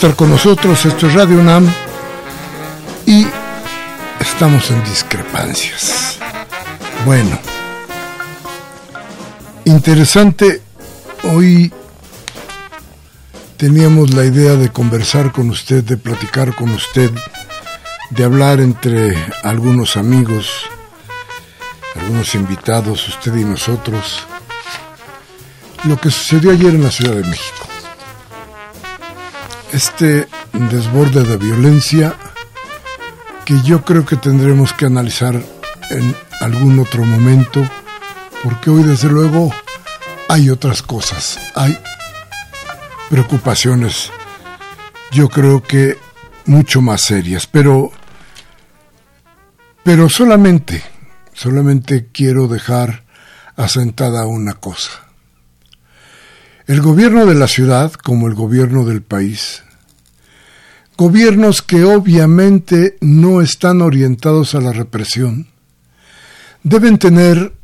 Estar 0.00 0.16
con 0.16 0.30
nosotros. 0.30 0.86
Esto 0.86 1.08
es 1.08 1.12
Radio 1.12 1.38
UNAM 1.38 1.70
y 3.04 3.26
estamos 4.18 4.70
en 4.70 4.82
discrepancias. 4.84 6.18
Bueno, 7.04 7.38
interesante. 9.66 10.62
Hoy 11.24 11.70
teníamos 13.58 14.14
la 14.14 14.24
idea 14.24 14.54
de 14.54 14.70
conversar 14.70 15.32
con 15.32 15.50
usted, 15.50 15.84
de 15.84 15.98
platicar 15.98 16.54
con 16.54 16.70
usted, 16.70 17.10
de 18.08 18.24
hablar 18.24 18.60
entre 18.60 19.14
algunos 19.42 19.98
amigos, 19.98 20.62
algunos 21.94 22.34
invitados, 22.34 23.06
usted 23.06 23.36
y 23.36 23.44
nosotros, 23.44 24.26
lo 25.84 26.00
que 26.00 26.10
sucedió 26.10 26.52
ayer 26.52 26.74
en 26.74 26.84
la 26.84 26.90
Ciudad 26.90 27.16
de 27.16 27.24
México 27.24 27.59
este 29.72 30.28
desborde 30.52 31.22
de 31.22 31.36
violencia 31.36 32.14
que 33.44 33.60
yo 33.62 33.84
creo 33.84 34.04
que 34.04 34.16
tendremos 34.16 34.72
que 34.72 34.86
analizar 34.86 35.34
en 35.90 36.14
algún 36.40 36.78
otro 36.78 37.04
momento, 37.04 37.68
porque 38.42 38.70
hoy 38.70 38.82
desde 38.82 39.08
luego 39.08 39.52
hay 40.28 40.50
otras 40.50 40.82
cosas, 40.82 41.38
hay 41.54 41.76
preocupaciones, 43.08 44.10
yo 45.10 45.28
creo 45.28 45.62
que 45.62 45.98
mucho 46.46 46.80
más 46.80 47.02
serias, 47.02 47.46
pero, 47.46 47.90
pero 49.82 50.08
solamente, 50.08 50.82
solamente 51.32 52.08
quiero 52.12 52.46
dejar 52.46 53.04
asentada 53.56 54.26
una 54.26 54.54
cosa. 54.54 55.09
El 56.66 56.80
gobierno 56.82 57.26
de 57.26 57.34
la 57.34 57.48
ciudad, 57.48 57.92
como 57.92 58.28
el 58.28 58.34
gobierno 58.34 58.84
del 58.84 59.02
país, 59.02 59.62
gobiernos 60.96 61.62
que 61.62 61.84
obviamente 61.84 62.98
no 63.00 63.40
están 63.40 63.80
orientados 63.80 64.54
a 64.54 64.60
la 64.60 64.72
represión, 64.72 65.48
deben 66.62 66.98
tener 66.98 67.54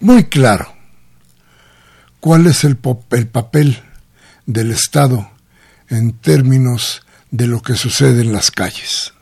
muy 0.00 0.24
claro 0.24 0.74
cuál 2.20 2.46
es 2.46 2.64
el, 2.64 2.78
el, 3.10 3.28
papel 3.28 3.80
del 4.46 4.72
Estado 4.72 5.30
en 5.88 6.12
términos 6.12 7.02
de 7.30 7.46
lo 7.46 7.62
que 7.62 7.76
sucede 7.76 8.22
en 8.22 8.32
las 8.32 8.50
calles. 8.50 9.12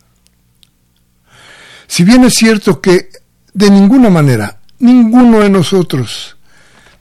Si 1.86 2.02
bien 2.04 2.24
es 2.24 2.34
cierto 2.34 2.80
que 2.80 3.10
de 3.52 3.70
ninguna 3.70 4.10
manera, 4.10 4.60
ninguno 4.78 5.40
de 5.40 5.50
nosotros 5.50 6.35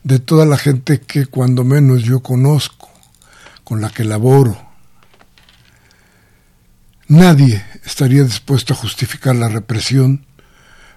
de 0.06 0.20
toda 0.20 0.46
la 0.46 0.56
gente 0.56 1.02
que 1.02 1.26
cuando 1.26 1.64
menos 1.64 2.04
yo 2.04 2.20
conozco, 2.20 2.90
con 3.64 3.82
la 3.82 3.90
que 3.90 4.04
laboro. 4.04 4.56
Nadie 7.08 7.66
estaría 7.84 8.24
dispuesto 8.24 8.74
a 8.74 8.78
justificar 8.78 9.36
la 9.36 9.50
represión 9.50 10.28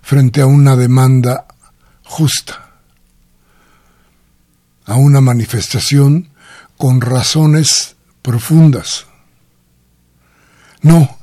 frente 0.03 0.43
a 0.43 0.47
una 0.47 0.77
demanda 0.77 1.47
justa, 2.05 2.81
a 4.85 4.97
una 4.97 5.23
manifestación 5.23 6.29
con 6.77 7.01
razones 7.01 7.97
profundas. 8.21 9.07
No, 10.83 11.19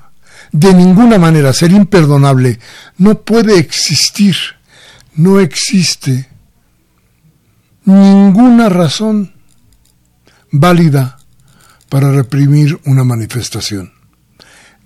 de 0.52 0.73
ninguna 0.73 1.19
manera, 1.19 1.53
sería 1.53 1.78
imperdonable. 1.78 2.59
No 2.97 3.22
puede 3.22 3.59
existir, 3.59 4.35
no 5.13 5.40
existe 5.40 6.29
ninguna 7.85 8.69
razón 8.69 9.34
válida 10.51 11.18
para 11.90 12.12
reprimir 12.12 12.79
una 12.85 13.03
manifestación. 13.03 13.94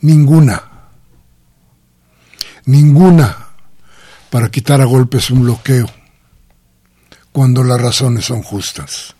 Ninguna. 0.01 0.63
Ninguna 2.65 3.47
para 4.29 4.49
quitar 4.49 4.79
a 4.81 4.85
golpes 4.85 5.31
un 5.31 5.43
bloqueo 5.43 5.89
cuando 7.31 7.63
las 7.63 7.81
razones 7.81 8.25
son 8.25 8.43
justas. 8.43 9.15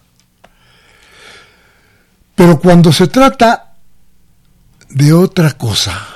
Pero 2.36 2.60
cuando 2.60 2.94
se 2.94 3.08
trata 3.08 3.76
de 4.90 5.14
otra 5.14 5.52
cosa, 5.54 6.08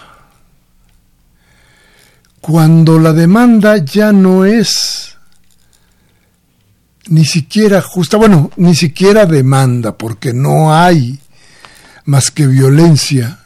cuando 2.40 3.00
la 3.00 3.13
demanda 3.13 3.78
ya 3.78 4.12
no 4.12 4.45
es 4.45 5.12
ni 7.07 7.25
siquiera 7.25 7.81
justa, 7.81 8.17
bueno, 8.17 8.51
ni 8.57 8.75
siquiera 8.75 9.25
demanda, 9.25 9.97
porque 9.97 10.33
no 10.33 10.73
hay 10.73 11.19
más 12.05 12.31
que 12.31 12.47
violencia 12.47 13.39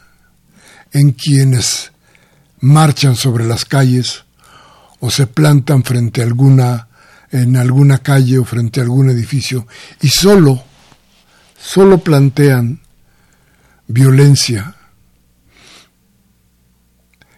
en 0.92 1.12
quienes 1.12 1.92
marchan 2.60 3.16
sobre 3.16 3.44
las 3.44 3.64
calles 3.64 4.24
o 5.00 5.10
se 5.10 5.26
plantan 5.26 5.84
frente 5.84 6.22
a 6.22 6.24
alguna 6.24 6.88
en 7.30 7.56
alguna 7.56 7.98
calle 7.98 8.38
o 8.38 8.44
frente 8.44 8.80
a 8.80 8.84
algún 8.84 9.10
edificio 9.10 9.66
y 10.00 10.08
solo 10.08 10.64
solo 11.60 11.98
plantean 11.98 12.80
violencia. 13.86 14.76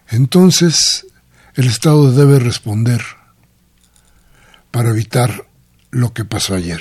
Entonces 0.08 1.06
el 1.54 1.66
Estado 1.66 2.12
debe 2.12 2.38
responder 2.38 3.02
para 4.70 4.90
evitar 4.90 5.49
lo 5.90 6.12
que 6.12 6.24
pasó 6.24 6.54
ayer. 6.54 6.80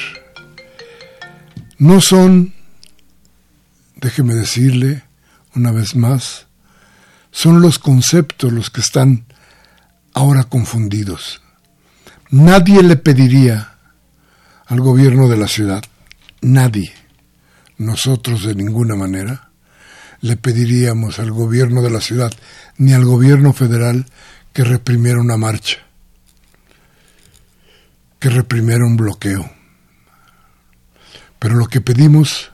No 1.77 2.01
son, 2.01 2.53
déjeme 3.95 4.33
decirle 4.33 5.03
una 5.55 5.71
vez 5.71 5.95
más, 5.95 6.47
son 7.31 7.61
los 7.61 7.79
conceptos 7.79 8.51
los 8.51 8.69
que 8.69 8.81
están 8.81 9.25
ahora 10.13 10.43
confundidos. 10.43 11.41
Nadie 12.31 12.83
le 12.83 12.95
pediría 12.95 13.77
al 14.67 14.81
gobierno 14.81 15.27
de 15.27 15.37
la 15.37 15.47
ciudad, 15.47 15.83
nadie, 16.41 16.93
nosotros 17.77 18.43
de 18.43 18.55
ninguna 18.55 18.95
manera 18.95 19.49
le 20.21 20.35
pediríamos 20.35 21.19
al 21.19 21.31
gobierno 21.31 21.81
de 21.81 21.89
la 21.89 22.01
ciudad 22.01 22.31
ni 22.77 22.93
al 22.93 23.05
gobierno 23.05 23.53
federal 23.53 24.05
que 24.53 24.63
reprimiera 24.63 25.19
una 25.19 25.37
marcha, 25.37 25.77
que 28.19 28.29
reprimiera 28.29 28.85
un 28.85 28.97
bloqueo. 28.97 29.49
Pero 31.39 31.55
lo 31.55 31.67
que 31.67 31.81
pedimos 31.81 32.51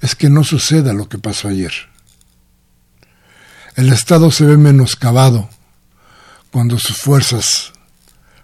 es 0.00 0.14
que 0.14 0.30
no 0.30 0.44
suceda 0.44 0.92
lo 0.92 1.08
que 1.08 1.18
pasó 1.18 1.48
ayer. 1.48 1.72
El 3.76 3.92
Estado 3.92 4.30
se 4.30 4.44
ve 4.44 4.56
menoscabado 4.56 5.48
cuando 6.50 6.78
sus 6.78 6.96
fuerzas 6.96 7.72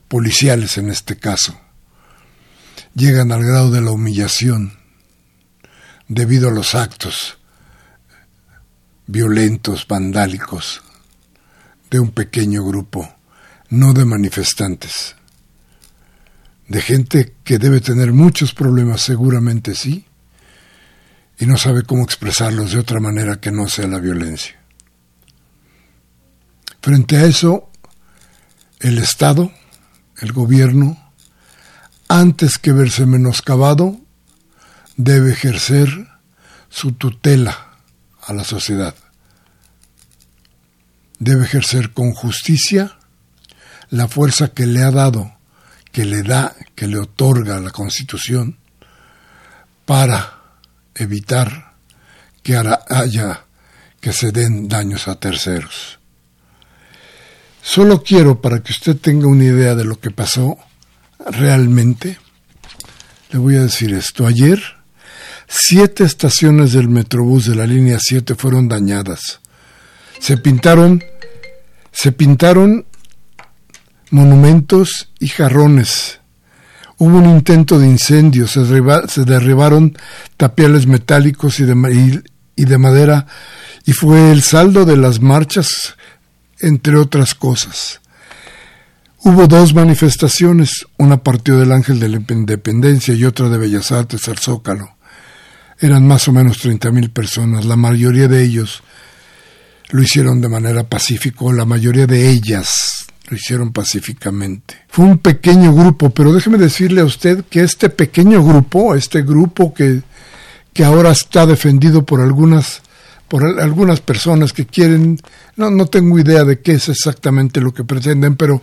policiales, 0.08 0.78
en 0.78 0.90
este 0.90 1.16
caso, 1.16 1.58
llegan 2.94 3.32
al 3.32 3.44
grado 3.44 3.70
de 3.70 3.80
la 3.80 3.90
humillación 3.90 4.78
debido 6.08 6.48
a 6.48 6.52
los 6.52 6.74
actos 6.74 7.38
violentos, 9.06 9.86
vandálicos 9.86 10.82
de 11.90 12.00
un 12.00 12.10
pequeño 12.10 12.64
grupo, 12.64 13.14
no 13.68 13.92
de 13.92 14.04
manifestantes, 14.04 15.15
de 16.68 16.80
gente 16.80 17.34
que 17.44 17.58
debe 17.58 17.80
tener 17.80 18.12
muchos 18.12 18.52
problemas, 18.52 19.02
seguramente 19.02 19.74
sí, 19.74 20.06
y 21.38 21.46
no 21.46 21.56
sabe 21.56 21.82
cómo 21.82 22.02
expresarlos 22.02 22.72
de 22.72 22.78
otra 22.78 23.00
manera 23.00 23.40
que 23.40 23.52
no 23.52 23.68
sea 23.68 23.86
la 23.86 23.98
violencia. 23.98 24.56
Frente 26.80 27.16
a 27.16 27.24
eso, 27.24 27.70
el 28.80 28.98
Estado, 28.98 29.52
el 30.18 30.32
gobierno, 30.32 31.12
antes 32.08 32.58
que 32.58 32.72
verse 32.72 33.06
menoscabado, 33.06 33.98
debe 34.96 35.32
ejercer 35.32 35.88
su 36.68 36.92
tutela 36.92 37.78
a 38.22 38.32
la 38.32 38.44
sociedad. 38.44 38.94
Debe 41.18 41.44
ejercer 41.44 41.92
con 41.92 42.12
justicia 42.12 42.98
la 43.90 44.08
fuerza 44.08 44.48
que 44.48 44.66
le 44.66 44.82
ha 44.82 44.90
dado, 44.90 45.35
que 45.96 46.04
le 46.04 46.22
da, 46.22 46.54
que 46.74 46.86
le 46.86 46.98
otorga 46.98 47.58
la 47.58 47.70
Constitución 47.70 48.58
para 49.86 50.42
evitar 50.94 51.72
que 52.42 52.54
haya 52.54 53.46
que 53.98 54.12
se 54.12 54.30
den 54.30 54.68
daños 54.68 55.08
a 55.08 55.18
terceros. 55.18 55.98
Solo 57.62 58.02
quiero, 58.02 58.42
para 58.42 58.62
que 58.62 58.72
usted 58.72 58.98
tenga 58.98 59.26
una 59.26 59.44
idea 59.44 59.74
de 59.74 59.84
lo 59.84 59.98
que 59.98 60.10
pasó 60.10 60.58
realmente, 61.30 62.18
le 63.30 63.38
voy 63.38 63.56
a 63.56 63.62
decir 63.62 63.94
esto. 63.94 64.26
Ayer, 64.26 64.62
siete 65.48 66.04
estaciones 66.04 66.74
del 66.74 66.90
Metrobús 66.90 67.46
de 67.46 67.54
la 67.54 67.66
línea 67.66 67.96
7 67.98 68.34
fueron 68.34 68.68
dañadas. 68.68 69.40
Se 70.20 70.36
pintaron, 70.36 71.02
se 71.90 72.12
pintaron 72.12 72.84
monumentos 74.10 75.10
y 75.18 75.28
jarrones. 75.28 76.20
Hubo 76.98 77.18
un 77.18 77.26
intento 77.26 77.78
de 77.78 77.86
incendio, 77.86 78.46
se, 78.46 78.60
derribaron 78.64 79.96
tapiales 80.36 80.86
metálicos 80.86 81.60
y 81.60 81.64
de, 81.64 82.22
y 82.56 82.64
de 82.64 82.78
madera, 82.78 83.26
y 83.84 83.92
fue 83.92 84.30
el 84.30 84.42
saldo 84.42 84.84
de 84.84 84.96
las 84.96 85.20
marchas 85.20 85.94
entre 86.60 86.96
otras 86.96 87.34
cosas. 87.34 88.00
Hubo 89.18 89.46
dos 89.46 89.74
manifestaciones, 89.74 90.86
una 90.96 91.22
partió 91.22 91.58
del 91.58 91.72
Ángel 91.72 91.98
de 92.00 92.08
la 92.08 92.16
Independencia 92.16 93.12
y 93.14 93.24
otra 93.24 93.48
de 93.48 93.58
Bellas 93.58 93.92
Artes 93.92 94.28
al 94.28 94.38
Zócalo. 94.38 94.96
Eran 95.78 96.06
más 96.06 96.28
o 96.28 96.32
menos 96.32 96.58
treinta 96.58 96.90
mil 96.90 97.10
personas, 97.10 97.64
la 97.66 97.76
mayoría 97.76 98.28
de 98.28 98.42
ellos 98.42 98.82
lo 99.90 100.02
hicieron 100.02 100.40
de 100.40 100.48
manera 100.48 100.84
pacífica, 100.84 101.44
la 101.52 101.64
mayoría 101.64 102.06
de 102.06 102.30
ellas 102.30 103.05
lo 103.28 103.36
hicieron 103.36 103.72
pacíficamente. 103.72 104.74
Fue 104.88 105.04
un 105.04 105.18
pequeño 105.18 105.74
grupo, 105.74 106.10
pero 106.10 106.32
déjeme 106.32 106.58
decirle 106.58 107.00
a 107.00 107.04
usted 107.04 107.44
que 107.50 107.62
este 107.62 107.90
pequeño 107.90 108.42
grupo, 108.42 108.94
este 108.94 109.22
grupo 109.22 109.74
que, 109.74 110.02
que 110.72 110.84
ahora 110.84 111.10
está 111.10 111.46
defendido 111.46 112.04
por 112.04 112.20
algunas 112.20 112.82
por 113.28 113.44
algunas 113.44 114.00
personas 114.00 114.52
que 114.52 114.66
quieren, 114.66 115.18
no, 115.56 115.68
no 115.68 115.86
tengo 115.86 116.16
idea 116.18 116.44
de 116.44 116.60
qué 116.60 116.72
es 116.72 116.88
exactamente 116.88 117.60
lo 117.60 117.74
que 117.74 117.82
pretenden, 117.82 118.36
pero 118.36 118.62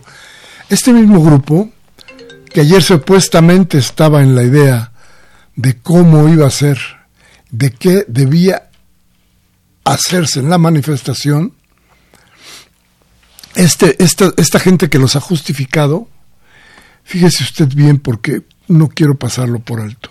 este 0.70 0.92
mismo 0.92 1.22
grupo, 1.22 1.70
que 2.50 2.62
ayer 2.62 2.82
supuestamente 2.82 3.78
estaba 3.78 4.22
en 4.22 4.34
la 4.34 4.42
idea 4.42 4.92
de 5.56 5.76
cómo 5.78 6.28
iba 6.28 6.46
a 6.46 6.50
ser, 6.50 6.78
de 7.50 7.72
qué 7.72 8.04
debía 8.08 8.70
hacerse 9.84 10.40
en 10.40 10.48
la 10.48 10.56
manifestación, 10.56 11.52
este, 13.54 14.02
esta, 14.02 14.32
esta 14.36 14.58
gente 14.58 14.88
que 14.88 14.98
los 14.98 15.16
ha 15.16 15.20
justificado, 15.20 16.08
fíjese 17.04 17.44
usted 17.44 17.68
bien 17.68 17.98
porque 17.98 18.42
no 18.68 18.88
quiero 18.88 19.16
pasarlo 19.16 19.60
por 19.60 19.80
alto. 19.80 20.10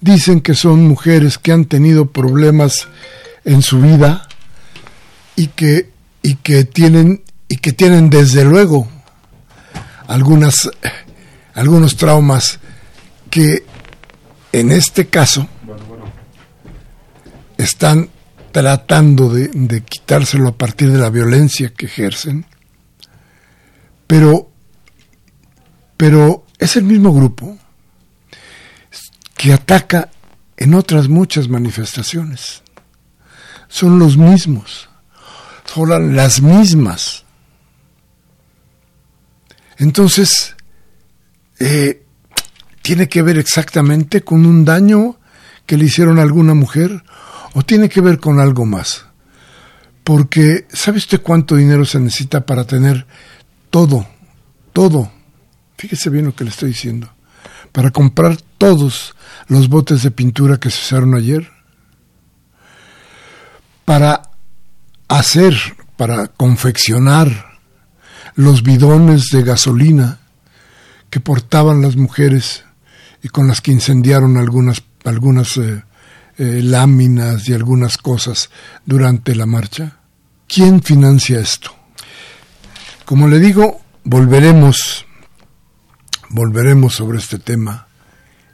Dicen 0.00 0.40
que 0.40 0.54
son 0.54 0.86
mujeres 0.86 1.38
que 1.38 1.52
han 1.52 1.66
tenido 1.66 2.06
problemas 2.06 2.88
en 3.44 3.62
su 3.62 3.80
vida 3.80 4.28
y 5.36 5.48
que, 5.48 5.90
y 6.22 6.36
que 6.36 6.64
tienen 6.64 7.22
y 7.48 7.56
que 7.56 7.72
tienen 7.72 8.10
desde 8.10 8.44
luego 8.44 8.88
algunas 10.06 10.70
algunos 11.54 11.96
traumas 11.96 12.60
que 13.28 13.64
en 14.52 14.72
este 14.72 15.08
caso 15.08 15.48
están 17.58 18.08
tratando 18.52 19.28
de, 19.28 19.48
de, 19.52 19.82
quitárselo 19.82 20.48
a 20.48 20.56
partir 20.56 20.90
de 20.90 20.98
la 20.98 21.10
violencia 21.10 21.72
que 21.76 21.86
ejercen, 21.86 22.46
pero, 24.10 24.50
pero 25.96 26.44
es 26.58 26.74
el 26.74 26.82
mismo 26.82 27.14
grupo 27.14 27.56
que 29.36 29.52
ataca 29.52 30.10
en 30.56 30.74
otras 30.74 31.08
muchas 31.08 31.48
manifestaciones 31.48 32.64
son 33.68 34.00
los 34.00 34.16
mismos, 34.16 34.88
son 35.64 36.16
las 36.16 36.42
mismas. 36.42 37.24
Entonces, 39.76 40.56
eh, 41.60 42.02
¿tiene 42.82 43.08
que 43.08 43.22
ver 43.22 43.38
exactamente 43.38 44.22
con 44.22 44.44
un 44.44 44.64
daño 44.64 45.20
que 45.66 45.76
le 45.76 45.84
hicieron 45.84 46.18
a 46.18 46.22
alguna 46.22 46.54
mujer 46.54 47.04
o 47.54 47.62
tiene 47.62 47.88
que 47.88 48.00
ver 48.00 48.18
con 48.18 48.40
algo 48.40 48.66
más? 48.66 49.06
Porque, 50.02 50.66
¿sabe 50.72 50.98
usted 50.98 51.22
cuánto 51.22 51.54
dinero 51.54 51.84
se 51.84 52.00
necesita 52.00 52.44
para 52.44 52.66
tener 52.66 53.06
todo, 53.70 54.06
todo? 54.72 55.10
Fíjese 55.78 56.10
bien 56.10 56.26
lo 56.26 56.34
que 56.34 56.44
le 56.44 56.50
estoy 56.50 56.70
diciendo. 56.70 57.10
Para 57.72 57.90
comprar 57.90 58.36
todos 58.58 59.14
los 59.46 59.68
botes 59.68 60.02
de 60.02 60.10
pintura 60.10 60.58
que 60.58 60.70
se 60.70 60.80
usaron 60.80 61.14
ayer 61.14 61.50
para 63.84 64.22
hacer, 65.08 65.54
para 65.96 66.28
confeccionar 66.28 67.58
los 68.36 68.62
bidones 68.62 69.30
de 69.32 69.42
gasolina 69.42 70.20
que 71.10 71.18
portaban 71.18 71.82
las 71.82 71.96
mujeres 71.96 72.64
y 73.22 73.28
con 73.28 73.48
las 73.48 73.60
que 73.60 73.72
incendiaron 73.72 74.36
algunas, 74.36 74.82
algunas 75.04 75.56
eh, 75.56 75.82
eh, 76.38 76.60
láminas 76.62 77.48
y 77.48 77.52
algunas 77.52 77.98
cosas 77.98 78.50
durante 78.86 79.34
la 79.34 79.46
marcha? 79.46 79.98
¿Quién 80.46 80.82
financia 80.82 81.40
esto? 81.40 81.79
Como 83.10 83.26
le 83.26 83.40
digo, 83.40 83.80
volveremos, 84.04 85.04
volveremos 86.28 86.94
sobre 86.94 87.18
este 87.18 87.40
tema 87.40 87.88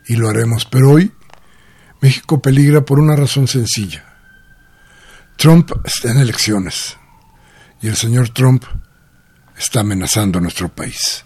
y 0.07 0.17
lo 0.17 0.31
haremos, 0.31 0.65
pero 0.65 0.93
hoy 0.93 1.13
México 2.01 2.41
peligra 2.41 2.81
por 2.81 2.99
una 2.99 3.15
razón 3.15 3.49
sencilla. 3.49 4.03
Trump 5.37 5.73
está 5.85 6.11
en 6.11 6.21
elecciones 6.21 6.97
y 7.83 7.89
el 7.89 7.97
señor 7.97 8.31
Trump 8.31 8.65
está 9.59 9.81
amenazando 9.81 10.39
a 10.39 10.41
nuestro 10.41 10.71
país. 10.71 11.23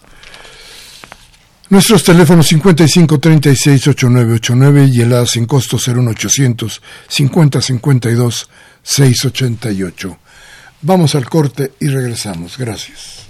Nuestros 1.68 2.02
teléfonos 2.02 2.48
55 2.48 3.20
36 3.20 3.86
8989 3.86 4.90
y 4.92 5.02
el 5.02 5.12
A 5.12 5.24
sin 5.24 5.46
costo 5.46 5.76
01800 5.76 6.82
50 7.06 7.62
52 7.62 8.50
688. 8.82 10.18
Vamos 10.82 11.14
al 11.14 11.28
corte 11.28 11.72
y 11.78 11.88
regresamos. 11.88 12.56
Gracias. 12.56 13.20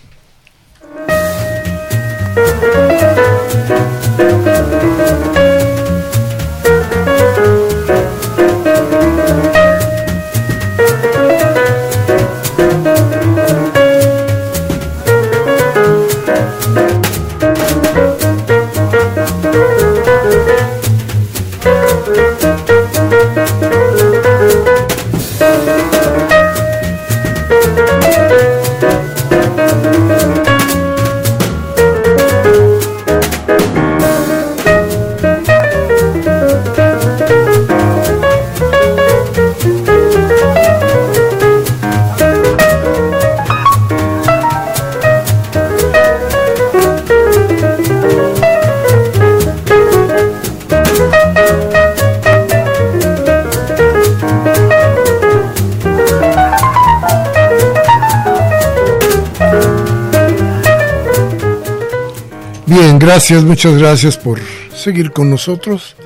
Gracias, 63.01 63.43
muchas 63.45 63.79
gracias 63.79 64.19
por 64.19 64.41
seguir 64.77 65.11
con 65.11 65.31
nosotros. 65.31 65.97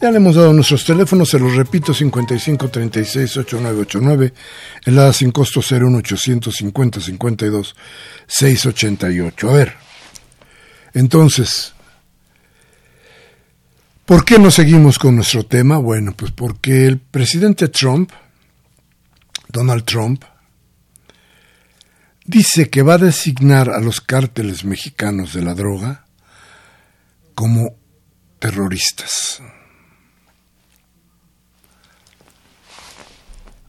Ya 0.00 0.10
le 0.10 0.16
hemos 0.16 0.34
dado 0.34 0.54
nuestros 0.54 0.84
teléfonos, 0.86 1.28
se 1.28 1.38
los 1.38 1.54
repito, 1.54 1.92
55 1.92 2.70
36 2.70 3.36
8989, 3.36 4.32
el 4.86 5.14
sin 5.14 5.30
costo 5.30 5.60
01 5.60 5.98
850 5.98 7.00
52 7.00 7.76
688. 8.26 9.50
A 9.50 9.52
ver, 9.52 9.74
entonces, 10.94 11.74
¿por 14.06 14.24
qué 14.24 14.38
no 14.38 14.50
seguimos 14.50 14.98
con 14.98 15.16
nuestro 15.16 15.44
tema? 15.44 15.76
Bueno, 15.76 16.14
pues 16.16 16.32
porque 16.32 16.86
el 16.86 16.98
presidente 16.98 17.68
Trump, 17.68 18.10
Donald 19.48 19.84
Trump, 19.84 20.24
dice 22.24 22.70
que 22.70 22.80
va 22.80 22.94
a 22.94 22.98
designar 22.98 23.68
a 23.68 23.80
los 23.80 24.00
cárteles 24.00 24.64
mexicanos 24.64 25.34
de 25.34 25.42
la 25.42 25.54
droga 25.54 26.06
como 27.34 27.76
terroristas. 28.38 29.42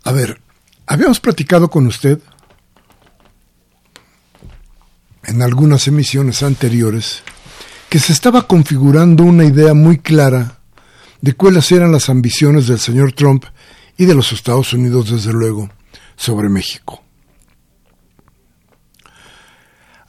A 0.04 0.12
ver, 0.12 0.42
habíamos 0.88 1.20
platicado 1.20 1.70
con 1.70 1.88
usted 1.88 2.20
en 5.24 5.42
algunas 5.42 5.88
emisiones 5.88 6.44
anteriores 6.44 7.24
que 7.90 8.00
se 8.00 8.14
estaba 8.14 8.48
configurando 8.48 9.24
una 9.24 9.46
idea 9.46 9.74
muy 9.74 10.00
clara 10.00 10.60
de 11.22 11.34
cuáles 11.34 11.72
eran 11.72 11.92
las 11.92 12.10
ambiciones 12.10 12.68
del 12.68 12.80
señor 12.80 13.14
Trump 13.14 13.46
y 13.98 14.06
de 14.06 14.16
los 14.16 14.32
Estados 14.32 14.74
Unidos, 14.74 15.12
desde 15.12 15.32
luego, 15.32 15.70
sobre 16.16 16.50
México. 16.50 17.04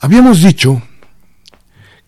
Habíamos 0.01 0.43
dicho 0.43 0.83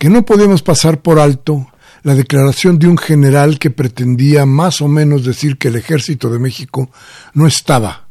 que 0.05 0.11
no 0.11 0.27
podíamos 0.27 0.61
pasar 0.61 1.01
por 1.01 1.19
alto 1.19 1.67
la 2.03 2.15
declaración 2.15 2.79
de 2.79 2.87
un 2.89 2.99
general 2.99 3.59
que 3.59 3.71
pretendía 3.71 4.45
más 4.45 4.83
o 4.83 4.87
menos 4.87 5.25
decir 5.25 5.57
que 5.57 5.69
el 5.69 5.77
ejército 5.77 6.29
de 6.29 6.39
México 6.39 6.91
no 7.33 7.47
estaba 7.47 8.07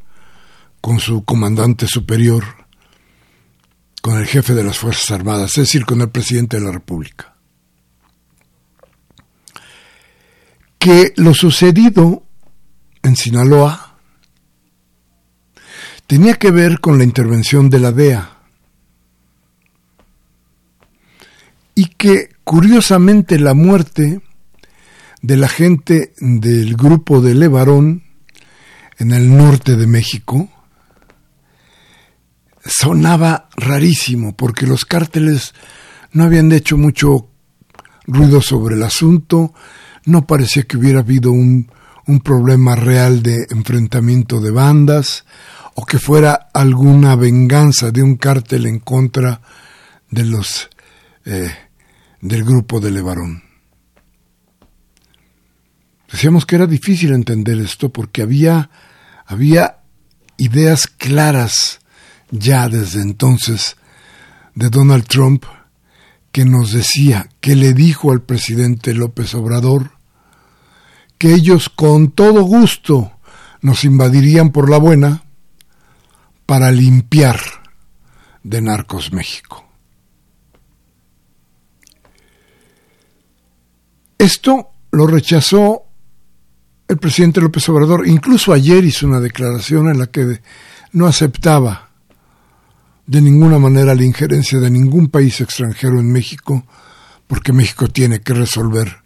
con 0.82 1.00
su 1.00 1.24
comandante 1.24 1.86
superior, 1.86 2.46
con 4.02 4.18
el 4.18 4.26
jefe 4.26 4.56
de 4.56 4.64
las 4.64 4.80
Fuerzas 4.80 5.12
Armadas, 5.12 5.52
es 5.52 5.66
decir, 5.66 5.86
con 5.86 6.02
el 6.02 6.10
presidente 6.10 6.58
de 6.58 6.66
la 6.66 6.72
República. 6.72 7.36
Que 10.80 11.14
lo 11.18 11.36
sucedido 11.36 12.24
en 13.04 13.16
Sinaloa 13.16 14.00
tenía 16.08 16.40
que 16.40 16.50
ver 16.50 16.80
con 16.80 16.98
la 16.98 17.04
intervención 17.04 17.70
de 17.70 17.80
la 17.80 17.92
DEA 17.92 18.34
y 21.76 21.86
que 21.86 22.30
curiosamente 22.44 23.40
la 23.40 23.54
muerte 23.54 24.22
de 25.22 25.38
la 25.38 25.48
gente 25.48 26.14
del 26.20 26.76
grupo 26.76 27.22
de 27.22 27.34
Levarón 27.34 28.04
en 29.00 29.12
el 29.12 29.36
norte 29.36 29.76
de 29.76 29.88
México 29.88 30.50
sonaba 32.66 33.50
rarísimo 33.56 34.36
porque 34.36 34.68
los 34.68 34.86
cárteles 34.86 35.54
no 36.12 36.26
habían 36.26 36.52
hecho 36.52 36.78
mucho 36.78 37.30
ruido 38.06 38.42
sobre 38.42 38.76
el 38.76 38.84
asunto, 38.84 39.54
no 40.06 40.28
parecía 40.28 40.64
que 40.64 40.78
hubiera 40.78 41.00
habido 41.00 41.32
un, 41.32 41.72
un 42.06 42.20
problema 42.20 42.76
real 42.76 43.24
de 43.24 43.48
enfrentamiento 43.50 44.42
de 44.42 44.52
bandas 44.52 45.26
o 45.76 45.86
que 45.86 46.00
fuera 46.00 46.50
alguna 46.54 47.16
venganza 47.16 47.92
de 47.92 48.04
un 48.04 48.18
cártel 48.18 48.66
en 48.68 48.80
contra 48.80 49.42
de 50.12 50.26
los 50.26 50.70
eh, 51.26 51.52
del 52.22 52.44
grupo 52.44 52.80
de 52.80 52.92
Levarón. 52.92 53.44
Decíamos 56.12 56.46
que 56.46 56.56
era 56.56 56.68
difícil 56.68 57.12
entender 57.14 57.60
esto 57.60 57.90
porque 57.90 58.22
había, 58.22 58.70
había 59.26 59.80
ideas 60.38 60.88
claras 60.88 61.80
ya 62.30 62.70
desde 62.70 63.02
entonces 63.02 63.78
de 64.56 64.70
Donald 64.70 65.06
Trump 65.08 65.46
que 66.32 66.46
nos 66.46 66.72
decía, 66.72 67.30
que 67.42 67.56
le 67.56 67.74
dijo 67.74 68.12
al 68.12 68.24
presidente 68.24 68.96
López 68.96 69.36
Obrador, 69.36 69.92
que 71.20 71.34
ellos 71.34 71.70
con 71.70 72.12
todo 72.12 72.42
gusto 72.42 73.12
nos 73.62 73.84
invadirían 73.84 74.52
por 74.52 74.70
la 74.70 74.78
buena 74.78 75.24
para 76.48 76.72
limpiar 76.72 77.40
de 78.44 78.62
Narcos 78.62 79.14
México. 79.14 79.63
Esto 84.18 84.70
lo 84.92 85.08
rechazó 85.08 85.84
el 86.88 86.98
presidente 86.98 87.42
López 87.42 87.68
Obrador. 87.70 88.08
Incluso 88.08 88.54
ayer 88.54 88.84
hizo 88.86 89.08
una 89.08 89.20
declaración 89.20 89.90
en 89.90 90.00
la 90.00 90.08
que 90.08 90.42
no 90.92 91.08
aceptaba 91.08 91.90
de 93.06 93.22
ninguna 93.22 93.60
manera 93.60 93.96
la 93.96 94.04
injerencia 94.04 94.60
de 94.60 94.70
ningún 94.70 95.10
país 95.10 95.42
extranjero 95.42 96.00
en 96.00 96.12
México, 96.12 96.66
porque 97.28 97.52
México 97.52 97.88
tiene 97.88 98.22
que 98.22 98.34
resolver 98.34 99.04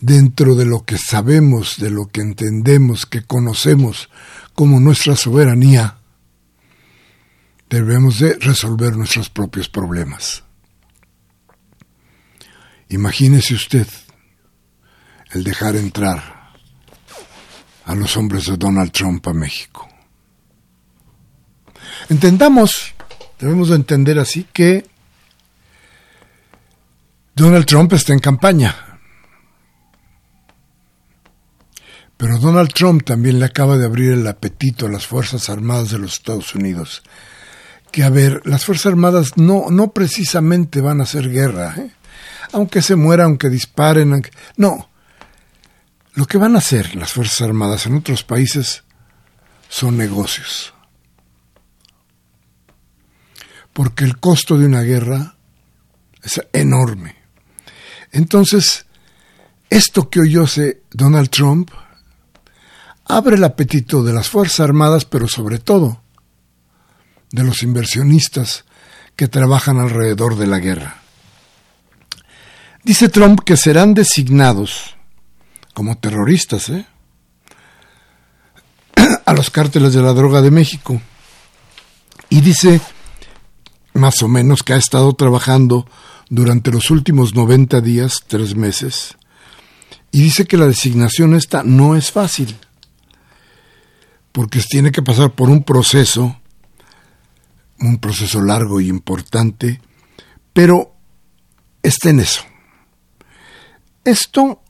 dentro 0.00 0.54
de 0.54 0.64
lo 0.64 0.84
que 0.84 0.96
sabemos, 0.96 1.76
de 1.78 1.90
lo 1.90 2.06
que 2.06 2.20
entendemos, 2.20 3.06
que 3.06 3.22
conocemos 3.22 4.08
como 4.54 4.80
nuestra 4.80 5.16
soberanía, 5.16 5.98
debemos 7.68 8.18
de 8.18 8.34
resolver 8.34 8.96
nuestros 8.96 9.30
propios 9.30 9.68
problemas. 9.68 10.42
Imagínese 12.88 13.54
usted 13.54 13.86
el 15.32 15.44
dejar 15.44 15.76
entrar 15.76 16.40
a 17.84 17.94
los 17.94 18.16
hombres 18.16 18.46
de 18.46 18.56
Donald 18.56 18.92
Trump 18.92 19.26
a 19.28 19.32
México. 19.32 19.88
Entendamos, 22.08 22.94
debemos 23.38 23.68
de 23.68 23.76
entender 23.76 24.18
así 24.18 24.46
que 24.52 24.84
Donald 27.34 27.66
Trump 27.66 27.92
está 27.92 28.12
en 28.12 28.18
campaña. 28.18 28.74
Pero 32.16 32.38
Donald 32.38 32.70
Trump 32.74 33.02
también 33.04 33.38
le 33.38 33.46
acaba 33.46 33.78
de 33.78 33.86
abrir 33.86 34.12
el 34.12 34.26
apetito 34.26 34.86
a 34.86 34.90
las 34.90 35.06
Fuerzas 35.06 35.48
Armadas 35.48 35.90
de 35.90 35.98
los 35.98 36.12
Estados 36.12 36.54
Unidos. 36.54 37.02
Que 37.90 38.02
a 38.04 38.10
ver, 38.10 38.42
las 38.44 38.66
Fuerzas 38.66 38.92
Armadas 38.92 39.38
no, 39.38 39.70
no 39.70 39.92
precisamente 39.92 40.82
van 40.82 41.00
a 41.00 41.04
hacer 41.04 41.30
guerra, 41.30 41.74
¿eh? 41.78 41.90
aunque 42.52 42.82
se 42.82 42.94
muera, 42.94 43.24
aunque 43.24 43.48
disparen, 43.48 44.22
no, 44.58 44.90
lo 46.14 46.26
que 46.26 46.38
van 46.38 46.54
a 46.54 46.58
hacer 46.58 46.96
las 46.96 47.12
Fuerzas 47.12 47.42
Armadas 47.42 47.86
en 47.86 47.96
otros 47.96 48.24
países 48.24 48.84
son 49.68 49.96
negocios. 49.96 50.74
Porque 53.72 54.04
el 54.04 54.18
costo 54.18 54.58
de 54.58 54.66
una 54.66 54.82
guerra 54.82 55.36
es 56.22 56.40
enorme. 56.52 57.16
Entonces, 58.10 58.86
esto 59.68 60.10
que 60.10 60.20
oyóse 60.20 60.82
Donald 60.90 61.30
Trump 61.30 61.70
abre 63.04 63.36
el 63.36 63.44
apetito 63.44 64.02
de 64.02 64.12
las 64.12 64.28
Fuerzas 64.28 64.60
Armadas, 64.60 65.04
pero 65.04 65.28
sobre 65.28 65.58
todo 65.58 66.02
de 67.30 67.44
los 67.44 67.62
inversionistas 67.62 68.64
que 69.14 69.28
trabajan 69.28 69.78
alrededor 69.78 70.36
de 70.36 70.46
la 70.48 70.58
guerra. 70.58 71.02
Dice 72.82 73.08
Trump 73.08 73.40
que 73.44 73.56
serán 73.56 73.94
designados 73.94 74.96
como 75.74 75.98
terroristas, 75.98 76.68
¿eh? 76.68 76.86
a 79.24 79.32
los 79.32 79.50
cárteles 79.50 79.94
de 79.94 80.02
la 80.02 80.12
droga 80.12 80.42
de 80.42 80.50
México. 80.50 81.00
Y 82.28 82.40
dice, 82.40 82.80
más 83.94 84.22
o 84.22 84.28
menos, 84.28 84.62
que 84.62 84.72
ha 84.72 84.76
estado 84.76 85.12
trabajando 85.14 85.86
durante 86.28 86.70
los 86.70 86.90
últimos 86.90 87.34
90 87.34 87.80
días, 87.80 88.20
tres 88.26 88.54
meses, 88.54 89.16
y 90.12 90.22
dice 90.22 90.44
que 90.44 90.56
la 90.56 90.66
designación 90.66 91.34
esta 91.34 91.62
no 91.62 91.96
es 91.96 92.10
fácil, 92.10 92.56
porque 94.32 94.60
tiene 94.60 94.92
que 94.92 95.02
pasar 95.02 95.32
por 95.32 95.50
un 95.50 95.64
proceso, 95.64 96.40
un 97.80 97.98
proceso 97.98 98.40
largo 98.42 98.80
y 98.80 98.88
importante, 98.88 99.80
pero 100.52 100.94
está 101.82 102.10
en 102.10 102.20
eso. 102.20 102.42
Esto 104.04 104.62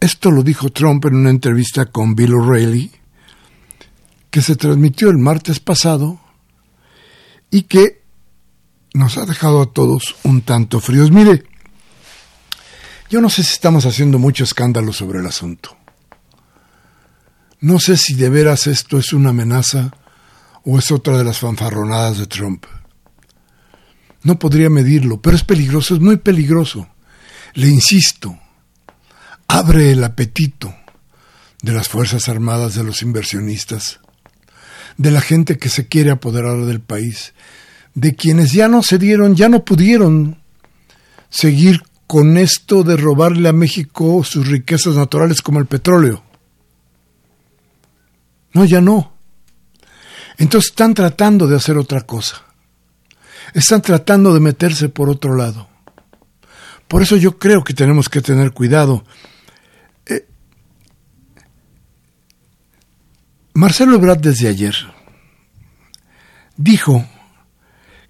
esto 0.00 0.30
lo 0.30 0.42
dijo 0.42 0.70
Trump 0.70 1.04
en 1.06 1.16
una 1.16 1.30
entrevista 1.30 1.86
con 1.86 2.14
Bill 2.14 2.34
O'Reilly, 2.34 2.90
que 4.30 4.42
se 4.42 4.56
transmitió 4.56 5.10
el 5.10 5.18
martes 5.18 5.58
pasado 5.60 6.20
y 7.50 7.62
que 7.62 8.02
nos 8.94 9.18
ha 9.18 9.26
dejado 9.26 9.62
a 9.62 9.72
todos 9.72 10.16
un 10.22 10.42
tanto 10.42 10.80
fríos. 10.80 11.10
Mire, 11.10 11.44
yo 13.10 13.20
no 13.20 13.30
sé 13.30 13.42
si 13.42 13.52
estamos 13.52 13.86
haciendo 13.86 14.18
mucho 14.18 14.44
escándalo 14.44 14.92
sobre 14.92 15.20
el 15.20 15.26
asunto. 15.26 15.76
No 17.60 17.80
sé 17.80 17.96
si 17.96 18.14
de 18.14 18.28
veras 18.28 18.66
esto 18.66 18.98
es 18.98 19.12
una 19.12 19.30
amenaza 19.30 19.90
o 20.64 20.78
es 20.78 20.92
otra 20.92 21.18
de 21.18 21.24
las 21.24 21.38
fanfarronadas 21.38 22.18
de 22.18 22.26
Trump. 22.26 22.66
No 24.22 24.38
podría 24.38 24.70
medirlo, 24.70 25.20
pero 25.20 25.36
es 25.36 25.42
peligroso, 25.42 25.94
es 25.94 26.00
muy 26.00 26.18
peligroso. 26.18 26.86
Le 27.54 27.68
insisto, 27.68 28.38
abre 29.48 29.90
el 29.90 30.04
apetito 30.04 30.74
de 31.62 31.72
las 31.72 31.88
Fuerzas 31.88 32.28
Armadas, 32.28 32.74
de 32.74 32.84
los 32.84 33.02
inversionistas, 33.02 34.00
de 34.96 35.10
la 35.10 35.20
gente 35.20 35.58
que 35.58 35.68
se 35.68 35.88
quiere 35.88 36.10
apoderar 36.10 36.64
del 36.64 36.80
país, 36.80 37.34
de 37.94 38.14
quienes 38.14 38.52
ya 38.52 38.68
no 38.68 38.82
se 38.82 38.98
dieron, 38.98 39.34
ya 39.34 39.48
no 39.48 39.64
pudieron 39.64 40.40
seguir 41.30 41.82
con 42.06 42.38
esto 42.38 42.84
de 42.84 42.96
robarle 42.96 43.48
a 43.48 43.52
México 43.52 44.22
sus 44.24 44.46
riquezas 44.46 44.94
naturales 44.94 45.42
como 45.42 45.58
el 45.58 45.66
petróleo. 45.66 46.22
No, 48.52 48.64
ya 48.64 48.80
no. 48.80 49.12
Entonces 50.38 50.70
están 50.70 50.94
tratando 50.94 51.46
de 51.46 51.56
hacer 51.56 51.76
otra 51.76 52.02
cosa. 52.02 52.44
Están 53.52 53.82
tratando 53.82 54.32
de 54.32 54.40
meterse 54.40 54.88
por 54.88 55.10
otro 55.10 55.34
lado. 55.34 55.68
Por 56.86 57.02
eso 57.02 57.16
yo 57.16 57.38
creo 57.38 57.62
que 57.62 57.74
tenemos 57.74 58.08
que 58.08 58.22
tener 58.22 58.52
cuidado. 58.52 59.04
Marcelo 63.58 63.96
Ebrard 63.96 64.20
desde 64.20 64.46
ayer 64.46 64.76
dijo 66.56 67.04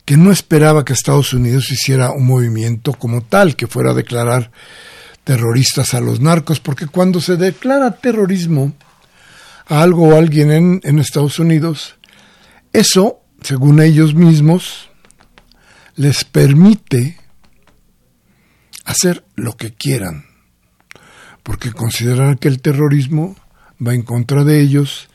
que 0.04 0.18
no 0.18 0.30
esperaba 0.30 0.84
que 0.84 0.92
Estados 0.92 1.32
Unidos 1.32 1.70
hiciera 1.70 2.10
un 2.10 2.26
movimiento 2.26 2.92
como 2.92 3.22
tal, 3.22 3.56
que 3.56 3.66
fuera 3.66 3.92
a 3.92 3.94
declarar 3.94 4.50
terroristas 5.24 5.94
a 5.94 6.00
los 6.00 6.20
narcos, 6.20 6.60
porque 6.60 6.86
cuando 6.86 7.22
se 7.22 7.38
declara 7.38 7.96
terrorismo 7.96 8.74
a 9.68 9.80
algo 9.80 10.08
o 10.08 10.14
a 10.14 10.18
alguien 10.18 10.50
en, 10.50 10.80
en 10.84 10.98
Estados 10.98 11.38
Unidos, 11.38 11.96
eso, 12.74 13.20
según 13.40 13.80
ellos 13.80 14.14
mismos, 14.14 14.90
les 15.96 16.24
permite 16.24 17.16
hacer 18.84 19.24
lo 19.34 19.56
que 19.56 19.72
quieran, 19.72 20.26
porque 21.42 21.72
consideran 21.72 22.36
que 22.36 22.48
el 22.48 22.60
terrorismo 22.60 23.34
va 23.80 23.94
en 23.94 24.02
contra 24.02 24.44
de 24.44 24.60
ellos 24.60 25.07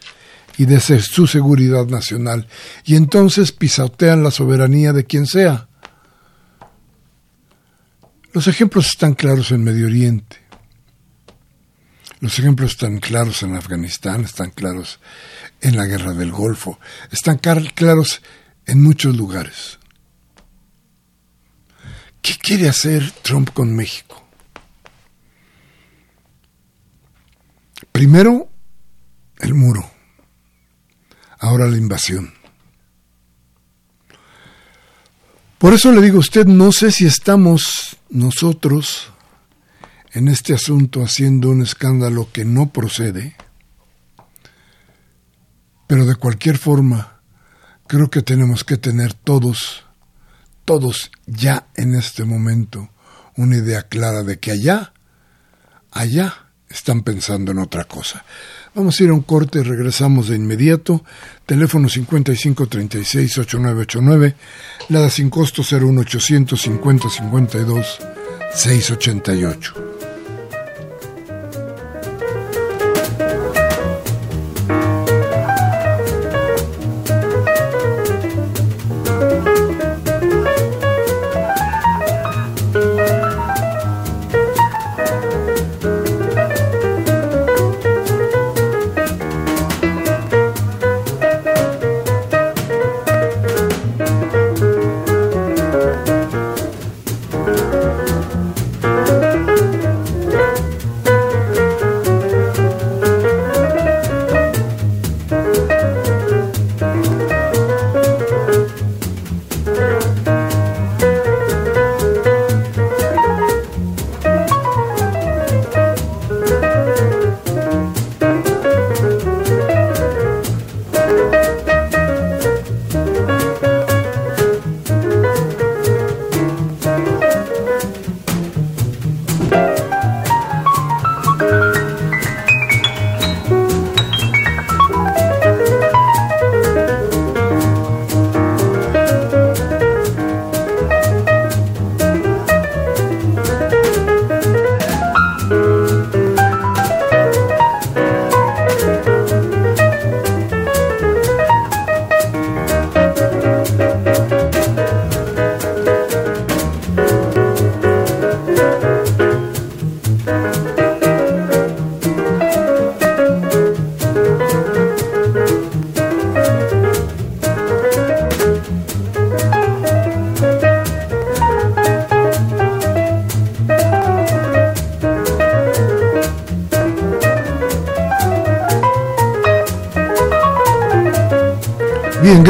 y 0.57 0.65
de 0.65 0.79
su 0.79 1.27
seguridad 1.27 1.87
nacional, 1.87 2.47
y 2.85 2.95
entonces 2.95 3.51
pisotean 3.51 4.23
la 4.23 4.31
soberanía 4.31 4.93
de 4.93 5.05
quien 5.05 5.25
sea. 5.25 5.67
Los 8.33 8.47
ejemplos 8.47 8.87
están 8.87 9.13
claros 9.13 9.51
en 9.51 9.63
Medio 9.63 9.85
Oriente. 9.85 10.37
Los 12.19 12.39
ejemplos 12.39 12.71
están 12.71 12.99
claros 12.99 13.43
en 13.43 13.55
Afganistán, 13.55 14.23
están 14.23 14.51
claros 14.51 14.99
en 15.61 15.75
la 15.75 15.85
guerra 15.85 16.13
del 16.13 16.31
Golfo, 16.31 16.79
están 17.11 17.37
claros 17.37 18.21
en 18.65 18.81
muchos 18.81 19.15
lugares. 19.15 19.79
¿Qué 22.21 22.35
quiere 22.37 22.69
hacer 22.69 23.11
Trump 23.21 23.51
con 23.51 23.75
México? 23.75 24.25
Primero, 27.91 28.49
el 29.39 29.53
muro 29.53 29.92
ahora 31.43 31.67
la 31.67 31.77
invasión. 31.77 32.33
Por 35.57 35.73
eso 35.73 35.91
le 35.91 36.01
digo 36.01 36.17
a 36.17 36.21
usted, 36.21 36.45
no 36.45 36.71
sé 36.71 36.89
si 36.91 37.05
estamos 37.05 37.97
nosotros 38.09 39.11
en 40.13 40.29
este 40.29 40.53
asunto 40.53 41.03
haciendo 41.03 41.49
un 41.49 41.61
escándalo 41.61 42.29
que 42.31 42.45
no 42.45 42.71
procede, 42.71 43.35
pero 45.85 46.05
de 46.05 46.15
cualquier 46.15 46.57
forma 46.57 47.19
creo 47.87 48.09
que 48.09 48.21
tenemos 48.21 48.63
que 48.63 48.77
tener 48.77 49.13
todos, 49.13 49.83
todos 50.63 51.11
ya 51.25 51.67
en 51.75 51.93
este 51.93 52.23
momento 52.23 52.89
una 53.35 53.57
idea 53.57 53.83
clara 53.83 54.23
de 54.23 54.39
que 54.39 54.51
allá, 54.51 54.93
allá 55.91 56.42
están 56.73 57.03
pensando 57.03 57.51
en 57.51 57.59
otra 57.59 57.83
cosa. 57.85 58.25
Vamos 58.75 58.99
a 58.99 59.03
ir 59.03 59.11
a 59.11 59.13
un 59.13 59.21
corte 59.21 59.63
regresamos 59.63 60.29
de 60.29 60.35
inmediato. 60.35 61.05
Teléfono 61.45 61.87
5536-8989, 61.87 64.33
da 64.89 65.07
sin 65.09 65.29
costo 65.29 65.61
01800 65.61 66.59
50 66.59 67.09
52 67.09 67.99
688. 68.55 69.92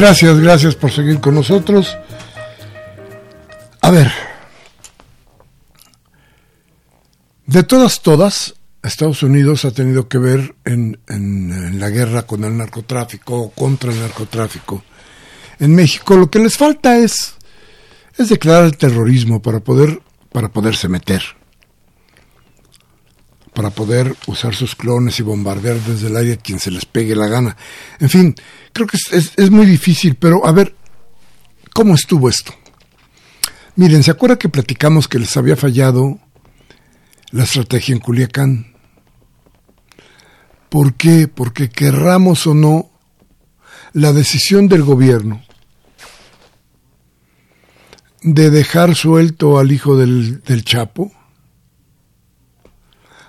Gracias, 0.03 0.37
gracias 0.41 0.75
por 0.75 0.91
seguir 0.91 1.21
con 1.21 1.33
nosotros. 1.33 1.97
A 3.79 3.89
ver, 3.89 4.11
de 7.45 7.63
todas, 7.63 8.01
todas, 8.01 8.55
Estados 8.83 9.23
Unidos 9.23 9.63
ha 9.63 9.71
tenido 9.71 10.09
que 10.09 10.17
ver 10.17 10.55
en, 10.65 10.99
la 11.79 11.89
guerra 11.89 12.23
con 12.23 12.43
el 12.43 12.57
narcotráfico 12.57 13.43
o 13.43 13.51
contra 13.51 13.93
el 13.93 14.01
narcotráfico. 14.01 14.83
En 15.59 15.73
México 15.73 16.17
lo 16.17 16.29
que 16.29 16.39
les 16.39 16.57
falta 16.57 16.97
es, 16.97 17.35
es 18.17 18.27
declarar 18.27 18.65
el 18.65 18.75
terrorismo 18.75 19.41
para, 19.41 19.61
poder, 19.61 20.01
para 20.33 20.49
poderse 20.49 20.89
meter 20.89 21.21
poder 23.73 24.15
usar 24.27 24.55
sus 24.55 24.75
clones 24.75 25.19
y 25.19 25.23
bombardear 25.23 25.77
desde 25.77 26.07
el 26.07 26.17
aire 26.17 26.33
a 26.33 26.38
quien 26.38 26.59
se 26.59 26.71
les 26.71 26.86
pegue 26.86 27.15
la 27.15 27.27
gana. 27.27 27.57
En 27.99 28.09
fin, 28.09 28.36
creo 28.71 28.88
que 28.88 28.97
es, 29.12 29.51
muy 29.51 29.65
difícil, 29.65 30.15
pero 30.15 30.45
a 30.45 30.51
ver, 30.51 30.75
¿cómo 31.73 31.95
estuvo 31.95 32.29
esto? 32.29 32.53
Miren, 33.75 34.03
¿se 34.03 34.12
acuerda 34.12 34.38
que 34.38 34.49
platicamos 34.49 35.07
que 35.07 35.19
les 35.19 35.36
había 35.36 35.55
fallado 35.55 36.19
la 37.31 37.43
estrategia 37.43 37.93
en 37.93 37.99
Culiacán? 37.99 38.73
¿Por 40.69 40.95
qué? 40.95 41.27
Porque 41.27 41.69
querramos 41.69 42.47
o 42.47 42.53
no, 42.53 42.91
la 43.93 44.12
decisión 44.12 44.67
del 44.67 44.83
gobierno 44.83 45.43
de 48.23 48.49
dejar 48.49 48.95
suelto 48.95 49.59
al 49.59 49.71
hijo 49.71 49.97
del, 49.97 50.41
del 50.43 50.63
Chapo, 50.63 51.12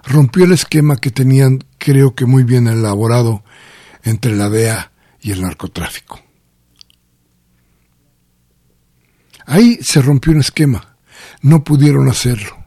rompió 0.07 0.45
el 0.45 0.53
esquema 0.53 0.97
que 0.97 1.11
tenían, 1.11 1.65
creo 1.79 2.15
que 2.15 2.27
muy 2.27 2.43
bien 2.43 2.67
elaborado, 2.67 3.45
entre 4.03 4.37
la 4.37 4.49
DEA 4.49 4.93
y 5.21 5.33
el 5.33 5.43
narcotráfico. 5.43 6.21
Ahí 9.47 9.79
se 9.83 10.01
rompió 10.01 10.33
un 10.33 10.41
esquema, 10.41 10.97
no 11.43 11.65
pudieron 11.65 12.09
hacerlo. 12.09 12.65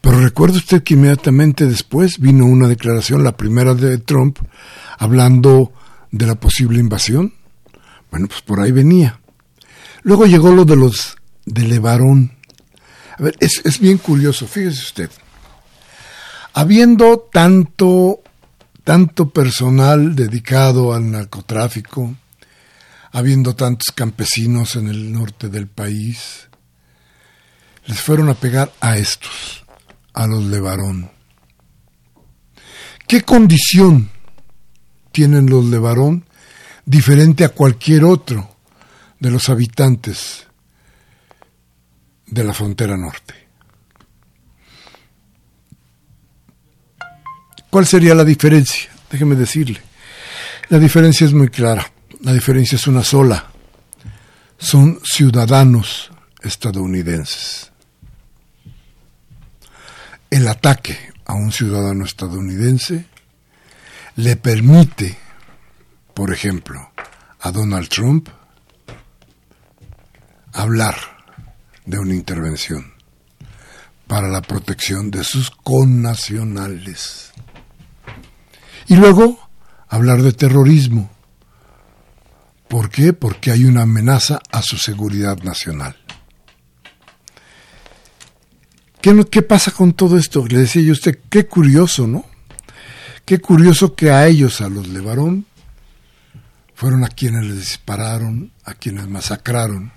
Pero 0.00 0.20
recuerda 0.20 0.58
usted 0.58 0.82
que 0.82 0.94
inmediatamente 0.94 1.66
después 1.66 2.18
vino 2.18 2.44
una 2.44 2.68
declaración, 2.68 3.24
la 3.24 3.36
primera 3.36 3.74
de 3.74 3.98
Trump, 3.98 4.38
hablando 4.98 5.72
de 6.10 6.26
la 6.26 6.36
posible 6.36 6.78
invasión. 6.78 7.34
Bueno, 8.10 8.28
pues 8.28 8.42
por 8.42 8.60
ahí 8.60 8.70
venía. 8.70 9.20
Luego 10.02 10.26
llegó 10.26 10.52
lo 10.52 10.64
de 10.64 10.76
los 10.76 11.16
de 11.44 11.62
Levarón. 11.62 12.32
A 13.18 13.22
ver, 13.22 13.36
es, 13.40 13.60
es 13.64 13.80
bien 13.80 13.98
curioso, 13.98 14.46
fíjese 14.46 14.82
usted. 14.82 15.10
Habiendo 16.58 17.20
tanto, 17.20 18.20
tanto 18.82 19.30
personal 19.30 20.16
dedicado 20.16 20.92
al 20.92 21.08
narcotráfico, 21.08 22.16
habiendo 23.12 23.54
tantos 23.54 23.94
campesinos 23.94 24.74
en 24.74 24.88
el 24.88 25.12
norte 25.12 25.50
del 25.50 25.68
país, 25.68 26.48
les 27.86 28.00
fueron 28.00 28.28
a 28.28 28.34
pegar 28.34 28.72
a 28.80 28.96
estos, 28.96 29.64
a 30.14 30.26
los 30.26 30.46
Levarón. 30.46 31.12
¿Qué 33.06 33.22
condición 33.22 34.10
tienen 35.12 35.48
los 35.48 35.64
Levarón 35.64 36.24
diferente 36.84 37.44
a 37.44 37.50
cualquier 37.50 38.02
otro 38.02 38.56
de 39.20 39.30
los 39.30 39.48
habitantes 39.48 40.48
de 42.26 42.42
la 42.42 42.52
frontera 42.52 42.96
norte? 42.96 43.47
¿Cuál 47.78 47.86
sería 47.86 48.12
la 48.12 48.24
diferencia? 48.24 48.90
Déjeme 49.08 49.36
decirle. 49.36 49.80
La 50.68 50.80
diferencia 50.80 51.24
es 51.24 51.32
muy 51.32 51.48
clara. 51.48 51.88
La 52.22 52.32
diferencia 52.32 52.74
es 52.74 52.88
una 52.88 53.04
sola. 53.04 53.52
Son 54.58 54.98
ciudadanos 55.04 56.10
estadounidenses. 56.42 57.70
El 60.28 60.48
ataque 60.48 60.98
a 61.24 61.34
un 61.34 61.52
ciudadano 61.52 62.04
estadounidense 62.04 63.06
le 64.16 64.34
permite, 64.34 65.16
por 66.14 66.32
ejemplo, 66.32 66.90
a 67.38 67.52
Donald 67.52 67.88
Trump 67.88 68.28
hablar 70.52 70.96
de 71.86 72.00
una 72.00 72.16
intervención 72.16 72.92
para 74.08 74.26
la 74.26 74.42
protección 74.42 75.12
de 75.12 75.22
sus 75.22 75.52
connacionales. 75.52 77.28
Y 78.88 78.96
luego 78.96 79.38
hablar 79.86 80.22
de 80.22 80.32
terrorismo. 80.32 81.10
¿Por 82.68 82.90
qué? 82.90 83.12
Porque 83.12 83.50
hay 83.50 83.64
una 83.64 83.82
amenaza 83.82 84.40
a 84.50 84.62
su 84.62 84.76
seguridad 84.78 85.38
nacional. 85.42 85.96
¿Qué, 89.00 89.24
¿Qué, 89.30 89.42
pasa 89.42 89.70
con 89.70 89.92
todo 89.92 90.18
esto? 90.18 90.44
Le 90.46 90.58
decía 90.58 90.82
yo 90.82 90.90
a 90.90 90.92
usted, 90.92 91.18
qué 91.30 91.46
curioso, 91.46 92.06
¿no? 92.06 92.24
Qué 93.24 93.40
curioso 93.40 93.94
que 93.94 94.10
a 94.10 94.26
ellos, 94.26 94.60
a 94.60 94.68
los 94.68 94.88
Levarón, 94.88 95.46
fueron 96.74 97.04
a 97.04 97.08
quienes 97.08 97.44
les 97.44 97.56
dispararon, 97.56 98.52
a 98.64 98.74
quienes 98.74 99.06
masacraron. 99.06 99.92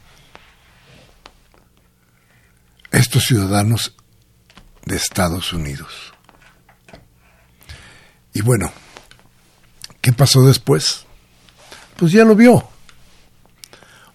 Estos 2.91 3.23
ciudadanos 3.23 3.95
de 4.85 4.97
Estados 4.97 5.53
Unidos. 5.53 6.10
Y 8.33 8.41
bueno, 8.41 8.71
¿qué 10.01 10.13
pasó 10.13 10.45
después? 10.45 11.05
Pues 11.97 12.11
ya 12.11 12.23
lo 12.23 12.35
vio. 12.35 12.67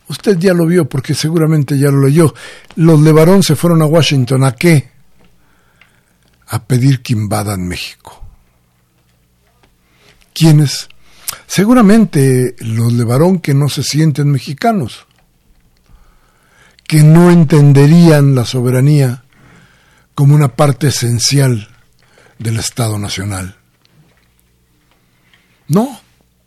Usted 0.08 0.38
ya 0.38 0.54
lo 0.54 0.66
vio 0.66 0.88
porque 0.88 1.14
seguramente 1.14 1.78
ya 1.78 1.90
lo 1.90 2.06
leyó. 2.06 2.34
Los 2.76 3.00
Levarón 3.00 3.42
se 3.42 3.56
fueron 3.56 3.82
a 3.82 3.86
Washington 3.86 4.44
a 4.44 4.52
qué? 4.52 4.90
A 6.48 6.62
pedir 6.64 7.02
que 7.02 7.12
invadan 7.12 7.66
México. 7.66 8.22
¿Quiénes? 10.32 10.88
Seguramente 11.46 12.54
los 12.60 12.92
Levarón 12.92 13.40
que 13.40 13.54
no 13.54 13.68
se 13.68 13.82
sienten 13.82 14.30
mexicanos, 14.30 15.06
que 16.86 17.02
no 17.02 17.30
entenderían 17.30 18.34
la 18.34 18.44
soberanía 18.44 19.24
como 20.14 20.34
una 20.34 20.54
parte 20.54 20.88
esencial 20.88 21.68
del 22.38 22.58
Estado 22.58 22.98
Nacional. 22.98 23.56
No, 25.68 26.00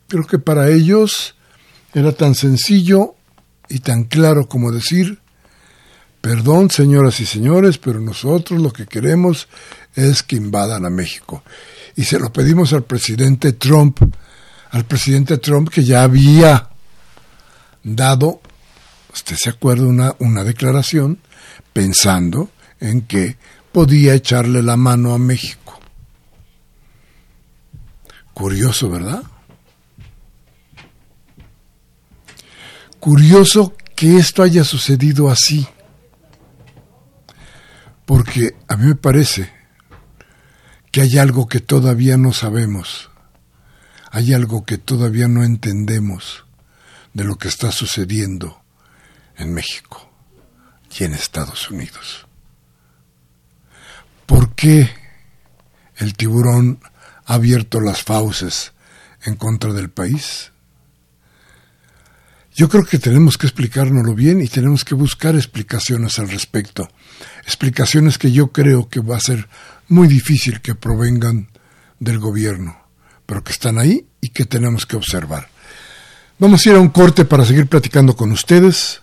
creo 0.08 0.26
que 0.26 0.40
para 0.40 0.70
ellos 0.70 1.36
era 1.94 2.12
tan 2.12 2.36
sencillo 2.36 3.16
y 3.68 3.80
tan 3.80 4.06
claro 4.06 4.48
como 4.48 4.72
decir, 4.72 5.20
perdón 6.22 6.70
señoras 6.70 7.20
y 7.20 7.26
señores, 7.26 7.78
pero 7.78 8.00
nosotros 8.00 8.62
lo 8.62 8.72
que 8.72 8.86
queremos 8.86 9.48
es 9.96 10.24
que 10.24 10.36
invadan 10.36 10.86
a 10.86 10.90
México. 10.90 11.44
Y 11.96 12.04
se 12.04 12.20
lo 12.20 12.32
pedimos 12.32 12.74
al 12.74 12.84
presidente 12.84 13.54
Trump, 13.54 14.00
al 14.72 14.86
presidente 14.86 15.38
Trump 15.38 15.70
que 15.70 15.84
ya 15.84 16.04
había 16.04 16.70
dado, 17.84 18.42
usted 19.14 19.36
se 19.36 19.50
acuerda, 19.50 19.86
una, 19.86 20.16
una 20.20 20.44
declaración 20.44 21.20
pensando 21.74 22.50
en 22.80 23.02
que 23.02 23.38
podía 23.72 24.14
echarle 24.14 24.64
la 24.64 24.78
mano 24.78 25.14
a 25.14 25.20
México. 25.20 25.59
Curioso, 28.40 28.90
¿verdad? 28.90 29.22
Curioso 33.02 33.76
que 33.98 34.16
esto 34.16 34.44
haya 34.44 34.64
sucedido 34.64 35.30
así. 35.30 35.68
Porque 38.06 38.56
a 38.70 38.78
mí 38.78 38.88
me 38.88 38.96
parece 38.96 39.52
que 40.90 41.02
hay 41.02 41.18
algo 41.18 41.50
que 41.50 41.60
todavía 41.60 42.16
no 42.16 42.32
sabemos, 42.32 43.10
hay 44.10 44.34
algo 44.34 44.64
que 44.64 44.78
todavía 44.78 45.28
no 45.28 45.44
entendemos 45.44 46.46
de 47.14 47.26
lo 47.26 47.36
que 47.36 47.50
está 47.50 47.74
sucediendo 47.74 48.62
en 49.36 49.54
México 49.54 50.10
y 50.98 51.04
en 51.04 51.14
Estados 51.14 51.70
Unidos. 51.70 52.26
¿Por 54.26 54.56
qué 54.56 54.90
el 55.98 56.14
tiburón 56.14 56.80
ha 57.30 57.36
abierto 57.36 57.80
las 57.80 58.02
fauces 58.04 58.74
en 59.24 59.36
contra 59.36 59.72
del 59.72 59.90
país? 59.90 60.52
Yo 62.56 62.68
creo 62.68 62.84
que 62.84 62.98
tenemos 62.98 63.38
que 63.38 63.46
explicárnoslo 63.46 64.16
bien 64.16 64.42
y 64.42 64.48
tenemos 64.48 64.84
que 64.84 64.96
buscar 64.96 65.36
explicaciones 65.36 66.18
al 66.18 66.30
respecto. 66.30 66.90
Explicaciones 67.44 68.18
que 68.18 68.32
yo 68.32 68.52
creo 68.52 68.90
que 68.90 69.00
va 69.00 69.16
a 69.16 69.22
ser 69.22 69.48
muy 69.88 70.08
difícil 70.08 70.60
que 70.60 70.74
provengan 70.76 71.50
del 72.00 72.18
gobierno, 72.18 72.76
pero 73.26 73.44
que 73.44 73.52
están 73.52 73.78
ahí 73.78 74.08
y 74.22 74.30
que 74.30 74.46
tenemos 74.46 74.88
que 74.88 74.98
observar. 74.98 75.50
Vamos 76.40 76.66
a 76.66 76.70
ir 76.70 76.76
a 76.76 76.80
un 76.80 76.90
corte 76.90 77.26
para 77.26 77.46
seguir 77.46 77.68
platicando 77.68 78.16
con 78.16 78.32
ustedes. 78.32 79.02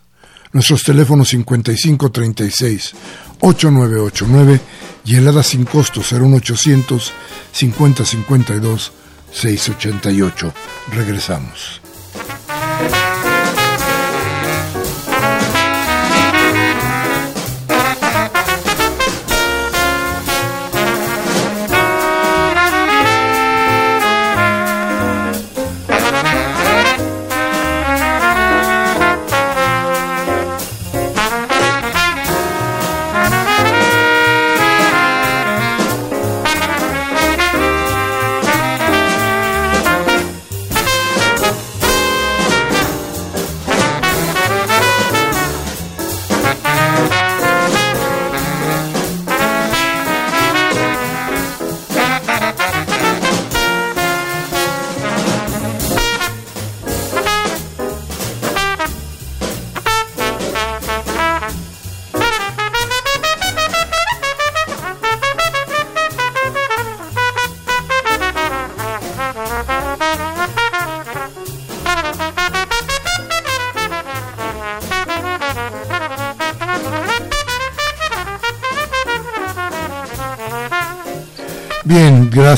Nuestros 0.56 0.84
teléfonos 0.84 1.28
5536 1.28 2.94
8989 3.40 4.58
y 5.04 5.16
el 5.16 5.28
ADA 5.28 5.42
sin 5.42 5.66
costo 5.66 6.00
01800 6.00 7.12
5052 7.52 8.92
688. 9.32 10.54
Regresamos. 10.92 11.82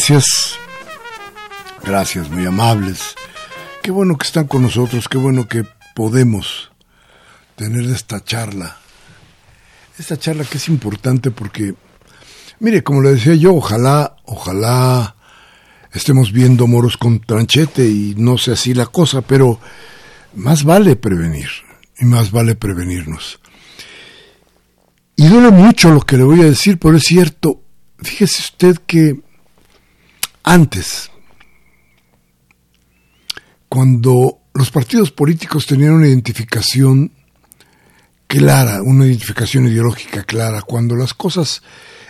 Gracias. 0.08 0.58
Gracias, 1.84 2.30
muy 2.30 2.46
amables. 2.46 3.14
Qué 3.82 3.90
bueno 3.90 4.16
que 4.16 4.26
están 4.26 4.46
con 4.46 4.62
nosotros, 4.62 5.06
qué 5.06 5.18
bueno 5.18 5.46
que 5.48 5.66
podemos 5.94 6.70
tener 7.56 7.84
esta 7.90 8.24
charla. 8.24 8.78
Esta 9.98 10.16
charla 10.16 10.44
que 10.44 10.56
es 10.56 10.68
importante 10.68 11.30
porque, 11.30 11.74
mire, 12.58 12.82
como 12.82 13.02
le 13.02 13.14
decía 13.14 13.34
yo, 13.34 13.54
ojalá, 13.54 14.16
ojalá 14.24 15.16
estemos 15.92 16.32
viendo 16.32 16.66
moros 16.66 16.96
con 16.96 17.20
tranchete 17.20 17.86
y 17.86 18.14
no 18.16 18.38
sea 18.38 18.54
así 18.54 18.72
la 18.72 18.86
cosa, 18.86 19.20
pero 19.20 19.60
más 20.34 20.64
vale 20.64 20.96
prevenir 20.96 21.50
y 21.98 22.06
más 22.06 22.30
vale 22.30 22.54
prevenirnos. 22.54 23.40
Y 25.16 25.26
duele 25.26 25.50
mucho 25.50 25.90
lo 25.90 26.00
que 26.00 26.16
le 26.16 26.24
voy 26.24 26.40
a 26.40 26.44
decir, 26.44 26.78
pero 26.78 26.96
es 26.96 27.02
cierto. 27.02 27.60
Fíjese 28.00 28.40
usted 28.40 28.78
que 28.86 29.27
antes, 30.48 31.10
cuando 33.68 34.40
los 34.54 34.70
partidos 34.70 35.10
políticos 35.10 35.66
tenían 35.66 35.92
una 35.92 36.08
identificación 36.08 37.12
clara, 38.26 38.80
una 38.82 39.04
identificación 39.04 39.66
ideológica 39.66 40.24
clara, 40.24 40.62
cuando 40.62 40.96
las 40.96 41.12
cosas 41.12 41.62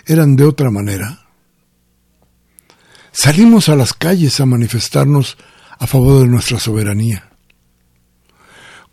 eran 0.06 0.36
de 0.36 0.44
otra 0.44 0.70
manera, 0.70 1.26
salimos 3.10 3.68
a 3.68 3.74
las 3.74 3.92
calles 3.92 4.38
a 4.38 4.46
manifestarnos 4.46 5.36
a 5.76 5.88
favor 5.88 6.22
de 6.22 6.28
nuestra 6.28 6.60
soberanía. 6.60 7.30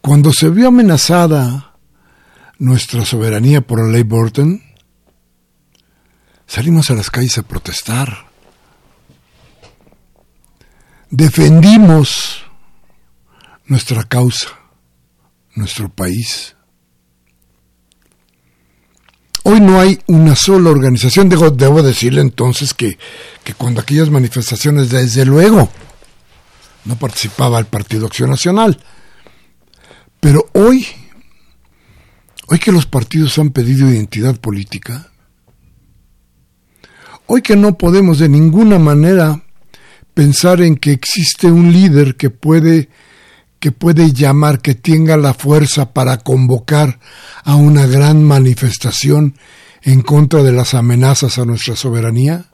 Cuando 0.02 0.34
se 0.34 0.50
vio 0.50 0.70
amenazada 0.70 1.76
nuestra 2.58 3.06
soberanía 3.06 3.62
por 3.62 3.80
la 3.80 3.92
ley 3.92 4.04
Burton, 4.04 4.64
salimos 6.48 6.90
a 6.90 6.96
las 6.96 7.12
calles 7.12 7.38
a 7.38 7.44
protestar. 7.44 8.25
Defendimos 11.16 12.44
nuestra 13.68 14.04
causa, 14.04 14.50
nuestro 15.56 15.90
país. 15.90 16.56
Hoy 19.44 19.62
no 19.62 19.80
hay 19.80 20.00
una 20.08 20.36
sola 20.36 20.72
organización, 20.72 21.30
debo, 21.30 21.52
debo 21.52 21.84
decirle 21.84 22.22
entonces 22.22 22.74
que, 22.74 22.98
que 23.44 23.54
cuando 23.54 23.82
aquellas 23.82 24.10
manifestaciones, 24.10 24.90
desde 24.90 25.26
luego, 25.26 25.70
no 26.84 26.96
participaba 26.98 27.60
el 27.60 27.66
Partido 27.66 28.08
Acción 28.08 28.32
Nacional. 28.32 28.80
Pero 30.20 30.50
hoy 30.54 30.86
Hoy 32.48 32.60
que 32.60 32.72
los 32.72 32.86
partidos 32.86 33.40
han 33.40 33.50
pedido 33.50 33.90
identidad 33.90 34.40
política, 34.40 35.12
hoy 37.26 37.42
que 37.42 37.56
no 37.56 37.76
podemos 37.76 38.20
de 38.20 38.30
ninguna 38.30 38.78
manera 38.78 39.45
pensar 40.16 40.62
en 40.62 40.78
que 40.78 40.92
existe 40.92 41.52
un 41.52 41.72
líder 41.72 42.16
que 42.16 42.32
puede 42.32 42.90
que 43.60 43.72
puede 43.72 44.14
llamar, 44.14 44.62
que 44.62 44.76
tenga 44.76 45.18
la 45.18 45.34
fuerza 45.34 45.92
para 45.92 46.18
convocar 46.20 47.00
a 47.44 47.56
una 47.56 47.88
gran 47.88 48.24
manifestación 48.24 49.38
en 49.82 50.02
contra 50.02 50.44
de 50.44 50.52
las 50.52 50.74
amenazas 50.74 51.40
a 51.40 51.46
nuestra 51.46 51.76
soberanía? 51.76 52.46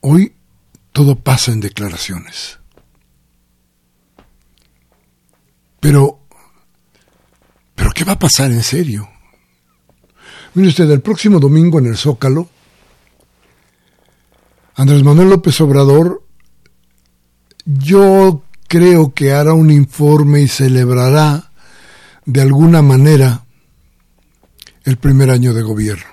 Hoy 0.00 0.32
todo 0.92 1.16
pasa 1.16 1.52
en 1.52 1.60
declaraciones. 1.60 2.58
Pero 5.78 6.20
pero 7.80 7.92
¿qué 7.92 8.04
va 8.04 8.12
a 8.12 8.18
pasar 8.18 8.50
en 8.50 8.62
serio? 8.62 9.08
Mire 10.54 10.68
usted, 10.68 10.90
el 10.90 11.00
próximo 11.00 11.38
domingo 11.38 11.78
en 11.78 11.86
el 11.86 11.96
Zócalo, 11.96 12.50
Andrés 14.74 15.02
Manuel 15.02 15.30
López 15.30 15.60
Obrador, 15.60 16.22
yo 17.64 18.42
creo 18.68 19.12
que 19.12 19.32
hará 19.32 19.52
un 19.52 19.70
informe 19.70 20.42
y 20.42 20.48
celebrará 20.48 21.50
de 22.24 22.40
alguna 22.40 22.82
manera 22.82 23.44
el 24.84 24.96
primer 24.96 25.30
año 25.30 25.52
de 25.52 25.62
gobierno. 25.62 26.06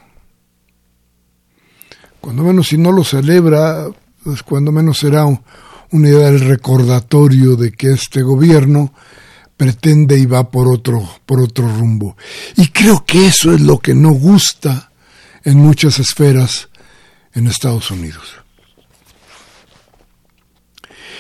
Cuando 2.19 2.43
menos 2.43 2.67
si 2.67 2.77
no 2.77 2.91
lo 2.91 3.03
celebra, 3.03 3.87
pues 4.23 4.43
cuando 4.43 4.71
menos 4.71 4.97
será 4.97 5.25
una 5.25 6.09
idea 6.09 6.31
del 6.31 6.41
recordatorio 6.41 7.55
de 7.55 7.71
que 7.71 7.91
este 7.91 8.21
gobierno 8.21 8.93
pretende 9.55 10.17
y 10.17 10.25
va 10.25 10.49
por 10.49 10.67
otro, 10.67 11.07
por 11.25 11.39
otro 11.39 11.67
rumbo. 11.67 12.17
Y 12.55 12.67
creo 12.67 13.05
que 13.05 13.27
eso 13.27 13.53
es 13.53 13.61
lo 13.61 13.79
que 13.79 13.95
no 13.95 14.11
gusta 14.11 14.91
en 15.43 15.57
muchas 15.57 15.99
esferas 15.99 16.69
en 17.33 17.47
Estados 17.47 17.89
Unidos. 17.91 18.46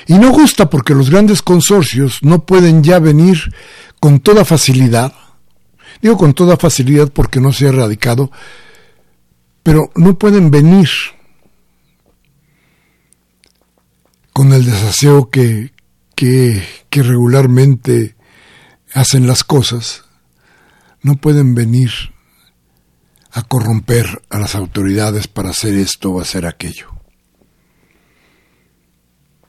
Y 0.07 0.17
no 0.17 0.31
gusta 0.31 0.69
porque 0.69 0.95
los 0.95 1.09
grandes 1.09 1.41
consorcios 1.41 2.19
no 2.21 2.45
pueden 2.45 2.81
ya 2.81 2.99
venir 2.99 3.53
con 3.99 4.19
toda 4.19 4.45
facilidad, 4.45 5.13
digo 6.01 6.17
con 6.17 6.33
toda 6.33 6.55
facilidad 6.55 7.11
porque 7.11 7.41
no 7.41 7.51
se 7.51 7.65
ha 7.65 7.69
erradicado, 7.69 8.31
pero 9.63 9.91
no 9.95 10.17
pueden 10.17 10.49
venir 10.49 10.89
con 14.31 14.53
el 14.53 14.65
desaseo 14.65 15.29
que, 15.29 15.73
que, 16.15 16.63
que 16.89 17.03
regularmente 17.03 18.15
hacen 18.93 19.27
las 19.27 19.43
cosas, 19.43 20.05
no 21.01 21.15
pueden 21.15 21.53
venir 21.53 21.91
a 23.31 23.41
corromper 23.41 24.21
a 24.29 24.39
las 24.39 24.55
autoridades 24.55 25.27
para 25.27 25.49
hacer 25.49 25.75
esto 25.75 26.11
o 26.11 26.21
hacer 26.21 26.45
aquello. 26.45 26.96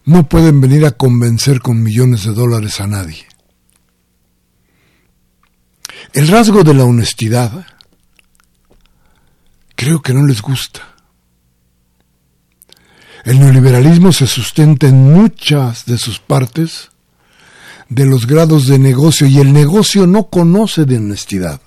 No 0.09 0.27
pueden 0.27 0.62
venir 0.62 0.87
a 0.87 0.92
convencer 0.92 1.61
con 1.61 1.83
millones 1.83 2.25
de 2.25 2.33
dólares 2.33 2.81
a 2.81 2.87
nadie. 2.87 3.27
El 6.14 6.29
rasgo 6.29 6.64
de 6.64 6.73
la 6.73 6.85
honestidad 6.85 7.66
creo 9.75 10.01
que 10.01 10.14
no 10.14 10.27
les 10.27 10.40
gusta. 10.40 10.94
El 13.27 13.38
neoliberalismo 13.38 14.11
se 14.12 14.27
sustenta 14.27 14.88
en 14.88 15.12
muchas 15.12 15.85
de 15.85 15.99
sus 15.99 16.21
partes 16.21 16.88
de 17.90 18.07
los 18.07 18.27
grados 18.27 18.66
de 18.66 18.79
negocio 18.79 19.27
y 19.27 19.40
el 19.40 19.53
negocio 19.53 20.07
no 20.07 20.31
conoce 20.31 20.87
de 20.87 20.97
honestidad. 20.97 21.61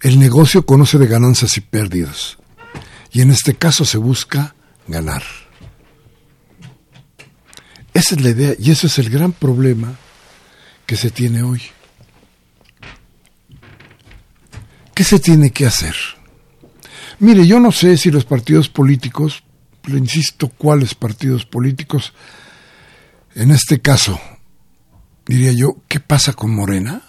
El 0.00 0.18
negocio 0.18 0.64
conoce 0.64 0.96
de 0.96 1.06
ganancias 1.06 1.54
y 1.58 1.60
pérdidas. 1.60 2.38
Y 3.12 3.20
en 3.20 3.30
este 3.30 3.56
caso 3.56 3.84
se 3.84 3.98
busca 3.98 4.54
ganar. 4.86 5.22
Esa 7.98 8.14
es 8.14 8.20
la 8.20 8.30
idea 8.30 8.54
y 8.56 8.70
ese 8.70 8.86
es 8.86 8.96
el 9.00 9.10
gran 9.10 9.32
problema 9.32 9.92
que 10.86 10.94
se 10.94 11.10
tiene 11.10 11.42
hoy. 11.42 11.60
¿Qué 14.94 15.02
se 15.02 15.18
tiene 15.18 15.50
que 15.50 15.66
hacer? 15.66 15.96
Mire, 17.18 17.44
yo 17.44 17.58
no 17.58 17.72
sé 17.72 17.96
si 17.96 18.12
los 18.12 18.24
partidos 18.24 18.68
políticos, 18.68 19.42
le 19.86 19.98
insisto, 19.98 20.46
cuáles 20.46 20.94
partidos 20.94 21.44
políticos, 21.44 22.12
en 23.34 23.50
este 23.50 23.80
caso 23.80 24.20
diría 25.26 25.50
yo, 25.50 25.82
¿qué 25.88 25.98
pasa 25.98 26.34
con 26.34 26.54
Morena? 26.54 27.02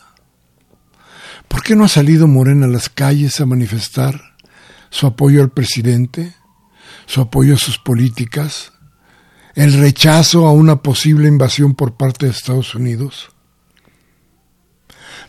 ¿Por 1.47 1.61
qué 1.61 1.75
no 1.75 1.83
ha 1.83 1.87
salido 1.87 2.27
Morena 2.27 2.65
a 2.65 2.69
las 2.69 2.89
calles 2.89 3.39
a 3.39 3.45
manifestar 3.45 4.35
su 4.89 5.05
apoyo 5.05 5.43
al 5.43 5.51
presidente, 5.51 6.33
su 7.05 7.21
apoyo 7.21 7.53
a 7.53 7.59
sus 7.59 7.77
políticas, 7.77 8.73
el 9.59 9.73
rechazo 9.73 10.47
a 10.47 10.51
una 10.51 10.81
posible 10.81 11.27
invasión 11.27 11.75
por 11.75 11.97
parte 11.97 12.25
de 12.25 12.31
Estados 12.31 12.75
Unidos? 12.75 13.29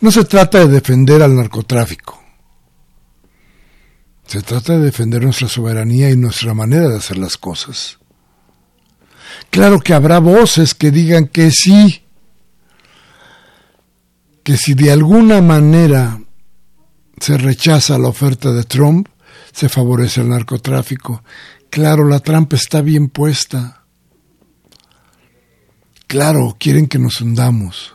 No 0.01 0.11
se 0.11 0.25
trata 0.25 0.61
de 0.61 0.69
defender 0.69 1.23
al 1.23 1.35
narcotráfico. 1.35 2.23
Se 4.27 4.41
trata 4.43 4.79
de 4.79 4.85
defender 4.85 5.23
nuestra 5.25 5.49
soberanía 5.49 6.11
y 6.11 6.17
nuestra 6.17 6.55
manera 6.55 6.89
de 6.89 6.97
hacer 6.97 7.19
las 7.19 7.37
cosas. 7.37 7.99
Claro 9.51 9.81
que 9.81 9.95
habrá 9.95 10.21
voces 10.21 10.75
que 10.75 10.93
digan 10.93 11.27
que 11.27 11.51
sí, 11.51 12.05
que 14.45 14.57
si 14.57 14.75
de 14.75 14.93
alguna 14.93 15.43
manera 15.43 16.21
se 17.21 17.37
rechaza 17.37 17.99
la 17.99 18.09
oferta 18.09 18.53
de 18.53 18.63
Trump, 18.63 19.09
se 19.53 19.69
favorece 19.69 20.21
el 20.21 20.29
narcotráfico. 20.29 21.25
Claro, 21.69 22.07
la 22.07 22.21
trampa 22.21 22.55
está 22.57 22.81
bien 22.81 23.09
puesta. 23.09 23.80
Claro, 26.11 26.57
quieren 26.59 26.89
que 26.89 26.99
nos 26.99 27.21
hundamos. 27.21 27.95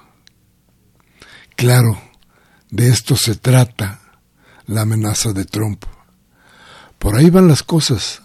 Claro, 1.57 2.01
de 2.71 2.87
esto 2.87 3.17
se 3.17 3.35
trata 3.35 3.99
la 4.67 4.83
amenaza 4.83 5.33
de 5.33 5.43
Trump. 5.43 5.83
Por 6.97 7.17
ahí 7.17 7.29
van 7.29 7.49
las 7.49 7.61
cosas. 7.61 8.21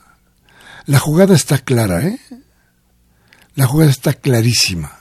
La 0.86 1.00
jugada 1.00 1.34
está 1.34 1.58
clara, 1.58 2.06
¿eh? 2.06 2.20
La 3.56 3.66
jugada 3.66 3.90
está 3.90 4.12
clarísima. 4.12 4.92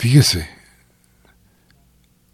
Fíjese, 0.00 0.48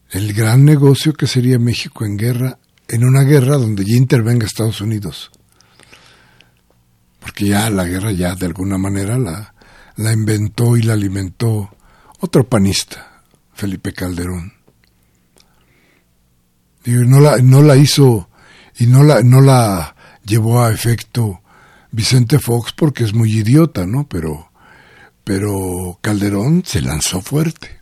el 0.08 0.32
gran 0.32 0.64
negocio 0.64 1.12
que 1.12 1.26
sería 1.26 1.58
México 1.58 2.06
en 2.06 2.16
guerra, 2.16 2.60
en 2.88 3.04
una 3.04 3.24
guerra 3.24 3.58
donde 3.58 3.84
ya 3.84 3.94
intervenga 3.94 4.46
Estados 4.46 4.80
Unidos. 4.80 5.30
porque 7.20 7.44
ya 7.44 7.68
la 7.68 7.84
guerra 7.84 8.10
ya 8.10 8.34
de 8.34 8.46
alguna 8.46 8.78
manera 8.78 9.18
la, 9.18 9.52
la 9.98 10.12
inventó 10.12 10.76
y 10.76 10.82
la 10.82 10.92
alimentó 10.92 11.70
otro 12.20 12.48
panista, 12.48 13.22
Felipe 13.52 13.92
Calderón. 13.92 14.52
Y 16.84 16.92
no 16.92 17.18
la, 17.20 17.38
no 17.38 17.62
la 17.62 17.76
hizo 17.76 18.30
y 18.78 18.86
no 18.86 19.02
la, 19.02 19.22
no 19.22 19.40
la 19.40 19.96
llevó 20.24 20.62
a 20.62 20.70
efecto 20.72 21.42
Vicente 21.90 22.38
Fox 22.38 22.72
porque 22.72 23.02
es 23.02 23.12
muy 23.12 23.32
idiota, 23.32 23.86
¿no? 23.86 24.08
Pero, 24.08 24.52
pero 25.24 25.98
Calderón 26.00 26.62
se 26.64 26.80
lanzó 26.80 27.20
fuerte. 27.20 27.78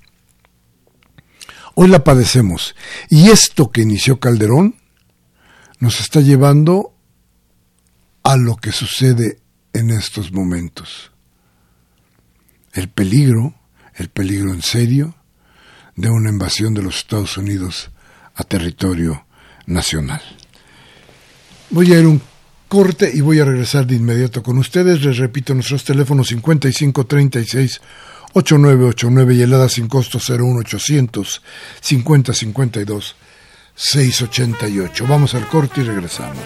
Hoy 1.74 1.88
la 1.88 2.02
padecemos. 2.02 2.74
Y 3.10 3.28
esto 3.28 3.70
que 3.70 3.82
inició 3.82 4.18
Calderón 4.20 4.76
nos 5.80 6.00
está 6.00 6.22
llevando 6.22 6.94
a 8.22 8.38
lo 8.38 8.56
que 8.56 8.72
sucede 8.72 9.38
en 9.74 9.90
estos 9.90 10.32
momentos. 10.32 11.12
El 12.76 12.90
peligro, 12.90 13.54
el 13.94 14.10
peligro 14.10 14.52
en 14.52 14.60
serio 14.60 15.14
de 15.94 16.10
una 16.10 16.28
invasión 16.28 16.74
de 16.74 16.82
los 16.82 16.98
Estados 16.98 17.38
Unidos 17.38 17.90
a 18.34 18.44
territorio 18.44 19.24
nacional. 19.64 20.20
Voy 21.70 21.94
a 21.94 21.98
ir 21.98 22.06
un 22.06 22.20
corte 22.68 23.10
y 23.12 23.22
voy 23.22 23.40
a 23.40 23.46
regresar 23.46 23.86
de 23.86 23.96
inmediato 23.96 24.42
con 24.42 24.58
ustedes. 24.58 25.02
Les 25.02 25.16
repito 25.16 25.54
nuestros 25.54 25.84
teléfonos 25.84 26.28
5536 26.28 27.80
8989 28.34 29.34
y 29.34 29.40
helada 29.40 29.70
sin 29.70 29.88
costo 29.88 30.18
01800 30.18 31.42
5052 31.80 33.16
688. 33.74 35.06
Vamos 35.08 35.34
al 35.34 35.48
corte 35.48 35.80
y 35.80 35.84
regresamos. 35.84 36.44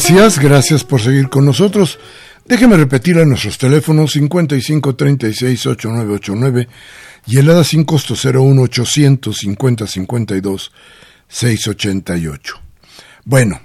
Gracias, 0.00 0.38
gracias 0.38 0.82
por 0.82 1.02
seguir 1.02 1.28
con 1.28 1.44
nosotros. 1.44 1.98
Déjeme 2.46 2.78
repetir 2.78 3.18
a 3.18 3.26
nuestros 3.26 3.58
teléfonos 3.58 4.12
55 4.12 4.96
36 4.96 5.66
8989 5.66 6.68
y 7.26 7.36
el 7.36 7.50
ADA 7.50 7.62
sin 7.64 7.84
costo 7.84 8.14
01 8.14 8.62
850 8.62 9.86
52 9.86 10.72
688. 11.28 12.60
Bueno, 13.26 13.60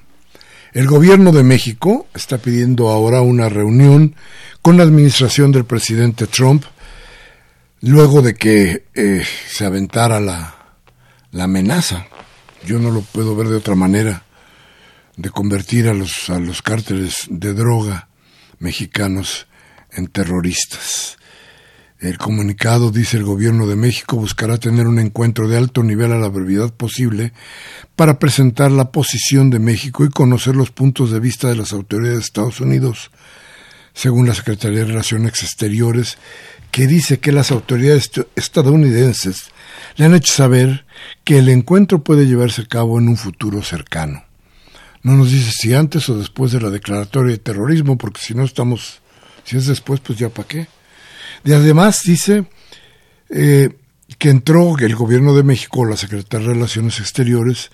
el 0.73 0.87
gobierno 0.87 1.31
de 1.31 1.43
México 1.43 2.07
está 2.13 2.37
pidiendo 2.37 2.89
ahora 2.89 3.21
una 3.21 3.47
reunión 3.47 4.13
con 4.61 4.75
la 4.75 4.83
administración 4.83 5.53
del 5.53 5.63
presidente 5.63 6.27
Trump 6.27 6.65
luego 7.79 8.21
de 8.21 8.33
que 8.33 8.83
eh, 8.93 9.23
se 9.47 9.65
aventara 9.65 10.19
la, 10.19 10.53
la 11.31 11.45
amenaza. 11.45 12.07
Yo 12.65 12.77
no 12.77 12.91
lo 12.91 12.99
puedo 12.99 13.37
ver 13.37 13.47
de 13.47 13.55
otra 13.55 13.75
manera 13.75 14.24
de 15.17 15.29
convertir 15.29 15.87
a 15.87 15.93
los, 15.93 16.29
a 16.29 16.39
los 16.39 16.61
cárteles 16.61 17.27
de 17.29 17.53
droga 17.53 18.09
mexicanos 18.59 19.47
en 19.91 20.07
terroristas. 20.07 21.17
El 21.99 22.17
comunicado 22.17 22.91
dice 22.91 23.17
el 23.17 23.23
gobierno 23.23 23.67
de 23.67 23.77
México 23.77 24.17
buscará 24.17 24.57
tener 24.57 24.85
un 24.85 24.99
encuentro 24.99 25.47
de 25.47 25.57
alto 25.57 25.81
nivel 25.81 26.11
a 26.11 26.19
la 26.19 26.27
brevedad 26.27 26.73
posible 26.73 27.31
para 27.95 28.19
presentar 28.19 28.69
la 28.69 28.91
posición 28.91 29.49
de 29.49 29.59
México 29.59 30.03
y 30.03 30.09
conocer 30.09 30.55
los 30.55 30.71
puntos 30.71 31.11
de 31.11 31.21
vista 31.21 31.47
de 31.47 31.55
las 31.55 31.71
autoridades 31.71 32.17
de 32.17 32.23
Estados 32.25 32.59
Unidos, 32.59 33.11
según 33.93 34.27
la 34.27 34.33
Secretaría 34.33 34.79
de 34.79 34.85
Relaciones 34.85 35.41
Exteriores, 35.41 36.17
que 36.69 36.85
dice 36.85 37.19
que 37.19 37.31
las 37.31 37.51
autoridades 37.51 38.11
estadounidenses 38.35 39.51
le 39.95 40.05
han 40.05 40.15
hecho 40.15 40.33
saber 40.33 40.85
que 41.23 41.37
el 41.37 41.47
encuentro 41.47 42.03
puede 42.03 42.27
llevarse 42.27 42.63
a 42.63 42.67
cabo 42.67 42.99
en 42.99 43.07
un 43.07 43.15
futuro 43.15 43.63
cercano. 43.63 44.24
No 45.05 45.13
nos 45.13 45.29
dice 45.29 45.51
si 45.51 45.71
antes 45.71 46.09
o 46.09 46.17
después 46.17 46.51
de 46.51 46.59
la 46.59 46.71
declaratoria 46.71 47.33
de 47.33 47.37
terrorismo, 47.37 47.95
porque 47.95 48.21
si 48.21 48.33
no 48.33 48.43
estamos, 48.43 49.01
si 49.43 49.55
es 49.55 49.67
después, 49.67 49.99
pues 49.99 50.17
ya 50.17 50.29
para 50.29 50.47
qué. 50.47 50.67
Y 51.43 51.53
además 51.53 52.01
dice 52.03 52.47
eh, 53.29 53.69
que 54.17 54.31
entró 54.31 54.75
el 54.79 54.95
gobierno 54.95 55.35
de 55.35 55.43
México, 55.43 55.85
la 55.85 55.95
Secretaría 55.95 56.47
de 56.47 56.53
Relaciones 56.55 56.99
Exteriores, 56.99 57.69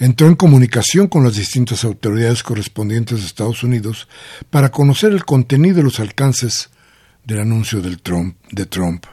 entró 0.00 0.26
en 0.26 0.34
comunicación 0.34 1.06
con 1.06 1.22
las 1.22 1.36
distintas 1.36 1.84
autoridades 1.84 2.42
correspondientes 2.42 3.20
de 3.20 3.26
Estados 3.26 3.62
Unidos 3.62 4.08
para 4.50 4.72
conocer 4.72 5.12
el 5.12 5.24
contenido 5.24 5.78
y 5.78 5.84
los 5.84 6.00
alcances 6.00 6.70
del 7.24 7.38
anuncio 7.38 7.82
del 7.82 8.02
Trump, 8.02 8.36
de 8.50 8.66
Trump. 8.66 9.06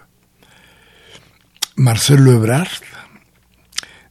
Marcelo 1.75 2.31
Ebrard 2.31 2.81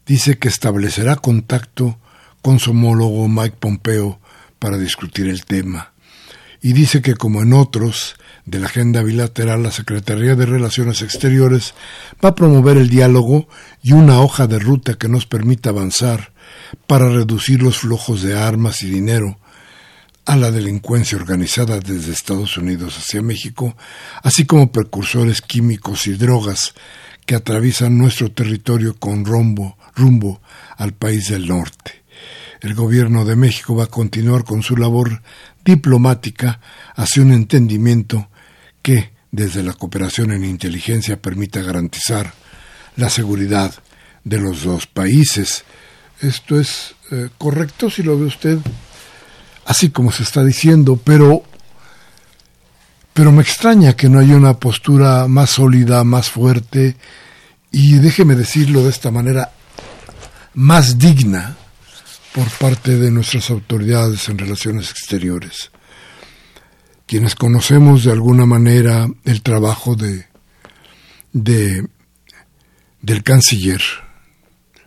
dice 0.07 0.38
que 0.38 0.46
establecerá 0.46 1.16
contacto 1.16 1.99
con 2.43 2.59
su 2.59 2.70
homólogo 2.70 3.28
Mike 3.28 3.57
Pompeo 3.59 4.20
para 4.59 4.78
discutir 4.78 5.28
el 5.28 5.45
tema. 5.45 5.93
y 6.62 6.74
dice 6.74 7.01
que 7.01 7.14
como 7.14 7.41
en 7.41 7.55
otros 7.55 8.16
de 8.45 8.59
la 8.59 8.66
agenda 8.66 9.03
bilateral, 9.03 9.62
la 9.62 9.70
Secretaría 9.70 10.34
de 10.34 10.45
Relaciones 10.45 11.03
Exteriores 11.03 11.74
va 12.22 12.30
a 12.30 12.34
promover 12.34 12.76
el 12.76 12.91
diálogo 12.91 13.49
y 13.82 13.93
una 13.93 14.20
hoja 14.20 14.47
de 14.47 14.59
ruta 14.59 14.95
que 14.95 15.09
nos 15.09 15.24
permita 15.24 15.70
avanzar 15.70 16.32
para 16.86 17.09
reducir 17.09 17.62
los 17.62 17.78
flujos 17.78 18.22
de 18.22 18.36
armas 18.36 18.82
y 18.82 18.91
dinero 18.91 19.38
a 20.26 20.36
la 20.36 20.51
delincuencia 20.51 21.16
organizada 21.16 21.80
desde 21.80 22.12
Estados 22.12 22.57
Unidos 22.57 22.99
hacia 22.99 23.22
México, 23.22 23.76
así 24.22 24.45
como 24.45 24.70
precursores 24.70 25.41
químicos 25.41 26.07
y 26.07 26.14
drogas 26.14 26.74
que 27.26 27.34
atraviesan 27.34 27.97
nuestro 27.97 28.30
territorio 28.30 28.97
con 28.97 29.24
rumbo, 29.24 29.76
rumbo 29.95 30.43
al 30.76 30.93
país 30.93 31.28
del 31.28 31.49
norte. 31.49 31.99
El 32.61 32.74
gobierno 32.74 33.24
de 33.24 33.36
México 33.36 33.74
va 33.74 33.84
a 33.84 33.88
continuar 33.88 34.44
con 34.44 34.62
su 34.62 34.76
labor 34.76 35.22
diplomática 35.64 36.61
hacia 36.94 37.22
un 37.22 37.32
entendimiento 37.32 38.28
que, 38.82 39.12
desde 39.30 39.62
la 39.62 39.72
cooperación 39.72 40.32
en 40.32 40.44
inteligencia, 40.44 41.20
permita 41.20 41.62
garantizar 41.62 42.32
la 42.96 43.08
seguridad 43.08 43.74
de 44.24 44.38
los 44.38 44.64
dos 44.64 44.86
países. 44.86 45.64
Esto 46.20 46.61
es 46.61 46.94
eh, 47.11 47.30
correcto 47.38 47.88
si 47.90 48.02
lo 48.02 48.18
ve 48.18 48.26
usted 48.26 48.58
así 49.70 49.90
como 49.90 50.11
se 50.11 50.24
está 50.24 50.42
diciendo, 50.44 51.00
pero 51.02 51.44
pero 53.12 53.32
me 53.32 53.42
extraña 53.42 53.94
que 53.94 54.08
no 54.08 54.18
haya 54.18 54.36
una 54.36 54.58
postura 54.58 55.28
más 55.28 55.50
sólida, 55.50 56.02
más 56.02 56.28
fuerte 56.28 56.96
y 57.70 57.94
déjeme 57.98 58.34
decirlo 58.34 58.82
de 58.82 58.90
esta 58.90 59.11
manera, 59.12 59.52
más 60.54 60.98
digna 60.98 61.56
por 62.34 62.48
parte 62.58 62.96
de 62.96 63.10
nuestras 63.10 63.50
autoridades 63.50 64.28
en 64.28 64.38
relaciones 64.38 64.90
exteriores. 64.90 65.70
Quienes 67.06 67.34
conocemos 67.34 68.04
de 68.04 68.12
alguna 68.12 68.46
manera 68.46 69.08
el 69.24 69.42
trabajo 69.42 69.96
de, 69.96 70.26
de 71.32 71.88
del 73.02 73.22
canciller 73.22 73.80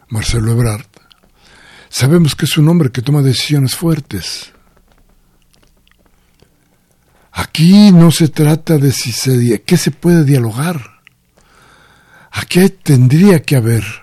Marcelo 0.07 0.51
Ebrard, 0.51 0.85
sabemos 1.89 2.35
que 2.35 2.45
es 2.45 2.57
un 2.57 2.69
hombre 2.69 2.91
que 2.91 3.01
toma 3.01 3.21
decisiones 3.21 3.75
fuertes. 3.75 4.51
Aquí 7.31 7.91
no 7.91 8.11
se 8.11 8.27
trata 8.27 8.77
de 8.77 8.91
si 8.91 9.11
se, 9.11 9.63
qué 9.63 9.75
se 9.75 9.89
puede 9.89 10.23
dialogar. 10.23 11.01
Aquí 12.31 12.69
tendría 12.69 13.41
que 13.41 13.55
haber 13.55 14.02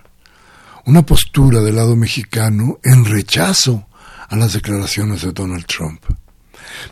una 0.90 1.06
postura 1.06 1.60
del 1.60 1.76
lado 1.76 1.94
mexicano 1.94 2.80
en 2.82 3.04
rechazo 3.04 3.86
a 4.28 4.34
las 4.34 4.54
declaraciones 4.54 5.22
de 5.22 5.30
Donald 5.30 5.64
Trump. 5.64 6.02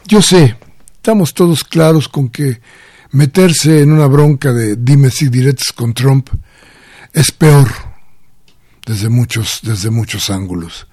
Yo 0.07 0.23
sé, 0.23 0.57
estamos 0.95 1.35
todos 1.35 1.65
claros 1.65 2.09
con 2.09 2.29
que 2.29 2.61
meterse 3.11 3.83
en 3.83 3.91
una 3.91 4.07
bronca 4.07 4.53
de 4.53 4.77
dimes 4.77 5.21
y 5.23 5.29
diretes 5.29 5.73
con 5.73 5.95
Trump 5.95 6.29
es 7.13 7.33
peor 7.33 7.69
desde 8.87 9.09
muchos, 9.09 9.61
desde 9.65 9.91
muchos 9.91 10.31
ángulos. 10.31 10.87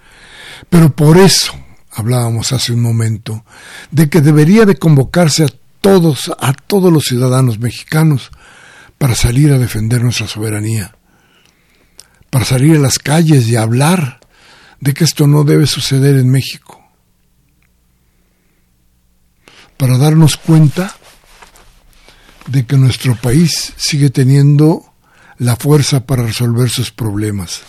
Pero 0.67 0.95
por 0.95 1.17
eso 1.17 1.53
hablábamos 1.91 2.53
hace 2.53 2.73
un 2.73 2.81
momento 2.81 3.45
de 3.91 4.09
que 4.09 4.21
debería 4.21 4.65
de 4.65 4.77
convocarse 4.77 5.43
a 5.43 5.49
todos, 5.79 6.31
a 6.39 6.53
todos 6.53 6.91
los 6.91 7.03
ciudadanos 7.03 7.59
mexicanos 7.59 8.31
para 8.97 9.13
salir 9.13 9.53
a 9.53 9.59
defender 9.59 10.01
nuestra 10.01 10.27
soberanía 10.27 10.95
para 12.36 12.43
salir 12.43 12.75
a 12.75 12.81
las 12.81 12.99
calles 12.99 13.47
y 13.47 13.55
hablar 13.55 14.19
de 14.81 14.93
que 14.93 15.05
esto 15.05 15.25
no 15.25 15.45
debe 15.45 15.65
suceder 15.67 16.17
en 16.17 16.29
México, 16.29 16.86
para 19.77 19.97
darnos 19.97 20.36
cuenta 20.36 20.93
de 22.47 22.65
que 22.65 22.75
nuestro 22.75 23.15
país 23.15 23.71
sigue 23.77 24.09
teniendo 24.09 24.83
la 25.38 25.55
fuerza 25.55 26.05
para 26.05 26.23
resolver 26.23 26.69
sus 26.69 26.91
problemas. 26.91 27.61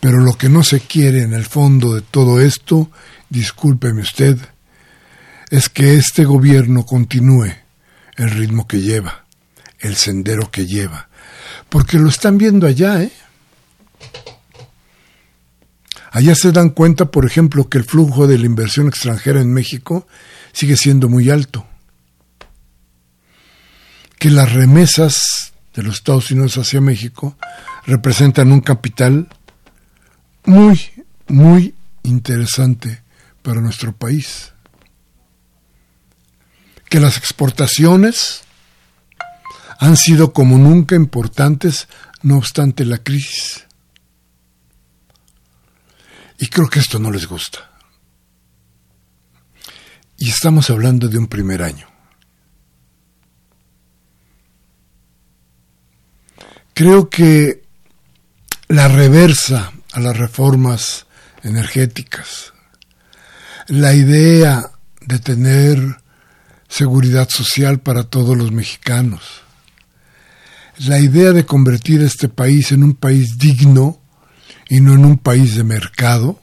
Pero 0.00 0.20
lo 0.20 0.32
que 0.38 0.48
no 0.48 0.64
se 0.64 0.80
quiere 0.80 1.20
en 1.20 1.34
el 1.34 1.44
fondo 1.44 1.96
de 1.96 2.00
todo 2.00 2.40
esto, 2.40 2.90
discúlpeme 3.28 4.00
usted, 4.00 4.38
es 5.50 5.68
que 5.68 5.96
este 5.96 6.24
gobierno 6.24 6.86
continúe 6.86 7.52
el 8.16 8.30
ritmo 8.30 8.66
que 8.66 8.80
lleva, 8.80 9.26
el 9.80 9.96
sendero 9.96 10.50
que 10.50 10.64
lleva. 10.64 11.10
Porque 11.68 11.98
lo 11.98 12.08
están 12.08 12.38
viendo 12.38 12.66
allá, 12.66 13.02
¿eh? 13.02 13.12
Allá 16.16 16.34
se 16.34 16.50
dan 16.50 16.70
cuenta, 16.70 17.10
por 17.10 17.26
ejemplo, 17.26 17.68
que 17.68 17.76
el 17.76 17.84
flujo 17.84 18.26
de 18.26 18.38
la 18.38 18.46
inversión 18.46 18.88
extranjera 18.88 19.42
en 19.42 19.52
México 19.52 20.06
sigue 20.50 20.74
siendo 20.74 21.10
muy 21.10 21.28
alto, 21.28 21.66
que 24.18 24.30
las 24.30 24.50
remesas 24.50 25.52
de 25.74 25.82
los 25.82 25.96
Estados 25.96 26.30
Unidos 26.30 26.56
hacia 26.56 26.80
México 26.80 27.36
representan 27.84 28.50
un 28.50 28.62
capital 28.62 29.28
muy, 30.46 30.80
muy 31.28 31.74
interesante 32.02 33.02
para 33.42 33.60
nuestro 33.60 33.94
país, 33.94 34.54
que 36.88 36.98
las 36.98 37.18
exportaciones 37.18 38.40
han 39.78 39.98
sido 39.98 40.32
como 40.32 40.56
nunca 40.56 40.96
importantes 40.96 41.88
no 42.22 42.38
obstante 42.38 42.86
la 42.86 42.96
crisis 42.96 43.65
y 46.38 46.46
creo 46.48 46.68
que 46.68 46.80
esto 46.80 46.98
no 46.98 47.10
les 47.10 47.26
gusta. 47.26 47.70
Y 50.18 50.30
estamos 50.30 50.70
hablando 50.70 51.08
de 51.08 51.18
un 51.18 51.26
primer 51.26 51.62
año. 51.62 51.86
Creo 56.74 57.08
que 57.08 57.62
la 58.68 58.88
reversa 58.88 59.72
a 59.92 60.00
las 60.00 60.16
reformas 60.16 61.06
energéticas, 61.42 62.52
la 63.68 63.94
idea 63.94 64.72
de 65.00 65.18
tener 65.18 66.02
seguridad 66.68 67.28
social 67.30 67.80
para 67.80 68.04
todos 68.04 68.36
los 68.36 68.52
mexicanos, 68.52 69.22
la 70.78 70.98
idea 70.98 71.32
de 71.32 71.46
convertir 71.46 72.02
este 72.02 72.28
país 72.28 72.72
en 72.72 72.82
un 72.82 72.94
país 72.94 73.38
digno 73.38 74.02
y 74.68 74.80
no 74.80 74.94
en 74.94 75.04
un 75.04 75.18
país 75.18 75.54
de 75.54 75.64
mercado, 75.64 76.40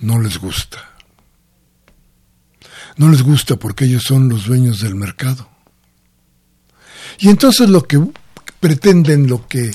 no 0.00 0.20
les 0.20 0.38
gusta. 0.38 0.90
No 2.96 3.08
les 3.08 3.22
gusta 3.22 3.56
porque 3.56 3.84
ellos 3.84 4.02
son 4.02 4.28
los 4.28 4.46
dueños 4.46 4.80
del 4.80 4.94
mercado. 4.94 5.48
Y 7.18 7.28
entonces 7.28 7.68
lo 7.68 7.82
que 7.84 8.00
pretenden, 8.60 9.28
lo 9.28 9.46
que 9.46 9.72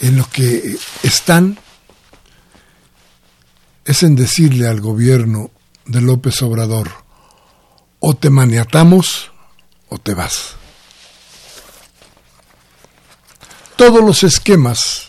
en 0.00 0.16
lo 0.16 0.28
que 0.30 0.76
están 1.02 1.58
es 3.84 4.02
en 4.02 4.16
decirle 4.16 4.68
al 4.68 4.80
gobierno 4.80 5.50
de 5.86 6.00
López 6.00 6.42
Obrador, 6.42 6.90
o 8.00 8.14
te 8.14 8.30
maniatamos 8.30 9.32
o 9.88 9.98
te 9.98 10.14
vas. 10.14 10.54
Todos 13.76 14.04
los 14.04 14.22
esquemas 14.24 15.07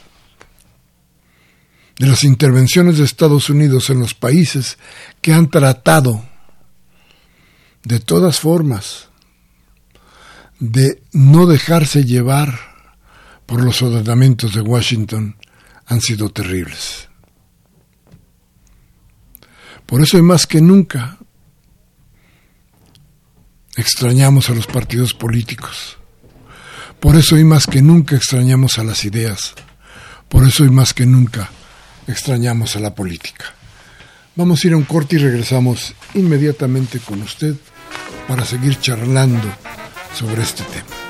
de 1.99 2.07
las 2.07 2.23
intervenciones 2.23 2.97
de 2.97 3.03
Estados 3.03 3.49
Unidos 3.49 3.89
en 3.89 3.99
los 3.99 4.13
países 4.15 4.77
que 5.21 5.33
han 5.33 5.49
tratado 5.49 6.25
de 7.83 7.99
todas 7.99 8.39
formas 8.39 9.09
de 10.59 11.03
no 11.11 11.45
dejarse 11.45 12.05
llevar 12.05 12.57
por 13.45 13.61
los 13.63 13.81
ordenamientos 13.81 14.55
de 14.55 14.61
Washington 14.61 15.35
han 15.87 15.99
sido 15.99 16.29
terribles. 16.29 17.09
Por 19.85 20.01
eso 20.01 20.17
y 20.17 20.21
más 20.21 20.47
que 20.47 20.61
nunca 20.61 21.17
extrañamos 23.75 24.49
a 24.49 24.53
los 24.53 24.67
partidos 24.67 25.13
políticos. 25.13 25.97
Por 27.01 27.17
eso 27.17 27.37
y 27.37 27.43
más 27.43 27.65
que 27.65 27.81
nunca 27.81 28.15
extrañamos 28.15 28.77
a 28.77 28.83
las 28.83 29.03
ideas. 29.03 29.53
Por 30.29 30.47
eso 30.47 30.63
y 30.63 30.69
más 30.69 30.93
que 30.93 31.05
nunca 31.05 31.49
extrañamos 32.09 32.75
a 32.75 32.79
la 32.79 32.95
política. 32.95 33.45
Vamos 34.35 34.63
a 34.63 34.67
ir 34.67 34.73
a 34.73 34.77
un 34.77 34.83
corte 34.83 35.15
y 35.15 35.19
regresamos 35.19 35.93
inmediatamente 36.13 36.99
con 36.99 37.21
usted 37.21 37.55
para 38.27 38.45
seguir 38.45 38.79
charlando 38.79 39.47
sobre 40.15 40.41
este 40.41 40.63
tema. 40.63 41.08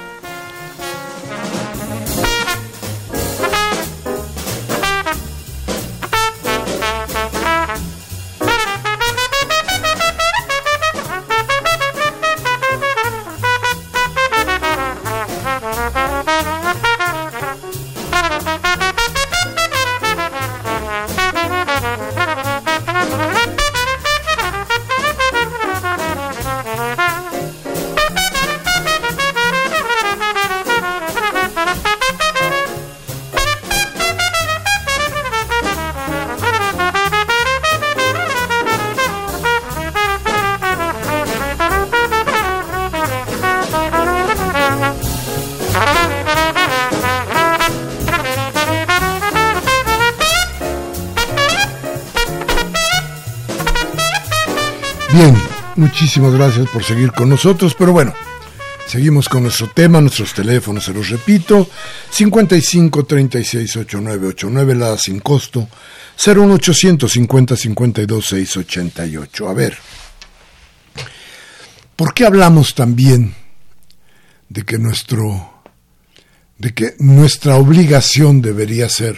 Muchísimas 56.09 56.33
gracias 56.33 56.67
por 56.69 56.83
seguir 56.83 57.11
con 57.11 57.29
nosotros, 57.29 57.75
pero 57.77 57.91
bueno, 57.91 58.15
seguimos 58.87 59.29
con 59.29 59.43
nuestro 59.43 59.67
tema, 59.67 60.01
nuestros 60.01 60.33
teléfonos, 60.33 60.83
se 60.83 60.91
los 60.91 61.07
repito, 61.07 61.69
55 62.09 63.05
36 63.05 63.77
8989, 63.77 64.73
la 64.73 64.97
sin 64.97 65.19
costo, 65.19 65.69
01800 66.17 67.11
50 67.11 67.55
52 67.55 68.25
688. 68.25 69.49
A 69.49 69.53
ver, 69.53 69.77
¿por 71.95 72.15
qué 72.15 72.25
hablamos 72.25 72.73
también 72.73 73.35
de 74.47 74.63
que 74.63 74.79
nuestro 74.79 75.61
de 76.57 76.73
que 76.73 76.95
nuestra 76.97 77.57
obligación 77.57 78.41
debería 78.41 78.89
ser 78.89 79.15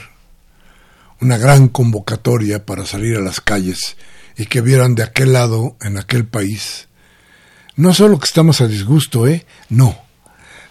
una 1.22 1.38
gran 1.38 1.70
convocatoria 1.70 2.66
para 2.66 2.86
salir 2.86 3.16
a 3.16 3.22
las 3.22 3.40
calles 3.40 3.96
y 4.38 4.46
que 4.46 4.62
vieran 4.62 4.96
de 4.96 5.04
aquel 5.04 5.34
lado, 5.34 5.78
en 5.82 5.98
aquel 5.98 6.26
país, 6.26 6.88
no 7.76 7.94
solo 7.94 8.20
que 8.20 8.26
estamos 8.26 8.62
a 8.62 8.68
disgusto, 8.68 9.28
¿eh? 9.28 9.46
No, 9.70 9.98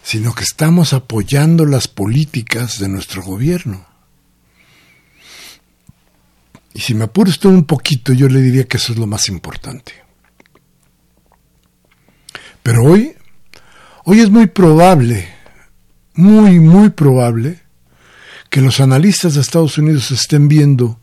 sino 0.03 0.33
que 0.33 0.43
estamos 0.43 0.93
apoyando 0.93 1.65
las 1.65 1.87
políticas 1.87 2.79
de 2.79 2.87
nuestro 2.87 3.21
gobierno. 3.21 3.85
Y 6.73 6.79
si 6.79 6.93
me 6.93 7.03
apuro 7.03 7.29
esto 7.29 7.49
un 7.49 7.65
poquito, 7.65 8.13
yo 8.13 8.29
le 8.29 8.41
diría 8.41 8.63
que 8.65 8.77
eso 8.77 8.93
es 8.93 8.99
lo 8.99 9.07
más 9.07 9.27
importante. 9.27 9.91
Pero 12.63 12.83
hoy, 12.83 13.13
hoy 14.05 14.21
es 14.21 14.29
muy 14.29 14.47
probable, 14.47 15.27
muy, 16.13 16.59
muy 16.59 16.91
probable, 16.91 17.59
que 18.49 18.61
los 18.61 18.79
analistas 18.79 19.33
de 19.33 19.41
Estados 19.41 19.77
Unidos 19.77 20.11
estén 20.11 20.47
viendo 20.47 21.00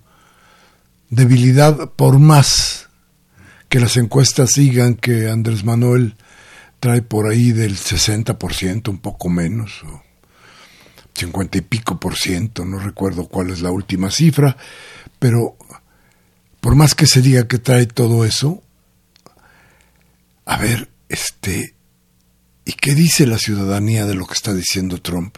debilidad 1.10 1.90
por 1.92 2.18
más 2.18 2.88
que 3.68 3.80
las 3.80 3.96
encuestas 3.96 4.50
digan 4.54 4.94
que 4.94 5.28
Andrés 5.30 5.64
Manuel 5.64 6.16
trae 6.80 7.02
por 7.02 7.30
ahí 7.30 7.52
del 7.52 7.76
60%, 7.76 8.88
un 8.88 8.98
poco 8.98 9.28
menos, 9.28 9.82
o 9.84 10.02
50 11.14 11.58
y 11.58 11.60
pico 11.62 11.98
por 11.98 12.16
ciento, 12.16 12.64
no 12.64 12.78
recuerdo 12.78 13.26
cuál 13.26 13.50
es 13.50 13.60
la 13.60 13.70
última 13.70 14.10
cifra, 14.10 14.56
pero 15.18 15.56
por 16.60 16.76
más 16.76 16.94
que 16.94 17.06
se 17.06 17.20
diga 17.20 17.48
que 17.48 17.58
trae 17.58 17.86
todo 17.86 18.24
eso, 18.24 18.62
a 20.46 20.56
ver, 20.56 20.88
este, 21.08 21.74
¿y 22.64 22.72
qué 22.72 22.94
dice 22.94 23.26
la 23.26 23.38
ciudadanía 23.38 24.06
de 24.06 24.14
lo 24.14 24.26
que 24.26 24.34
está 24.34 24.54
diciendo 24.54 25.02
Trump? 25.02 25.36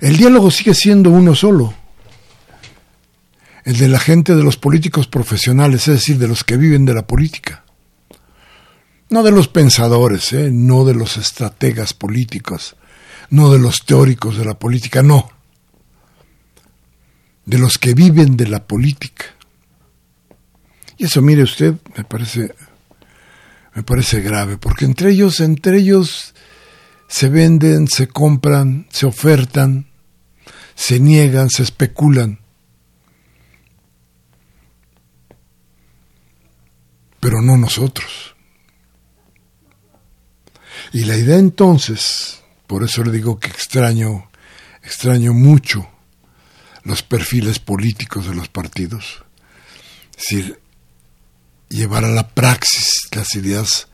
El 0.00 0.16
diálogo 0.16 0.50
sigue 0.50 0.74
siendo 0.74 1.10
uno 1.10 1.34
solo 1.34 1.74
el 3.64 3.78
de 3.78 3.88
la 3.88 3.98
gente 3.98 4.34
de 4.34 4.42
los 4.42 4.56
políticos 4.56 5.06
profesionales, 5.06 5.88
es 5.88 5.94
decir, 5.94 6.18
de 6.18 6.28
los 6.28 6.44
que 6.44 6.56
viven 6.56 6.84
de 6.84 6.94
la 6.94 7.06
política. 7.06 7.64
No 9.10 9.22
de 9.22 9.32
los 9.32 9.48
pensadores, 9.48 10.32
¿eh? 10.32 10.50
no 10.52 10.84
de 10.84 10.94
los 10.94 11.16
estrategas 11.16 11.94
políticos, 11.94 12.76
no 13.30 13.52
de 13.52 13.58
los 13.58 13.84
teóricos 13.84 14.38
de 14.38 14.44
la 14.44 14.58
política, 14.58 15.02
no. 15.02 15.30
De 17.44 17.58
los 17.58 17.78
que 17.78 17.94
viven 17.94 18.36
de 18.36 18.48
la 18.48 18.64
política. 18.66 19.24
Y 20.96 21.04
eso, 21.04 21.22
mire 21.22 21.42
usted, 21.42 21.74
me 21.96 22.04
parece, 22.04 22.54
me 23.74 23.82
parece 23.82 24.20
grave, 24.20 24.58
porque 24.58 24.84
entre 24.84 25.10
ellos, 25.10 25.40
entre 25.40 25.78
ellos 25.78 26.34
se 27.08 27.28
venden, 27.28 27.88
se 27.88 28.06
compran, 28.06 28.86
se 28.90 29.06
ofertan, 29.06 29.86
se 30.74 31.00
niegan, 31.00 31.50
se 31.50 31.62
especulan. 31.62 32.39
Pero 37.20 37.42
no 37.42 37.56
nosotros. 37.56 38.34
Y 40.92 41.04
la 41.04 41.16
idea 41.16 41.36
entonces, 41.36 42.40
por 42.66 42.82
eso 42.82 43.04
le 43.04 43.12
digo 43.12 43.38
que 43.38 43.48
extraño, 43.48 44.30
extraño 44.82 45.32
mucho 45.32 45.88
los 46.82 47.02
perfiles 47.02 47.58
políticos 47.58 48.26
de 48.26 48.34
los 48.34 48.48
partidos, 48.48 49.22
es 50.16 50.16
decir, 50.16 50.60
llevar 51.68 52.04
a 52.04 52.08
la 52.08 52.28
praxis 52.28 53.08
las 53.12 53.34
ideas, 53.36 53.88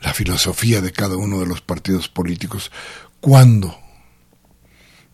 la 0.00 0.14
filosofía 0.14 0.80
de 0.80 0.92
cada 0.92 1.16
uno 1.16 1.40
de 1.40 1.46
los 1.46 1.62
partidos 1.62 2.08
políticos 2.08 2.70
cuando 3.20 3.76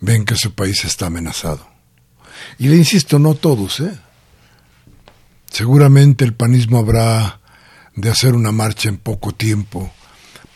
ven 0.01 0.25
que 0.25 0.37
su 0.37 0.55
país 0.55 0.85
está 0.85 1.07
amenazado. 1.07 1.67
Y 2.59 2.69
le 2.69 2.77
insisto, 2.77 3.19
no 3.19 3.35
todos, 3.35 3.81
¿eh? 3.81 3.99
Seguramente 5.51 6.25
el 6.25 6.35
panismo 6.35 6.79
habrá 6.79 7.42
de 7.95 8.11
hacer 8.11 8.35
una 8.35 8.53
marcha 8.53 8.89
en 8.89 8.99
poco 8.99 9.33
tiempo 9.33 9.93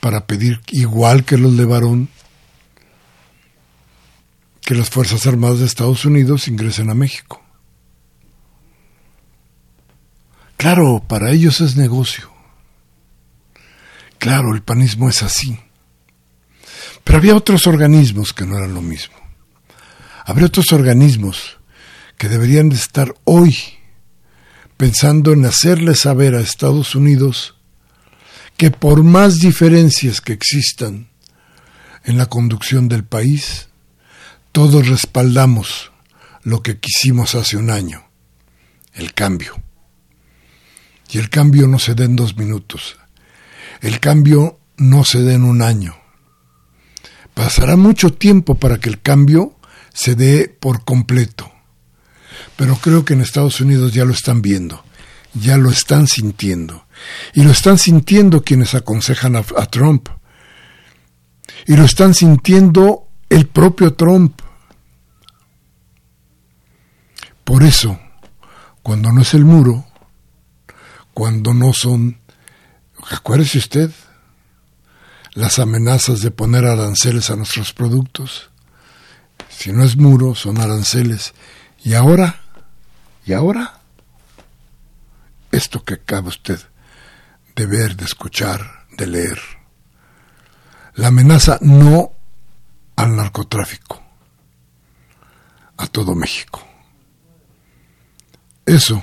para 0.00 0.26
pedir, 0.26 0.60
igual 0.68 1.24
que 1.24 1.36
los 1.36 1.56
de 1.56 2.06
que 4.60 4.74
las 4.74 4.90
Fuerzas 4.90 5.26
Armadas 5.26 5.60
de 5.60 5.66
Estados 5.66 6.04
Unidos 6.04 6.48
ingresen 6.48 6.90
a 6.90 6.94
México. 6.94 7.42
Claro, 10.56 11.04
para 11.06 11.30
ellos 11.30 11.60
es 11.60 11.76
negocio. 11.76 12.32
Claro, 14.18 14.54
el 14.54 14.62
panismo 14.62 15.08
es 15.08 15.22
así. 15.22 15.58
Pero 17.04 17.18
había 17.18 17.36
otros 17.36 17.66
organismos 17.66 18.32
que 18.32 18.44
no 18.44 18.56
eran 18.56 18.74
lo 18.74 18.82
mismo. 18.82 19.14
Habría 20.24 20.46
otros 20.46 20.72
organismos 20.72 21.58
que 22.18 22.28
deberían 22.28 22.68
de 22.68 22.76
estar 22.76 23.14
hoy 23.24 23.75
pensando 24.76 25.32
en 25.32 25.46
hacerle 25.46 25.94
saber 25.94 26.34
a 26.34 26.40
Estados 26.40 26.94
Unidos 26.94 27.54
que 28.56 28.70
por 28.70 29.02
más 29.02 29.38
diferencias 29.38 30.20
que 30.20 30.32
existan 30.32 31.08
en 32.04 32.18
la 32.18 32.26
conducción 32.26 32.88
del 32.88 33.04
país, 33.04 33.68
todos 34.52 34.88
respaldamos 34.88 35.92
lo 36.42 36.62
que 36.62 36.78
quisimos 36.78 37.34
hace 37.34 37.56
un 37.56 37.70
año, 37.70 38.06
el 38.94 39.12
cambio. 39.12 39.62
Y 41.10 41.18
el 41.18 41.30
cambio 41.30 41.68
no 41.68 41.78
se 41.78 41.94
da 41.94 42.04
en 42.04 42.16
dos 42.16 42.36
minutos, 42.36 42.96
el 43.80 44.00
cambio 44.00 44.58
no 44.76 45.04
se 45.04 45.22
da 45.22 45.34
en 45.34 45.44
un 45.44 45.62
año. 45.62 45.96
Pasará 47.34 47.76
mucho 47.76 48.12
tiempo 48.12 48.54
para 48.54 48.78
que 48.78 48.88
el 48.88 49.00
cambio 49.02 49.58
se 49.92 50.14
dé 50.14 50.48
por 50.48 50.84
completo 50.84 51.55
pero 52.56 52.76
creo 52.76 53.04
que 53.04 53.14
en 53.14 53.20
Estados 53.20 53.60
Unidos 53.60 53.92
ya 53.92 54.04
lo 54.04 54.12
están 54.12 54.40
viendo, 54.42 54.82
ya 55.34 55.56
lo 55.58 55.70
están 55.70 56.06
sintiendo. 56.06 56.86
Y 57.34 57.42
lo 57.42 57.50
están 57.50 57.78
sintiendo 57.78 58.42
quienes 58.42 58.74
aconsejan 58.74 59.36
a, 59.36 59.42
Trump. 59.42 60.08
Y 61.66 61.76
lo 61.76 61.84
están 61.84 62.14
sintiendo 62.14 63.08
el 63.28 63.46
propio 63.46 63.94
Trump. 63.94 64.40
Por 67.44 67.62
eso, 67.62 68.00
cuando 68.82 69.12
no 69.12 69.20
es 69.20 69.34
el 69.34 69.44
muro, 69.44 69.86
cuando 71.12 71.52
no 71.52 71.72
son, 71.72 72.18
acuérdese 73.10 73.58
usted, 73.58 73.90
las 75.34 75.58
amenazas 75.58 76.22
de 76.22 76.30
poner 76.30 76.64
aranceles 76.64 77.28
a 77.30 77.36
nuestros 77.36 77.74
productos. 77.74 78.50
Si 79.50 79.70
no 79.70 79.84
es 79.84 79.96
muro, 79.96 80.34
son 80.34 80.58
aranceles. 80.58 81.34
Y 81.84 81.94
ahora 81.94 82.45
y 83.26 83.32
ahora, 83.32 83.80
esto 85.50 85.84
que 85.84 85.94
acaba 85.94 86.28
usted 86.28 86.60
de 87.56 87.66
ver, 87.66 87.96
de 87.96 88.04
escuchar, 88.04 88.86
de 88.96 89.06
leer, 89.08 89.40
la 90.94 91.08
amenaza 91.08 91.58
no 91.60 92.12
al 92.94 93.16
narcotráfico, 93.16 94.00
a 95.76 95.86
todo 95.88 96.14
México. 96.14 96.64
Eso, 98.64 99.02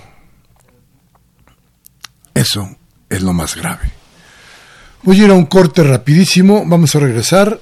eso 2.33 2.77
es 3.09 3.21
lo 3.21 3.33
más 3.33 3.55
grave. 3.55 3.91
Voy 5.03 5.19
a 5.19 5.25
ir 5.25 5.31
a 5.31 5.35
un 5.35 5.47
corte 5.47 5.83
rapidísimo, 5.83 6.63
vamos 6.65 6.95
a 6.95 6.99
regresar 6.99 7.59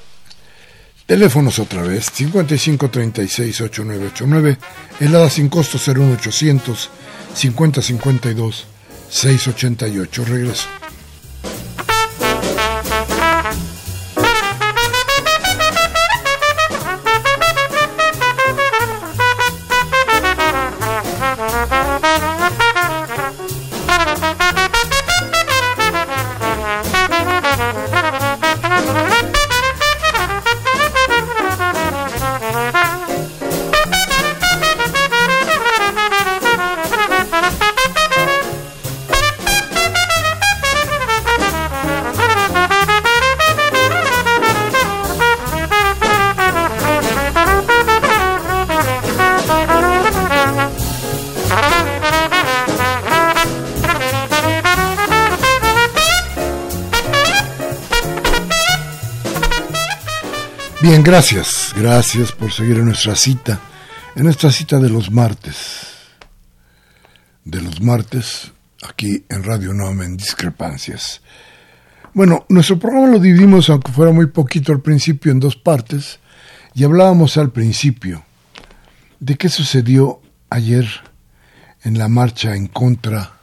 Teléfonos 1.05 1.59
otra 1.59 1.83
vez, 1.83 2.11
5536-8989, 2.13 4.57
helada 4.99 5.29
sin 5.29 5.47
costo 5.49 5.77
01800 5.77 6.89
5052 7.33 8.65
688. 9.09 10.25
Regreso. 10.25 10.67
Gracias. 61.03 61.73
Gracias 61.75 62.31
por 62.31 62.51
seguir 62.51 62.77
en 62.77 62.85
nuestra 62.85 63.15
cita. 63.15 63.59
En 64.15 64.23
nuestra 64.23 64.51
cita 64.51 64.77
de 64.77 64.87
los 64.87 65.09
martes. 65.09 65.87
De 67.43 67.59
los 67.59 67.81
martes, 67.81 68.51
aquí 68.87 69.25
en 69.27 69.43
Radio 69.43 69.73
Nome 69.73 70.05
en 70.05 70.15
Discrepancias. 70.15 71.21
Bueno, 72.13 72.45
nuestro 72.49 72.77
programa 72.77 73.07
lo 73.07 73.17
dividimos, 73.17 73.71
aunque 73.71 73.91
fuera 73.91 74.11
muy 74.11 74.27
poquito 74.27 74.71
al 74.73 74.81
principio, 74.81 75.31
en 75.31 75.39
dos 75.39 75.55
partes. 75.55 76.19
Y 76.75 76.83
hablábamos 76.83 77.35
al 77.37 77.51
principio 77.51 78.23
de 79.19 79.37
qué 79.37 79.49
sucedió 79.49 80.21
ayer 80.51 80.87
en 81.83 81.97
la 81.97 82.09
marcha 82.09 82.55
en 82.55 82.67
contra 82.67 83.39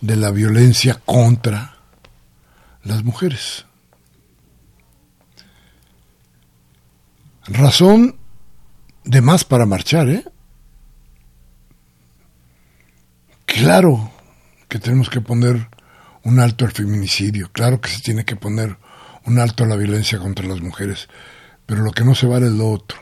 de 0.00 0.16
la 0.16 0.32
violencia 0.32 1.00
contra 1.04 1.76
las 2.82 3.04
mujeres. 3.04 3.66
Razón 7.46 8.16
de 9.04 9.20
más 9.20 9.44
para 9.44 9.66
marchar, 9.66 10.08
¿eh? 10.08 10.24
Claro 13.44 14.10
que 14.68 14.78
tenemos 14.78 15.10
que 15.10 15.20
poner 15.20 15.68
un 16.22 16.38
alto 16.38 16.64
al 16.64 16.72
feminicidio, 16.72 17.50
claro 17.52 17.80
que 17.80 17.90
se 17.90 18.00
tiene 18.00 18.24
que 18.24 18.36
poner 18.36 18.76
un 19.26 19.38
alto 19.38 19.64
a 19.64 19.66
la 19.66 19.76
violencia 19.76 20.18
contra 20.18 20.46
las 20.46 20.60
mujeres, 20.60 21.08
pero 21.66 21.82
lo 21.82 21.92
que 21.92 22.04
no 22.04 22.14
se 22.14 22.26
vale 22.26 22.46
es 22.46 22.52
lo 22.52 22.70
otro. 22.70 22.98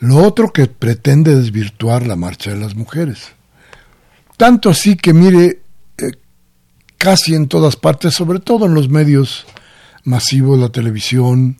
Lo 0.00 0.16
otro 0.18 0.52
que 0.52 0.66
pretende 0.66 1.34
desvirtuar 1.34 2.06
la 2.06 2.16
marcha 2.16 2.50
de 2.50 2.58
las 2.58 2.74
mujeres. 2.74 3.32
Tanto 4.36 4.70
así 4.70 4.96
que 4.96 5.12
mire, 5.12 5.62
eh, 5.98 6.12
casi 6.96 7.34
en 7.34 7.48
todas 7.48 7.76
partes, 7.76 8.14
sobre 8.14 8.38
todo 8.38 8.66
en 8.66 8.74
los 8.74 8.88
medios 8.88 9.46
masivos, 10.04 10.58
la 10.58 10.68
televisión, 10.68 11.58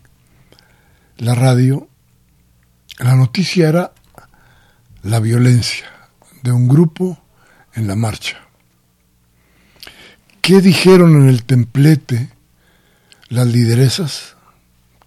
la 1.19 1.35
radio, 1.35 1.89
la 2.99 3.15
noticia 3.15 3.69
era 3.69 3.93
la 5.03 5.21
violencia 5.21 5.87
de 6.43 6.53
un 6.53 6.69
grupo 6.69 7.19
en 7.75 7.87
la 7.87 7.97
marcha. 7.97 8.39
¿Qué 10.41 10.61
dijeron 10.61 11.15
en 11.23 11.29
el 11.29 11.45
templete 11.45 12.31
las 13.29 13.47
lideresas? 13.47 14.37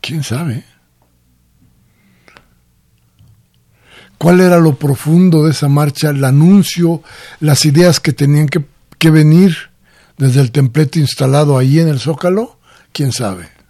¿Quién 0.02 0.24
sabe? 0.24 0.66
¿Cuál 4.18 4.42
era 4.42 4.60
lo 4.60 4.76
profundo 4.76 5.46
de 5.46 5.52
esa 5.52 5.68
marcha, 5.68 6.10
el 6.10 6.24
anuncio, 6.24 7.02
las 7.40 7.66
ideas 7.66 8.00
que 8.00 8.14
tenían 8.14 8.48
que, 8.48 8.64
que 9.00 9.10
venir 9.10 9.58
desde 10.18 10.42
el 10.42 10.52
templete 10.52 11.00
instalado 11.00 11.58
ahí 11.58 11.80
en 11.80 11.88
el 11.88 12.00
Zócalo? 12.00 12.60
¿Quién 12.92 13.12
sabe? 13.12 13.61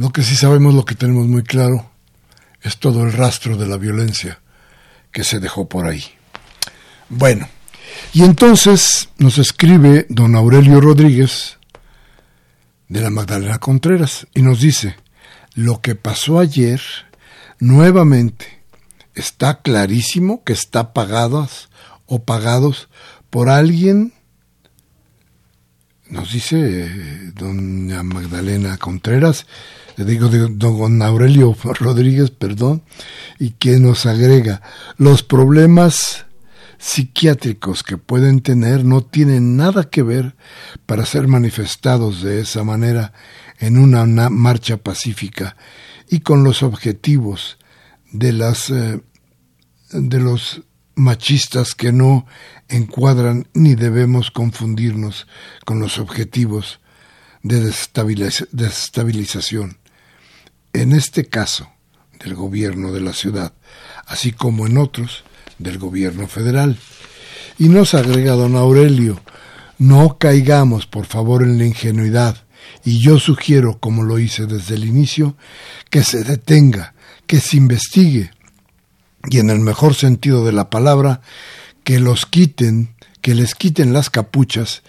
Lo 0.00 0.08
que 0.12 0.22
sí 0.22 0.34
sabemos, 0.34 0.72
lo 0.72 0.86
que 0.86 0.94
tenemos 0.94 1.26
muy 1.26 1.42
claro, 1.42 1.90
es 2.62 2.78
todo 2.78 3.02
el 3.04 3.12
rastro 3.12 3.58
de 3.58 3.66
la 3.66 3.76
violencia 3.76 4.40
que 5.12 5.24
se 5.24 5.40
dejó 5.40 5.68
por 5.68 5.86
ahí. 5.86 6.02
Bueno, 7.10 7.46
y 8.14 8.22
entonces 8.22 9.10
nos 9.18 9.36
escribe 9.36 10.06
don 10.08 10.36
Aurelio 10.36 10.80
Rodríguez 10.80 11.58
de 12.88 13.02
la 13.02 13.10
Magdalena 13.10 13.58
Contreras 13.58 14.26
y 14.32 14.40
nos 14.40 14.62
dice, 14.62 14.96
lo 15.52 15.82
que 15.82 15.96
pasó 15.96 16.38
ayer, 16.38 16.80
nuevamente, 17.58 18.62
está 19.14 19.60
clarísimo 19.60 20.44
que 20.44 20.54
está 20.54 20.94
pagadas 20.94 21.68
o 22.06 22.24
pagados 22.24 22.88
por 23.28 23.50
alguien 23.50 24.14
nos 26.10 26.32
dice 26.32 26.56
eh, 26.58 27.32
doña 27.36 28.02
Magdalena 28.02 28.76
Contreras, 28.78 29.46
digo 30.04 30.28
don 30.28 31.02
Aurelio 31.02 31.56
Rodríguez, 31.80 32.30
perdón, 32.30 32.82
y 33.38 33.50
que 33.50 33.78
nos 33.78 34.06
agrega, 34.06 34.62
los 34.96 35.22
problemas 35.22 36.26
psiquiátricos 36.78 37.82
que 37.82 37.98
pueden 37.98 38.40
tener 38.40 38.84
no 38.84 39.02
tienen 39.02 39.56
nada 39.56 39.90
que 39.90 40.02
ver 40.02 40.34
para 40.86 41.04
ser 41.04 41.28
manifestados 41.28 42.22
de 42.22 42.40
esa 42.40 42.64
manera 42.64 43.12
en 43.58 43.76
una, 43.76 44.06
marcha 44.30 44.78
pacífica 44.78 45.56
y 46.08 46.20
con 46.20 46.42
los 46.42 46.62
objetivos 46.62 47.58
de 48.12 48.32
las 48.32 48.70
eh, 48.70 49.02
de 49.92 50.20
los 50.20 50.62
machistas 50.94 51.74
que 51.74 51.92
no 51.92 52.24
encuadran 52.68 53.48
ni 53.52 53.74
debemos 53.74 54.30
confundirnos 54.30 55.26
con 55.66 55.80
los 55.80 55.98
objetivos 55.98 56.80
de 57.42 57.60
desestabilización. 57.60 59.79
En 60.72 60.92
este 60.92 61.26
caso, 61.26 61.68
del 62.20 62.34
gobierno 62.34 62.92
de 62.92 63.00
la 63.00 63.12
ciudad, 63.12 63.52
así 64.06 64.32
como 64.32 64.66
en 64.66 64.78
otros, 64.78 65.24
del 65.58 65.78
gobierno 65.78 66.26
federal. 66.26 66.78
Y 67.58 67.68
nos 67.68 67.94
agrega 67.94 68.32
don 68.32 68.56
Aurelio, 68.56 69.20
no 69.78 70.18
caigamos, 70.18 70.86
por 70.86 71.06
favor, 71.06 71.42
en 71.42 71.58
la 71.58 71.64
ingenuidad, 71.64 72.44
y 72.84 73.00
yo 73.00 73.18
sugiero, 73.18 73.78
como 73.78 74.02
lo 74.02 74.18
hice 74.18 74.46
desde 74.46 74.74
el 74.74 74.84
inicio, 74.84 75.36
que 75.90 76.04
se 76.04 76.24
detenga, 76.24 76.94
que 77.26 77.40
se 77.40 77.56
investigue, 77.56 78.30
y 79.28 79.38
en 79.38 79.50
el 79.50 79.60
mejor 79.60 79.94
sentido 79.94 80.44
de 80.44 80.52
la 80.52 80.70
palabra, 80.70 81.20
que 81.84 81.98
los 81.98 82.26
quiten, 82.26 82.94
que 83.20 83.34
les 83.34 83.54
quiten 83.54 83.92
las 83.92 84.08
capuchas 84.08 84.82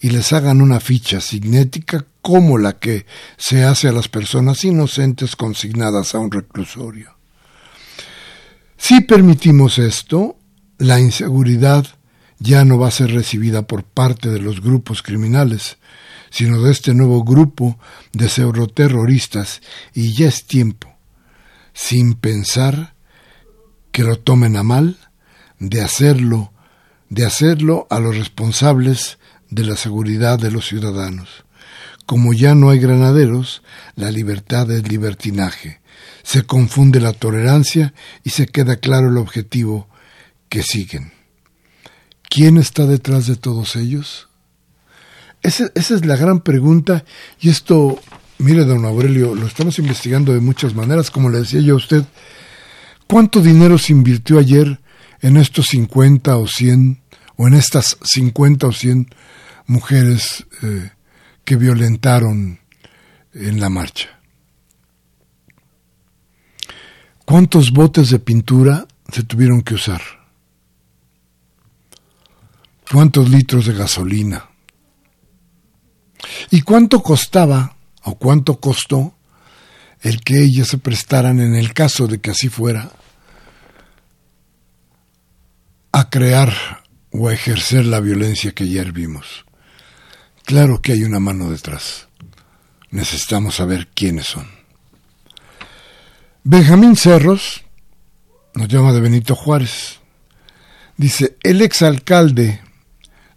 y 0.00 0.10
les 0.10 0.32
hagan 0.32 0.60
una 0.60 0.80
ficha 0.80 1.20
signética 1.20 2.04
como 2.28 2.58
la 2.58 2.78
que 2.78 3.06
se 3.38 3.64
hace 3.64 3.88
a 3.88 3.92
las 3.92 4.08
personas 4.08 4.62
inocentes 4.62 5.34
consignadas 5.34 6.14
a 6.14 6.18
un 6.18 6.30
reclusorio. 6.30 7.16
Si 8.76 9.00
permitimos 9.00 9.78
esto, 9.78 10.36
la 10.76 11.00
inseguridad 11.00 11.86
ya 12.38 12.66
no 12.66 12.78
va 12.78 12.88
a 12.88 12.90
ser 12.90 13.12
recibida 13.12 13.62
por 13.62 13.82
parte 13.82 14.28
de 14.28 14.40
los 14.40 14.60
grupos 14.60 15.02
criminales, 15.02 15.78
sino 16.28 16.60
de 16.60 16.70
este 16.70 16.92
nuevo 16.92 17.24
grupo 17.24 17.78
de 18.12 18.28
pseudoterroristas, 18.28 19.62
y 19.94 20.12
ya 20.12 20.28
es 20.28 20.46
tiempo, 20.46 20.98
sin 21.72 22.12
pensar 22.12 22.92
que 23.90 24.02
lo 24.02 24.18
tomen 24.18 24.58
a 24.58 24.62
mal, 24.62 24.98
de 25.60 25.80
hacerlo, 25.80 26.52
de 27.08 27.24
hacerlo 27.24 27.86
a 27.88 27.98
los 28.00 28.18
responsables 28.18 29.18
de 29.48 29.64
la 29.64 29.76
seguridad 29.76 30.38
de 30.38 30.50
los 30.50 30.68
ciudadanos. 30.68 31.47
Como 32.08 32.32
ya 32.32 32.54
no 32.54 32.70
hay 32.70 32.78
granaderos, 32.78 33.60
la 33.94 34.10
libertad 34.10 34.70
es 34.70 34.88
libertinaje. 34.88 35.82
Se 36.22 36.44
confunde 36.44 37.00
la 37.00 37.12
tolerancia 37.12 37.92
y 38.24 38.30
se 38.30 38.46
queda 38.46 38.76
claro 38.76 39.10
el 39.10 39.18
objetivo 39.18 39.90
que 40.48 40.62
siguen. 40.62 41.12
¿Quién 42.22 42.56
está 42.56 42.86
detrás 42.86 43.26
de 43.26 43.36
todos 43.36 43.76
ellos? 43.76 44.30
Esa, 45.42 45.70
es 45.74 46.06
la 46.06 46.16
gran 46.16 46.40
pregunta 46.40 47.04
y 47.42 47.50
esto, 47.50 48.00
mire, 48.38 48.64
don 48.64 48.86
Aurelio, 48.86 49.34
lo 49.34 49.46
estamos 49.46 49.78
investigando 49.78 50.32
de 50.32 50.40
muchas 50.40 50.74
maneras, 50.74 51.10
como 51.10 51.28
le 51.28 51.40
decía 51.40 51.60
yo 51.60 51.74
a 51.74 51.76
usted, 51.76 52.04
¿Cuánto 53.06 53.42
dinero 53.42 53.76
se 53.76 53.92
invirtió 53.92 54.38
ayer 54.38 54.80
en 55.20 55.36
estos 55.36 55.66
50 55.66 56.38
o 56.38 56.46
100, 56.46 57.02
o 57.36 57.48
en 57.48 57.52
estas 57.52 57.98
50 58.02 58.66
o 58.66 58.72
100 58.72 59.10
mujeres 59.66 60.46
eh, 60.62 60.92
que 61.48 61.56
violentaron 61.56 62.60
en 63.32 63.58
la 63.58 63.70
marcha? 63.70 64.20
¿Cuántos 67.24 67.70
botes 67.70 68.10
de 68.10 68.18
pintura 68.18 68.86
se 69.10 69.22
tuvieron 69.22 69.62
que 69.62 69.72
usar? 69.72 70.02
¿Cuántos 72.92 73.30
litros 73.30 73.64
de 73.64 73.72
gasolina? 73.72 74.50
¿Y 76.50 76.60
cuánto 76.60 77.02
costaba 77.02 77.78
o 78.02 78.18
cuánto 78.18 78.60
costó 78.60 79.14
el 80.02 80.20
que 80.20 80.42
ellas 80.42 80.68
se 80.68 80.76
prestaran, 80.76 81.40
en 81.40 81.54
el 81.54 81.72
caso 81.72 82.06
de 82.06 82.20
que 82.20 82.32
así 82.32 82.50
fuera, 82.50 82.92
a 85.92 86.10
crear 86.10 86.84
o 87.10 87.28
a 87.28 87.32
ejercer 87.32 87.86
la 87.86 88.00
violencia 88.00 88.52
que 88.52 88.64
ayer 88.64 88.92
vimos. 88.92 89.47
Claro 90.48 90.80
que 90.80 90.92
hay 90.92 91.04
una 91.04 91.20
mano 91.20 91.50
detrás. 91.50 92.08
Necesitamos 92.90 93.56
saber 93.56 93.88
quiénes 93.88 94.28
son. 94.28 94.46
Benjamín 96.42 96.96
Cerros 96.96 97.64
nos 98.54 98.66
llama 98.66 98.94
de 98.94 99.00
Benito 99.02 99.34
Juárez. 99.34 100.00
Dice, 100.96 101.36
el 101.42 101.60
exalcalde 101.60 102.62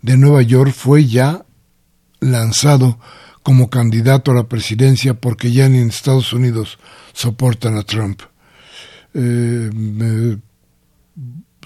de 0.01 0.15
Nueva 0.15 0.41
York 0.41 0.71
fue 0.71 1.05
ya 1.05 1.43
lanzado 2.21 2.97
como 3.43 3.69
candidato 3.69 4.31
a 4.31 4.35
la 4.35 4.47
presidencia 4.47 5.13
porque 5.13 5.51
ya 5.51 5.65
en 5.65 5.75
Estados 5.89 6.31
Unidos 6.31 6.79
soportan 7.11 7.75
a 7.75 7.83
Trump. 7.83 8.21
Eh, 9.13 9.69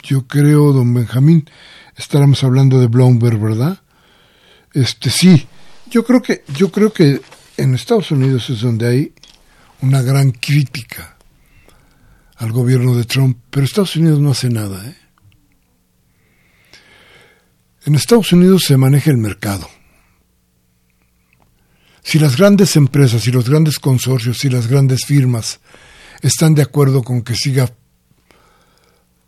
yo 0.01 0.25
creo, 0.25 0.73
don 0.73 0.91
Benjamín, 0.91 1.47
estábamos 1.95 2.43
hablando 2.43 2.79
de 2.79 2.87
Bloomberg, 2.87 3.37
¿verdad? 3.37 3.84
Este 4.75 5.09
sí, 5.09 5.47
yo 5.89 6.03
creo 6.03 6.21
que, 6.21 6.43
yo 6.53 6.69
creo 6.69 6.91
que 6.91 7.21
en 7.55 7.73
Estados 7.73 8.11
Unidos 8.11 8.49
es 8.49 8.59
donde 8.59 8.87
hay 8.87 9.13
una 9.81 10.01
gran 10.01 10.31
crítica 10.31 11.15
al 12.35 12.51
gobierno 12.51 12.93
de 12.93 13.05
Trump, 13.05 13.37
pero 13.49 13.65
Estados 13.65 13.95
Unidos 13.95 14.19
no 14.19 14.31
hace 14.31 14.49
nada. 14.49 14.85
¿eh? 14.85 14.95
En 17.85 17.95
Estados 17.95 18.33
Unidos 18.33 18.63
se 18.65 18.75
maneja 18.75 19.11
el 19.11 19.17
mercado. 19.17 19.69
Si 22.03 22.19
las 22.19 22.35
grandes 22.35 22.75
empresas 22.75 23.25
y 23.27 23.31
los 23.31 23.49
grandes 23.49 23.79
consorcios 23.79 24.43
y 24.43 24.49
las 24.49 24.67
grandes 24.67 25.05
firmas 25.05 25.61
están 26.21 26.53
de 26.53 26.63
acuerdo 26.63 27.01
con 27.01 27.21
que 27.21 27.35
siga 27.35 27.71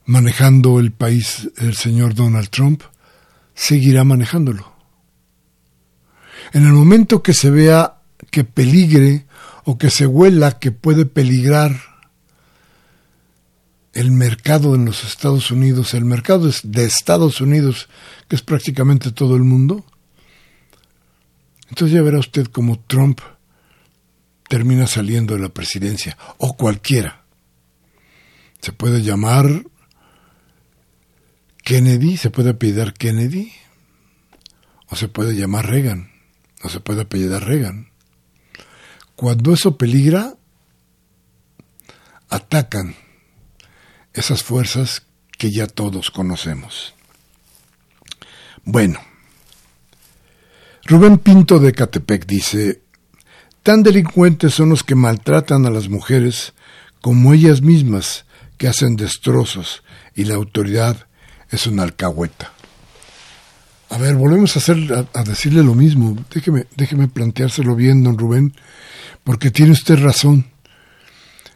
manejando 0.05 0.81
el 0.81 0.91
país 0.91 1.49
el 1.55 1.73
señor 1.73 2.15
Donald 2.15 2.49
Trump, 2.49 2.83
seguirá 3.55 4.03
manejándolo. 4.03 4.76
En 6.53 6.65
el 6.65 6.73
momento 6.73 7.21
que 7.21 7.33
se 7.33 7.49
vea 7.49 7.97
que 8.31 8.43
peligre 8.43 9.25
o 9.63 9.77
que 9.77 9.89
se 9.89 10.05
huela 10.05 10.59
que 10.59 10.71
puede 10.71 11.05
peligrar 11.05 11.75
el 13.93 14.11
mercado 14.11 14.75
en 14.75 14.85
los 14.85 15.03
Estados 15.03 15.51
Unidos, 15.51 15.93
el 15.93 16.05
mercado 16.05 16.49
de 16.63 16.85
Estados 16.85 17.41
Unidos, 17.41 17.89
que 18.27 18.35
es 18.35 18.41
prácticamente 18.41 19.11
todo 19.11 19.35
el 19.35 19.43
mundo, 19.43 19.85
entonces 21.69 21.95
ya 21.95 22.01
verá 22.01 22.19
usted 22.19 22.45
cómo 22.47 22.79
Trump 22.79 23.19
termina 24.47 24.87
saliendo 24.87 25.33
de 25.33 25.41
la 25.41 25.49
presidencia, 25.49 26.17
o 26.37 26.55
cualquiera. 26.55 27.23
Se 28.61 28.71
puede 28.71 29.01
llamar 29.01 29.65
Kennedy, 31.63 32.17
se 32.17 32.29
puede 32.29 32.51
apellidar 32.51 32.93
Kennedy, 32.93 33.51
o 34.89 34.95
se 34.95 35.07
puede 35.07 35.35
llamar 35.35 35.69
Reagan, 35.69 36.11
o 36.63 36.69
se 36.69 36.79
puede 36.79 37.01
apellidar 37.01 37.45
Reagan. 37.45 37.91
Cuando 39.15 39.53
eso 39.53 39.77
peligra, 39.77 40.35
atacan 42.29 42.95
esas 44.13 44.43
fuerzas 44.43 45.03
que 45.37 45.51
ya 45.51 45.67
todos 45.67 46.11
conocemos. 46.11 46.93
Bueno, 48.63 48.99
Rubén 50.83 51.19
Pinto 51.19 51.59
de 51.59 51.73
Catepec 51.73 52.25
dice, 52.25 52.81
tan 53.63 53.83
delincuentes 53.83 54.53
son 54.53 54.69
los 54.69 54.83
que 54.83 54.95
maltratan 54.95 55.65
a 55.65 55.69
las 55.69 55.89
mujeres 55.89 56.53
como 57.01 57.33
ellas 57.33 57.61
mismas 57.61 58.25
que 58.57 58.67
hacen 58.67 58.95
destrozos 58.95 59.83
y 60.15 60.25
la 60.25 60.35
autoridad 60.35 61.07
es 61.49 61.67
una 61.67 61.83
alcahueta. 61.83 62.56
A 63.89 63.97
ver, 63.97 64.15
volvemos 64.15 64.55
a, 64.55 64.59
hacer, 64.59 64.77
a, 65.13 65.23
decirle 65.23 65.63
lo 65.63 65.73
mismo. 65.73 66.17
Déjeme, 66.33 66.67
déjeme 66.75 67.07
planteárselo 67.07 67.75
bien, 67.75 68.03
don 68.03 68.17
Rubén, 68.17 68.53
porque 69.23 69.49
tiene 69.49 69.71
usted 69.71 69.99
razón. 69.99 70.45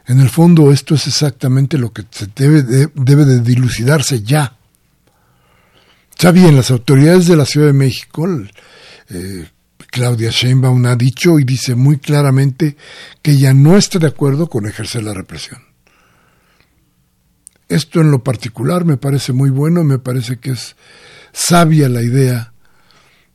En 0.06 0.18
el 0.18 0.30
fondo 0.30 0.72
esto 0.72 0.94
es 0.94 1.06
exactamente 1.06 1.78
lo 1.78 1.92
que 1.92 2.04
se 2.10 2.28
debe 2.34 2.62
de, 2.62 2.88
debe 2.94 3.24
de 3.24 3.40
dilucidarse 3.40 4.22
ya. 4.22 4.56
Ya 6.18 6.30
bien, 6.30 6.56
las 6.56 6.70
autoridades 6.70 7.26
de 7.26 7.36
la 7.36 7.44
Ciudad 7.44 7.66
de 7.68 7.72
México, 7.72 8.26
eh, 9.10 9.48
Claudia 9.90 10.30
Sheinbaum 10.30 10.86
ha 10.86 10.96
dicho 10.96 11.38
y 11.38 11.44
dice 11.44 11.74
muy 11.74 11.98
claramente 11.98 12.76
que 13.20 13.32
ella 13.32 13.52
no 13.52 13.76
está 13.76 13.98
de 13.98 14.06
acuerdo 14.06 14.48
con 14.48 14.66
ejercer 14.66 15.02
la 15.02 15.14
represión. 15.14 15.60
Esto 17.68 18.00
en 18.00 18.10
lo 18.10 18.22
particular 18.22 18.84
me 18.84 18.96
parece 18.96 19.32
muy 19.32 19.50
bueno, 19.50 19.84
me 19.84 19.98
parece 19.98 20.38
que 20.38 20.50
es 20.50 20.76
sabia 21.32 21.88
la 21.88 22.02
idea 22.02 22.52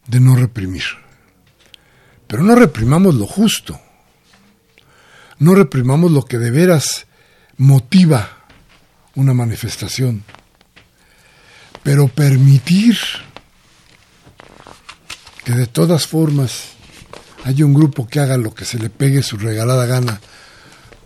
de 0.07 0.19
no 0.19 0.35
reprimir. 0.35 0.83
Pero 2.27 2.43
no 2.43 2.55
reprimamos 2.55 3.15
lo 3.15 3.25
justo. 3.25 3.79
No 5.39 5.55
reprimamos 5.55 6.11
lo 6.11 6.23
que 6.23 6.37
de 6.37 6.51
veras 6.51 7.07
motiva 7.57 8.45
una 9.15 9.33
manifestación. 9.33 10.23
Pero 11.83 12.07
permitir 12.07 12.97
que 15.45 15.53
de 15.53 15.67
todas 15.67 16.07
formas 16.07 16.73
haya 17.45 17.65
un 17.65 17.73
grupo 17.73 18.07
que 18.07 18.19
haga 18.19 18.37
lo 18.37 18.53
que 18.53 18.65
se 18.65 18.77
le 18.77 18.89
pegue 18.89 19.23
su 19.23 19.37
regalada 19.37 19.85
gana 19.85 20.19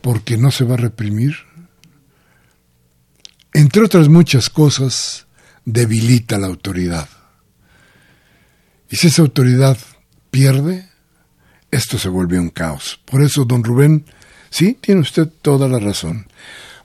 porque 0.02 0.38
no 0.38 0.50
se 0.50 0.64
va 0.64 0.74
a 0.74 0.78
reprimir, 0.78 1.36
entre 3.54 3.84
otras 3.84 4.08
muchas 4.08 4.50
cosas, 4.50 5.28
debilita 5.66 6.38
la 6.38 6.48
autoridad. 6.48 7.08
Y 8.90 8.98
si 8.98 9.08
esa 9.08 9.22
autoridad 9.22 9.78
pierde, 10.30 10.90
esto 11.72 11.98
se 11.98 12.10
vuelve 12.10 12.40
un 12.40 12.50
caos. 12.50 13.00
Por 13.06 13.22
eso, 13.22 13.46
don 13.46 13.64
Rubén, 13.64 14.06
sí, 14.50 14.78
tiene 14.82 15.02
usted 15.02 15.28
toda 15.42 15.68
la 15.68 15.80
razón. 15.80 16.28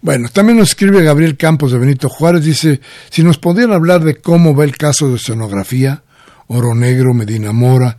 Bueno, 0.02 0.28
también 0.28 0.58
nos 0.58 0.68
escribe 0.68 1.02
Gabriel 1.02 1.36
Campos 1.36 1.72
de 1.72 1.78
Benito 1.78 2.08
Juárez, 2.08 2.44
dice, 2.44 2.80
si 3.10 3.22
nos 3.22 3.38
podrían 3.38 3.72
hablar 3.72 4.04
de 4.04 4.16
cómo 4.20 4.54
va 4.54 4.64
el 4.64 4.76
caso 4.76 5.08
de 5.08 5.16
escenografía, 5.16 6.02
Oro 6.46 6.74
Negro, 6.74 7.12
Medina 7.14 7.52
Mora, 7.52 7.98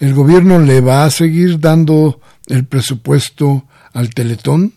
¿el 0.00 0.14
gobierno 0.14 0.58
le 0.58 0.80
va 0.80 1.04
a 1.04 1.10
seguir 1.10 1.60
dando 1.60 2.20
el 2.46 2.64
presupuesto 2.64 3.66
al 3.92 4.10
Teletón? 4.10 4.72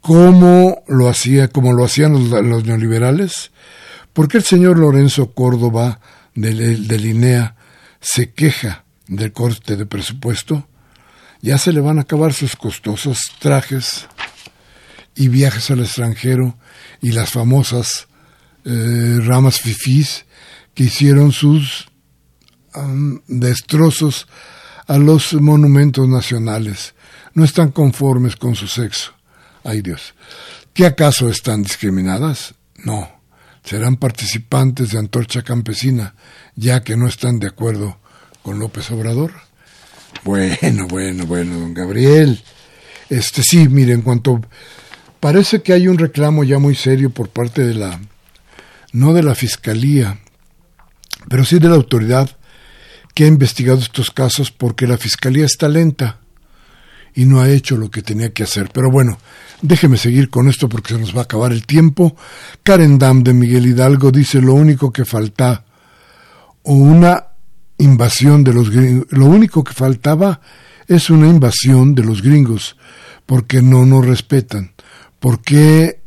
¿Cómo 0.00 0.82
lo 0.88 1.08
hacía, 1.08 1.48
como 1.48 1.72
lo 1.72 1.84
hacían 1.84 2.30
los, 2.30 2.64
neoliberales? 2.64 3.50
¿Por 4.12 4.28
qué 4.28 4.38
el 4.38 4.44
señor 4.44 4.78
Lorenzo 4.78 5.32
Córdoba 5.32 6.00
de, 6.34 6.76
de 6.76 6.98
Linea 6.98 7.56
se 8.00 8.32
queja 8.32 8.84
del 9.06 9.32
corte 9.32 9.76
de 9.76 9.86
presupuesto? 9.86 10.68
Ya 11.42 11.58
se 11.58 11.72
le 11.72 11.80
van 11.80 11.98
a 11.98 12.02
acabar 12.02 12.34
sus 12.34 12.56
costosos 12.56 13.18
trajes 13.38 14.06
y 15.14 15.28
viajes 15.28 15.70
al 15.70 15.80
extranjero 15.80 16.58
y 17.00 17.12
las 17.12 17.30
famosas 17.30 18.08
eh, 18.64 19.18
ramas 19.22 19.60
fifís 19.60 20.26
que 20.74 20.84
hicieron 20.84 21.32
sus 21.32 21.88
destrozos 23.26 24.28
a 24.86 24.98
los 24.98 25.34
monumentos 25.34 26.08
nacionales. 26.08 26.94
No 27.34 27.44
están 27.44 27.70
conformes 27.70 28.36
con 28.36 28.54
su 28.54 28.66
sexo. 28.66 29.12
Ay 29.64 29.82
Dios. 29.82 30.14
¿Qué 30.72 30.86
acaso 30.86 31.28
están 31.28 31.62
discriminadas? 31.62 32.54
No. 32.76 33.19
Serán 33.64 33.96
participantes 33.96 34.90
de 34.90 34.98
Antorcha 34.98 35.42
Campesina, 35.42 36.14
ya 36.56 36.82
que 36.82 36.96
no 36.96 37.06
están 37.06 37.38
de 37.38 37.48
acuerdo 37.48 37.98
con 38.42 38.58
López 38.58 38.90
Obrador. 38.90 39.32
Bueno, 40.24 40.86
bueno, 40.88 41.26
bueno, 41.26 41.58
don 41.58 41.74
Gabriel. 41.74 42.42
Este 43.08 43.42
sí, 43.42 43.68
mire, 43.68 43.92
en 43.92 44.02
cuanto 44.02 44.40
parece 45.18 45.62
que 45.62 45.72
hay 45.72 45.88
un 45.88 45.98
reclamo 45.98 46.44
ya 46.44 46.58
muy 46.58 46.74
serio 46.74 47.10
por 47.10 47.28
parte 47.28 47.64
de 47.64 47.74
la 47.74 48.00
no 48.92 49.12
de 49.12 49.22
la 49.22 49.34
fiscalía, 49.34 50.18
pero 51.28 51.44
sí 51.44 51.58
de 51.58 51.68
la 51.68 51.76
autoridad 51.76 52.36
que 53.14 53.24
ha 53.24 53.28
investigado 53.28 53.78
estos 53.80 54.10
casos 54.10 54.50
porque 54.50 54.86
la 54.86 54.96
fiscalía 54.96 55.44
está 55.44 55.68
lenta 55.68 56.20
y 57.14 57.24
no 57.24 57.40
ha 57.40 57.50
hecho 57.50 57.76
lo 57.76 57.90
que 57.90 58.02
tenía 58.02 58.32
que 58.32 58.42
hacer. 58.42 58.70
Pero 58.72 58.90
bueno, 58.90 59.18
déjeme 59.62 59.96
seguir 59.96 60.30
con 60.30 60.48
esto 60.48 60.68
porque 60.68 60.94
se 60.94 61.00
nos 61.00 61.14
va 61.14 61.20
a 61.20 61.24
acabar 61.24 61.52
el 61.52 61.66
tiempo. 61.66 62.16
Karen 62.62 62.98
Dam 62.98 63.22
de 63.22 63.34
Miguel 63.34 63.66
Hidalgo 63.66 64.10
dice 64.10 64.40
lo 64.40 64.54
único 64.54 64.92
que 64.92 65.04
falta 65.04 65.64
o 66.62 66.74
una 66.74 67.26
invasión 67.78 68.44
de 68.44 68.52
los 68.52 68.70
gringos, 68.70 69.06
lo 69.10 69.26
único 69.26 69.64
que 69.64 69.72
faltaba 69.72 70.40
es 70.86 71.08
una 71.08 71.28
invasión 71.28 71.94
de 71.94 72.04
los 72.04 72.22
gringos 72.22 72.76
porque 73.26 73.62
no 73.62 73.86
nos 73.86 74.06
respetan. 74.06 74.72
porque 75.20 76.00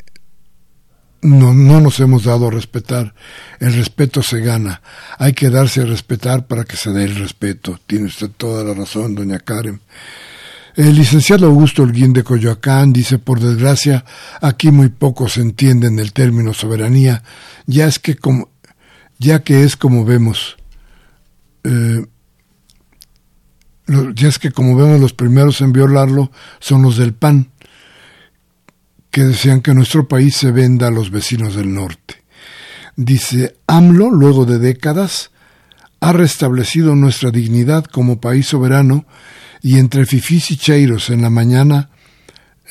no, 1.22 1.54
no 1.54 1.80
nos 1.80 1.99
hemos 1.99 2.26
dado 2.26 2.47
a 2.47 2.51
respetar. 2.51 3.14
El 3.60 3.74
respeto 3.74 4.22
se 4.22 4.41
gana. 4.41 4.82
Hay 5.18 5.34
que 5.34 5.49
darse 5.49 5.82
a 5.82 5.86
respetar 5.86 6.47
para 6.47 6.66
que 6.66 6.76
se 6.76 6.91
dé 6.91 7.06
el 7.06 7.16
respeto. 7.16 7.80
Tiene 7.88 8.08
usted 8.08 8.30
toda 8.36 8.64
la 8.64 8.74
razón, 8.74 9.16
doña 9.16 9.39
Karen. 9.39 9.82
El 10.76 10.95
licenciado 10.95 11.45
Augusto 11.45 11.84
Holguín 11.84 12.13
de 12.13 12.24
Coyoacán 12.24 12.93
dice, 12.93 13.19
por 13.19 13.39
desgracia, 13.39 14.03
aquí 14.41 14.71
muy 14.71 14.89
poco 14.89 15.30
se 15.30 15.41
entiende 15.41 15.88
en 15.88 15.99
el 15.99 16.13
término 16.13 16.51
soberanía, 16.51 17.24
ya 17.67 17.86
es 17.86 17.99
que 17.99 18.15
como, 18.15 18.49
ya 19.19 19.43
que 19.43 19.63
es 19.63 19.76
como 19.76 20.03
vemos, 20.03 20.57
eh, 21.63 22.05
ya 24.15 24.28
es 24.28 24.39
que 24.39 24.51
como 24.51 24.76
vemos 24.76 24.99
los 24.99 25.13
primeros 25.13 25.61
en 25.61 25.74
violarlo 25.74 26.32
son 26.59 26.82
los 26.82 26.97
del 26.97 27.13
PAN 27.13 27.51
que 29.11 29.24
desean 29.24 29.61
que 29.61 29.76
nuestro 29.76 30.07
país 30.07 30.36
se 30.36 30.51
venda 30.51 30.88
a 30.88 30.91
los 30.91 31.11
vecinos 31.11 31.55
del 31.55 31.71
norte. 31.71 32.24
Dice, 32.95 33.57
AMLO, 33.67 34.09
luego 34.09 34.45
de 34.45 34.57
décadas, 34.57 35.30
ha 35.99 36.13
restablecido 36.13 36.95
nuestra 36.95 37.30
dignidad 37.30 37.86
como 37.86 38.19
país 38.19 38.47
soberano 38.47 39.05
y 39.64 39.80
entre 39.80 40.05
fifís 40.05 40.51
y 40.51 40.57
cheiros 40.57 41.09
en 41.09 41.22
la 41.22 41.30
mañana, 41.32 41.89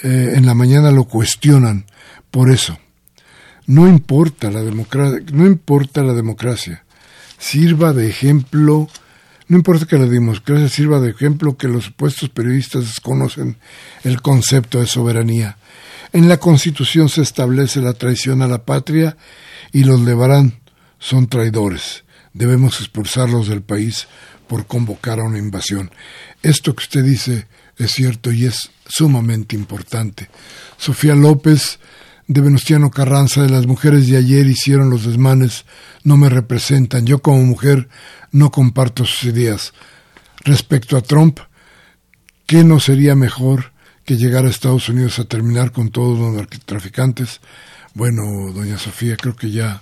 eh, 0.05 0.35
en 0.37 0.47
la 0.47 0.55
mañana 0.55 0.93
lo 0.93 1.05
cuestionan. 1.05 1.87
Por 2.31 2.53
eso, 2.53 2.79
no 3.67 3.89
importa 3.89 4.51
la 4.51 4.63
democracia, 4.63 5.21
no 5.33 5.47
importa 5.47 6.03
la 6.03 6.13
democracia, 6.13 6.85
sirva 7.39 7.93
de 7.93 8.09
ejemplo 8.09 8.89
No 9.49 9.59
importa 9.59 9.85
que 9.85 9.99
la 9.99 10.07
democracia 10.07 10.69
sirva 10.69 10.99
de 11.01 11.11
ejemplo 11.11 11.59
que 11.59 11.69
los 11.69 11.85
supuestos 11.85 12.31
periodistas 12.31 12.87
desconocen 12.87 13.59
el 14.03 14.23
concepto 14.23 14.81
de 14.81 14.87
soberanía. 14.87 15.59
En 16.15 16.29
la 16.29 16.39
Constitución 16.39 17.11
se 17.11 17.21
establece 17.21 17.81
la 17.81 17.93
traición 17.93 18.41
a 18.41 18.49
la 18.49 18.65
patria 18.65 19.17
y 19.73 19.85
los 19.85 20.01
Levarán 20.01 20.61
son 20.99 21.27
traidores. 21.27 22.05
Debemos 22.33 22.81
expulsarlos 22.81 23.49
del 23.49 23.63
país 23.63 24.09
por 24.53 24.67
convocar 24.67 25.19
a 25.19 25.25
una 25.25 25.39
invasión. 25.39 25.91
Esto 26.43 26.75
que 26.75 26.83
usted 26.83 27.03
dice 27.03 27.47
es 27.79 27.93
cierto 27.93 28.31
y 28.31 28.45
es 28.45 28.71
sumamente 28.87 29.57
importante. 29.57 30.29
Sofía 30.77 31.15
López 31.15 31.79
de 32.27 32.43
Venustiano 32.43 32.91
Carranza 32.91 33.43
de 33.43 33.49
las 33.49 33.67
mujeres 33.67 34.09
de 34.09 34.19
ayer 34.19 34.47
hicieron 34.47 34.91
los 34.91 35.07
desmanes 35.07 35.65
no 36.05 36.19
me 36.19 36.29
representan. 36.29 37.07
Yo 37.07 37.21
como 37.21 37.43
mujer 37.43 37.89
no 38.31 38.51
comparto 38.51 39.07
sus 39.07 39.25
ideas. 39.25 39.73
Respecto 40.45 40.99
a 40.99 41.01
Trump, 41.01 41.41
¿qué 42.45 42.63
no 42.63 42.79
sería 42.79 43.15
mejor 43.15 43.73
que 44.05 44.19
llegar 44.19 44.45
a 44.45 44.51
Estados 44.51 44.87
Unidos 44.91 45.19
a 45.19 45.25
terminar 45.25 45.73
con 45.73 45.89
todos 45.89 46.19
los 46.19 46.35
narcotraficantes? 46.35 47.41
Bueno, 47.95 48.53
doña 48.53 48.77
Sofía, 48.77 49.17
creo 49.17 49.35
que 49.35 49.51
ya 49.51 49.81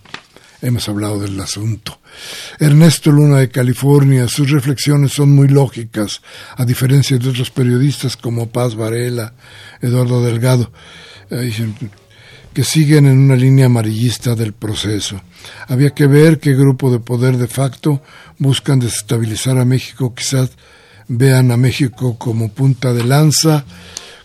hemos 0.62 0.88
hablado 0.88 1.20
del 1.20 1.38
asunto. 1.40 2.00
Ernesto 2.58 3.10
Luna 3.10 3.38
de 3.38 3.48
California, 3.48 4.28
sus 4.28 4.50
reflexiones 4.50 5.12
son 5.12 5.30
muy 5.30 5.48
lógicas, 5.48 6.20
a 6.56 6.64
diferencia 6.64 7.18
de 7.18 7.28
otros 7.28 7.50
periodistas 7.50 8.16
como 8.16 8.50
Paz 8.50 8.74
Varela, 8.74 9.34
Eduardo 9.80 10.24
Delgado 10.24 10.70
que 12.52 12.64
siguen 12.64 13.06
en 13.06 13.18
una 13.18 13.36
línea 13.36 13.66
amarillista 13.66 14.34
del 14.34 14.52
proceso. 14.52 15.20
Había 15.68 15.90
que 15.90 16.06
ver 16.06 16.40
qué 16.40 16.54
grupo 16.54 16.90
de 16.90 16.98
poder 16.98 17.36
de 17.36 17.46
facto 17.46 18.02
buscan 18.38 18.80
desestabilizar 18.80 19.58
a 19.58 19.64
México, 19.64 20.14
quizás 20.14 20.50
vean 21.06 21.50
a 21.52 21.56
México 21.56 22.18
como 22.18 22.52
punta 22.52 22.92
de 22.92 23.04
lanza 23.04 23.64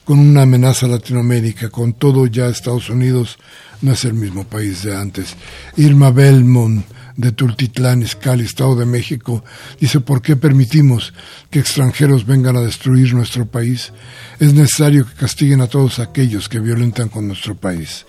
con 0.04 0.20
una 0.20 0.44
amenaza 0.44 0.88
Latinoamérica. 0.88 1.70
Con 1.70 1.94
todo 1.94 2.26
ya 2.28 2.48
Estados 2.48 2.90
Unidos 2.90 3.38
no 3.82 3.94
es 3.94 4.06
el 4.06 4.14
mismo 4.14 4.44
país 4.44 4.84
de 4.84 4.96
antes. 4.96 5.36
Irma 5.78 6.12
Belmont 6.12 6.86
de 7.18 7.32
Tultitlán, 7.32 8.02
Izcalli, 8.02 8.44
Estado 8.44 8.76
de 8.76 8.86
México, 8.86 9.44
dice, 9.80 10.02
¿por 10.02 10.22
qué 10.22 10.36
permitimos 10.36 11.14
que 11.50 11.60
extranjeros 11.60 12.26
vengan 12.26 12.58
a 12.58 12.62
destruir 12.62 13.14
nuestro 13.14 13.46
país? 13.46 13.94
Es 14.40 14.54
necesario 14.54 15.06
que 15.06 15.14
castiguen 15.14 15.62
a 15.62 15.68
todos 15.68 16.00
aquellos 16.00 16.50
que 16.50 16.60
violentan 16.60 17.08
con 17.10 17.28
nuestro 17.28 17.56
país. 17.56 18.06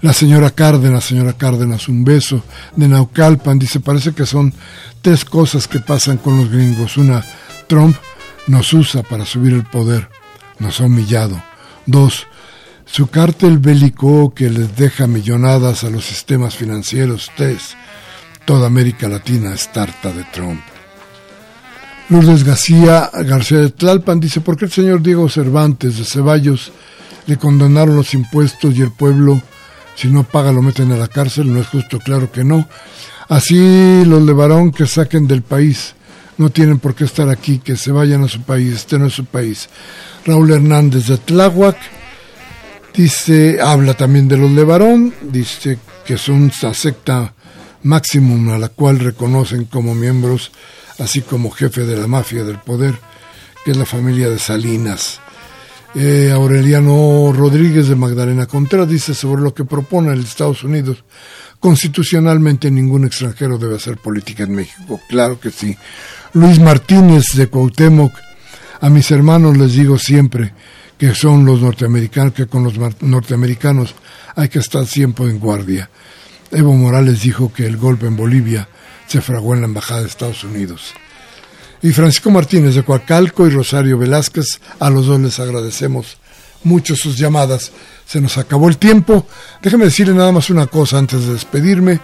La 0.00 0.12
señora 0.12 0.50
Cárdenas, 0.50 1.04
señora 1.04 1.34
Cárdenas, 1.34 1.88
un 1.88 2.04
beso 2.04 2.42
de 2.74 2.88
Naucalpan, 2.88 3.58
dice, 3.58 3.80
parece 3.80 4.12
que 4.12 4.26
son 4.26 4.52
tres 5.02 5.24
cosas 5.24 5.68
que 5.68 5.78
pasan 5.78 6.18
con 6.18 6.36
los 6.36 6.50
gringos. 6.50 6.96
Una, 6.96 7.24
Trump 7.68 7.96
nos 8.48 8.72
usa 8.72 9.02
para 9.02 9.24
subir 9.24 9.52
el 9.52 9.64
poder, 9.64 10.08
nos 10.58 10.80
ha 10.80 10.84
humillado. 10.84 11.40
Dos, 11.86 12.26
su 12.90 13.08
cártel 13.08 13.58
bélico 13.58 14.32
que 14.34 14.50
les 14.50 14.76
deja 14.76 15.06
millonadas 15.06 15.84
a 15.84 15.90
los 15.90 16.04
sistemas 16.04 16.56
financieros. 16.56 17.30
Tres, 17.36 17.76
Toda 18.48 18.66
América 18.66 19.10
Latina 19.10 19.52
es 19.52 19.70
tarta 19.70 20.10
de 20.10 20.24
Trump. 20.32 20.62
Lourdes 22.08 22.44
García, 22.44 23.10
García 23.12 23.58
de 23.58 23.68
Tlalpan 23.68 24.20
dice, 24.20 24.40
¿por 24.40 24.56
qué 24.56 24.64
el 24.64 24.72
señor 24.72 25.02
Diego 25.02 25.28
Cervantes 25.28 25.98
de 25.98 26.04
Ceballos 26.06 26.72
le 27.26 27.36
condenaron 27.36 27.94
los 27.94 28.14
impuestos 28.14 28.74
y 28.74 28.80
el 28.80 28.90
pueblo, 28.90 29.38
si 29.94 30.08
no 30.08 30.24
paga, 30.24 30.50
lo 30.50 30.62
meten 30.62 30.90
a 30.92 30.96
la 30.96 31.08
cárcel? 31.08 31.52
No 31.52 31.60
es 31.60 31.66
justo, 31.66 31.98
claro 31.98 32.32
que 32.32 32.42
no. 32.42 32.66
Así 33.28 34.02
los 34.06 34.22
Levarón 34.22 34.72
que 34.72 34.86
saquen 34.86 35.26
del 35.26 35.42
país. 35.42 35.94
No 36.38 36.48
tienen 36.48 36.78
por 36.78 36.94
qué 36.94 37.04
estar 37.04 37.28
aquí, 37.28 37.58
que 37.58 37.76
se 37.76 37.92
vayan 37.92 38.24
a 38.24 38.28
su 38.28 38.40
país, 38.40 38.72
este 38.72 38.98
no 38.98 39.08
es 39.08 39.12
su 39.12 39.26
país. 39.26 39.68
Raúl 40.24 40.52
Hernández 40.52 41.08
de 41.08 41.18
Tláhuac 41.18 41.76
dice, 42.98 43.60
habla 43.62 43.94
también 43.94 44.26
de 44.26 44.36
los 44.36 44.50
Levarón, 44.50 45.14
dice 45.22 45.78
que 46.04 46.18
son 46.18 46.50
una 46.60 46.74
secta 46.74 47.32
máximum 47.84 48.50
a 48.50 48.58
la 48.58 48.70
cual 48.70 48.98
reconocen 48.98 49.66
como 49.66 49.94
miembros, 49.94 50.50
así 50.98 51.22
como 51.22 51.52
jefe 51.52 51.86
de 51.86 51.96
la 51.96 52.08
mafia 52.08 52.42
del 52.42 52.58
poder, 52.58 52.98
que 53.64 53.70
es 53.70 53.76
la 53.76 53.86
familia 53.86 54.28
de 54.28 54.40
Salinas. 54.40 55.20
Eh, 55.94 56.32
Aureliano 56.34 57.32
Rodríguez 57.32 57.86
de 57.86 57.94
Magdalena 57.94 58.46
Contreras 58.46 58.88
dice 58.88 59.14
sobre 59.14 59.42
lo 59.42 59.54
que 59.54 59.64
propone 59.64 60.12
el 60.12 60.24
Estados 60.24 60.64
Unidos. 60.64 61.04
Constitucionalmente 61.60 62.68
ningún 62.68 63.06
extranjero 63.06 63.58
debe 63.58 63.76
hacer 63.76 63.98
política 63.98 64.42
en 64.42 64.56
México. 64.56 65.00
Claro 65.08 65.38
que 65.38 65.52
sí. 65.52 65.76
Luis 66.32 66.58
Martínez 66.58 67.26
de 67.36 67.46
Cuauhtémoc. 67.46 68.12
A 68.80 68.90
mis 68.90 69.10
hermanos 69.12 69.56
les 69.56 69.74
digo 69.74 69.98
siempre 69.98 70.52
que 70.98 71.14
son 71.14 71.44
los 71.44 71.60
norteamericanos, 71.60 72.34
que 72.34 72.46
con 72.46 72.64
los 72.64 72.74
norteamericanos 73.00 73.94
hay 74.34 74.48
que 74.48 74.58
estar 74.58 74.86
siempre 74.86 75.26
en 75.26 75.38
guardia. 75.38 75.88
Evo 76.50 76.74
Morales 76.74 77.22
dijo 77.22 77.52
que 77.52 77.66
el 77.66 77.76
golpe 77.76 78.06
en 78.06 78.16
Bolivia 78.16 78.68
se 79.06 79.20
fraguó 79.20 79.54
en 79.54 79.60
la 79.60 79.66
Embajada 79.66 80.00
de 80.02 80.08
Estados 80.08 80.44
Unidos. 80.44 80.94
Y 81.82 81.92
Francisco 81.92 82.30
Martínez 82.30 82.74
de 82.74 82.82
Coacalco 82.82 83.46
y 83.46 83.50
Rosario 83.50 83.98
Velázquez, 83.98 84.60
a 84.80 84.90
los 84.90 85.06
dos 85.06 85.20
les 85.20 85.38
agradecemos 85.38 86.18
mucho 86.64 86.96
sus 86.96 87.16
llamadas. 87.16 87.70
Se 88.04 88.20
nos 88.20 88.36
acabó 88.36 88.68
el 88.68 88.78
tiempo. 88.78 89.26
Déjeme 89.62 89.84
decirle 89.84 90.14
nada 90.14 90.32
más 90.32 90.50
una 90.50 90.66
cosa 90.66 90.98
antes 90.98 91.24
de 91.24 91.34
despedirme. 91.34 92.00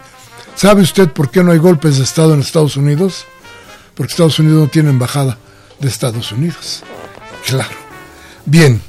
¿Sabe 0.55 0.83
usted 0.83 1.09
por 1.09 1.29
qué 1.29 1.43
no 1.43 1.51
hay 1.51 1.57
golpes 1.57 1.97
de 1.97 2.03
Estado 2.03 2.33
en 2.33 2.39
Estados 2.39 2.77
Unidos? 2.77 3.25
Porque 3.95 4.11
Estados 4.11 4.39
Unidos 4.39 4.61
no 4.61 4.67
tiene 4.69 4.89
embajada 4.89 5.37
de 5.79 5.89
Estados 5.89 6.31
Unidos. 6.31 6.83
Claro. 7.45 7.84
Bien, 8.45 8.79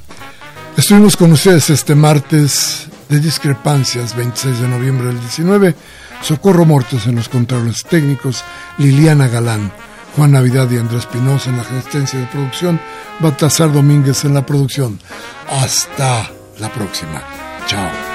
estuvimos 0.77 1.17
con 1.17 1.33
ustedes 1.33 1.71
este 1.71 1.95
martes 1.95 2.89
de 3.09 3.21
discrepancias, 3.21 4.15
26 4.15 4.61
de 4.61 4.69
noviembre 4.69 5.07
del 5.07 5.19
19, 5.19 5.75
Socorro 6.21 6.67
Mortos 6.67 7.07
en 7.07 7.17
los 7.17 7.31
controles 7.31 7.83
técnicos, 7.85 8.45
Liliana 8.77 9.29
Galán, 9.29 9.73
Juan 10.15 10.33
Navidad 10.33 10.71
y 10.71 10.77
Andrés 10.77 11.07
Pinoza 11.07 11.49
en 11.49 11.57
la 11.57 11.63
asistencia 11.63 12.19
de 12.19 12.27
producción, 12.27 12.79
Baltasar 13.21 13.73
Domínguez 13.73 14.25
en 14.27 14.35
la 14.35 14.45
producción. 14.45 15.01
Hasta 15.49 16.31
la 16.59 16.71
próxima. 16.71 17.23
Chao. 17.67 18.06